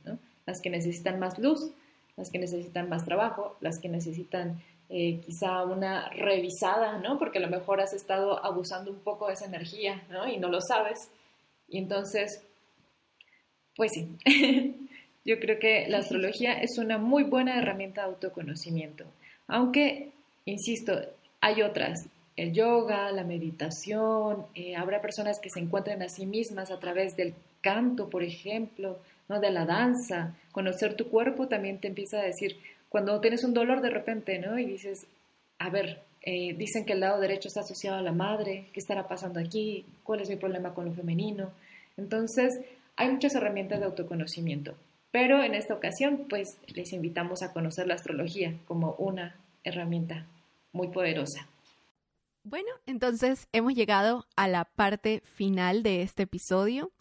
las 0.46 0.62
que 0.62 0.70
necesitan 0.70 1.20
más 1.20 1.40
luz 1.40 1.72
las 2.18 2.30
que 2.32 2.40
necesitan 2.40 2.90
más 2.90 3.06
trabajo, 3.06 3.58
las 3.62 3.80
que 3.80 3.90
necesitan 3.90 4.62
eh, 4.90 5.20
quizá 5.26 5.64
una 5.64 6.10
revisada, 6.10 7.00
¿no? 7.00 7.18
Porque 7.18 7.40
a 7.40 7.42
lo 7.42 7.50
mejor 7.50 7.82
has 7.82 7.94
estado 7.94 8.44
abusando 8.46 8.92
un 8.92 9.00
poco 9.00 9.28
de 9.28 9.34
esa 9.34 9.46
energía, 9.46 10.04
¿no? 10.10 10.28
Y 10.28 10.38
no 10.38 10.48
lo 10.48 10.60
sabes. 10.62 11.10
Y 11.68 11.80
entonces, 11.80 12.44
pues 13.76 13.92
sí, 13.94 14.16
yo 15.26 15.40
creo 15.40 15.60
que 15.60 15.88
la 15.88 16.00
astrología 16.00 16.54
es 16.54 16.78
una 16.78 16.98
muy 16.98 17.24
buena 17.24 17.58
herramienta 17.58 18.02
de 18.02 18.08
autoconocimiento. 18.08 19.06
Aunque, 19.48 20.12
insisto, 20.46 20.94
hay 21.42 21.64
otras. 21.64 22.08
El 22.36 22.54
yoga, 22.54 23.12
la 23.12 23.24
meditación, 23.24 24.46
eh, 24.54 24.76
habrá 24.76 25.02
personas 25.02 25.40
que 25.40 25.50
se 25.50 25.62
encuentren 25.62 26.04
a 26.04 26.10
sí 26.10 26.26
mismas 26.26 26.70
a 26.70 26.80
través 26.80 27.16
del 27.16 27.34
canto, 27.62 28.10
por 28.10 28.24
ejemplo, 28.24 29.00
¿no? 29.28 29.40
de 29.40 29.52
la 29.52 29.66
danza, 29.66 30.36
conocer 30.52 30.96
tu 30.96 31.10
cuerpo 31.10 31.48
también 31.48 31.80
te 31.80 31.88
empieza 31.88 32.20
a 32.20 32.24
decir, 32.24 32.58
cuando 32.90 33.20
tienes 33.22 33.44
un 33.44 33.54
dolor 33.54 33.82
de 33.82 33.90
repente, 33.90 34.40
¿no? 34.40 34.58
Y 34.58 34.66
dices, 34.66 35.08
a 35.60 35.70
ver, 35.70 36.02
eh, 36.22 36.56
dicen 36.58 36.86
que 36.86 36.94
el 36.94 37.02
lado 37.02 37.20
derecho 37.20 37.48
está 37.48 37.62
asociado 37.62 37.98
a 37.98 38.02
la 38.02 38.12
madre, 38.12 38.68
¿qué 38.74 38.80
estará 38.80 39.08
pasando 39.08 39.40
aquí? 39.40 39.86
¿Cuál 40.04 40.22
es 40.22 40.30
mi 40.30 40.38
problema 40.38 40.74
con 40.74 40.86
lo 40.86 40.94
femenino? 40.94 41.52
Entonces, 41.98 42.60
hay 42.96 43.12
muchas 43.12 43.36
herramientas 43.36 43.80
de 43.80 43.86
autoconocimiento, 43.86 44.76
pero 45.12 45.44
en 45.44 45.54
esta 45.54 45.74
ocasión, 45.74 46.26
pues 46.30 46.58
les 46.68 46.94
invitamos 46.94 47.42
a 47.42 47.52
conocer 47.54 47.88
la 47.88 47.96
astrología 47.96 48.56
como 48.68 48.94
una 48.94 49.36
herramienta 49.64 50.26
muy 50.72 50.88
poderosa. 50.90 51.48
Bueno, 52.44 52.70
entonces 52.86 53.48
hemos 53.54 53.74
llegado 53.74 54.26
a 54.36 54.48
la 54.48 54.66
parte 54.66 55.22
final 55.26 55.84
de 55.84 56.04
este 56.04 56.24
episodio. 56.24 56.92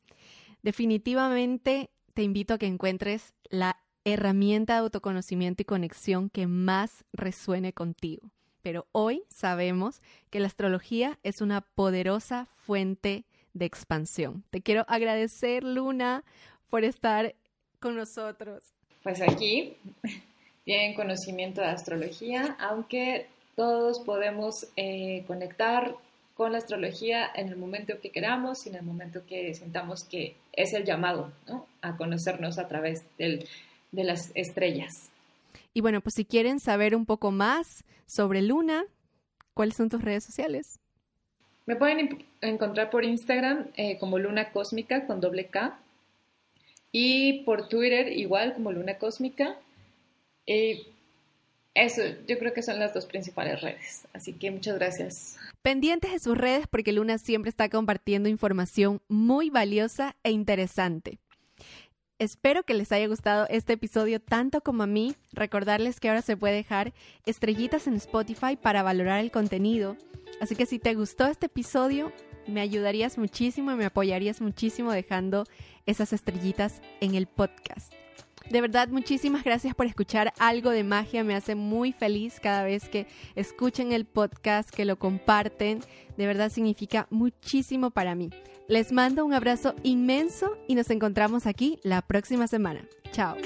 Definitivamente 0.62 1.90
te 2.14 2.22
invito 2.22 2.54
a 2.54 2.58
que 2.58 2.66
encuentres 2.66 3.34
la 3.50 3.78
herramienta 4.04 4.74
de 4.74 4.80
autoconocimiento 4.80 5.62
y 5.62 5.64
conexión 5.64 6.30
que 6.30 6.46
más 6.46 7.04
resuene 7.12 7.72
contigo. 7.72 8.30
Pero 8.62 8.86
hoy 8.92 9.24
sabemos 9.28 10.00
que 10.30 10.40
la 10.40 10.46
astrología 10.46 11.18
es 11.22 11.40
una 11.40 11.60
poderosa 11.60 12.46
fuente 12.46 13.24
de 13.52 13.66
expansión. 13.66 14.44
Te 14.50 14.62
quiero 14.62 14.84
agradecer, 14.88 15.64
Luna, 15.64 16.24
por 16.70 16.84
estar 16.84 17.34
con 17.80 17.96
nosotros. 17.96 18.64
Pues 19.02 19.20
aquí 19.20 19.76
tienen 20.64 20.94
conocimiento 20.94 21.60
de 21.60 21.68
astrología, 21.68 22.56
aunque 22.58 23.26
todos 23.54 24.00
podemos 24.00 24.66
eh, 24.76 25.24
conectar 25.26 25.94
con 26.34 26.52
la 26.52 26.58
astrología 26.58 27.30
en 27.34 27.48
el 27.48 27.56
momento 27.56 28.00
que 28.00 28.10
queramos 28.10 28.66
y 28.66 28.70
en 28.70 28.76
el 28.76 28.82
momento 28.82 29.24
que 29.26 29.54
sintamos 29.54 30.04
que 30.04 30.36
es 30.52 30.72
el 30.74 30.84
llamado 30.84 31.32
¿no? 31.46 31.66
a 31.80 31.96
conocernos 31.96 32.58
a 32.58 32.68
través 32.68 33.04
del, 33.18 33.46
de 33.92 34.04
las 34.04 34.32
estrellas. 34.34 35.10
Y 35.72 35.80
bueno, 35.80 36.00
pues 36.00 36.14
si 36.14 36.24
quieren 36.24 36.60
saber 36.60 36.94
un 36.94 37.06
poco 37.06 37.30
más 37.30 37.84
sobre 38.06 38.42
Luna, 38.42 38.84
¿cuáles 39.54 39.76
son 39.76 39.88
tus 39.88 40.02
redes 40.02 40.24
sociales? 40.24 40.78
Me 41.66 41.76
pueden 41.76 42.26
encontrar 42.40 42.90
por 42.90 43.04
Instagram 43.04 43.68
eh, 43.76 43.98
como 43.98 44.18
Luna 44.18 44.50
Cósmica 44.50 45.06
con 45.06 45.20
doble 45.20 45.46
K 45.46 45.78
y 46.92 47.42
por 47.44 47.68
Twitter 47.68 48.12
igual 48.12 48.54
como 48.54 48.70
Luna 48.70 48.98
Cósmica. 48.98 49.56
Y 50.46 50.86
eso, 51.74 52.02
yo 52.28 52.38
creo 52.38 52.54
que 52.54 52.62
son 52.62 52.78
las 52.78 52.94
dos 52.94 53.06
principales 53.06 53.60
redes. 53.60 54.06
Así 54.12 54.32
que 54.32 54.50
muchas 54.50 54.76
gracias. 54.76 55.36
Pendientes 55.62 56.12
de 56.12 56.18
sus 56.20 56.38
redes 56.38 56.66
porque 56.68 56.92
Luna 56.92 57.18
siempre 57.18 57.50
está 57.50 57.68
compartiendo 57.68 58.28
información 58.28 59.02
muy 59.08 59.50
valiosa 59.50 60.14
e 60.22 60.30
interesante. 60.30 61.18
Espero 62.20 62.62
que 62.62 62.74
les 62.74 62.92
haya 62.92 63.08
gustado 63.08 63.46
este 63.50 63.72
episodio 63.72 64.20
tanto 64.20 64.60
como 64.60 64.84
a 64.84 64.86
mí. 64.86 65.16
Recordarles 65.32 65.98
que 65.98 66.08
ahora 66.08 66.22
se 66.22 66.36
puede 66.36 66.54
dejar 66.54 66.94
estrellitas 67.26 67.88
en 67.88 67.94
Spotify 67.94 68.56
para 68.56 68.84
valorar 68.84 69.18
el 69.20 69.32
contenido. 69.32 69.96
Así 70.40 70.54
que 70.54 70.66
si 70.66 70.78
te 70.78 70.94
gustó 70.94 71.26
este 71.26 71.46
episodio, 71.46 72.12
me 72.46 72.60
ayudarías 72.60 73.18
muchísimo 73.18 73.72
y 73.72 73.74
me 73.74 73.84
apoyarías 73.84 74.40
muchísimo 74.40 74.92
dejando 74.92 75.44
esas 75.86 76.12
estrellitas 76.12 76.82
en 77.00 77.16
el 77.16 77.26
podcast. 77.26 77.92
De 78.50 78.60
verdad, 78.60 78.88
muchísimas 78.88 79.42
gracias 79.42 79.74
por 79.74 79.86
escuchar 79.86 80.32
algo 80.38 80.70
de 80.70 80.84
magia. 80.84 81.24
Me 81.24 81.34
hace 81.34 81.54
muy 81.54 81.92
feliz 81.92 82.40
cada 82.40 82.62
vez 82.64 82.88
que 82.88 83.06
escuchen 83.34 83.92
el 83.92 84.04
podcast, 84.04 84.70
que 84.70 84.84
lo 84.84 84.98
comparten. 84.98 85.80
De 86.16 86.26
verdad 86.26 86.50
significa 86.50 87.06
muchísimo 87.10 87.90
para 87.90 88.14
mí. 88.14 88.30
Les 88.68 88.92
mando 88.92 89.24
un 89.24 89.34
abrazo 89.34 89.74
inmenso 89.82 90.56
y 90.68 90.74
nos 90.74 90.90
encontramos 90.90 91.46
aquí 91.46 91.78
la 91.82 92.02
próxima 92.02 92.46
semana. 92.46 92.86
Chao. 93.12 93.36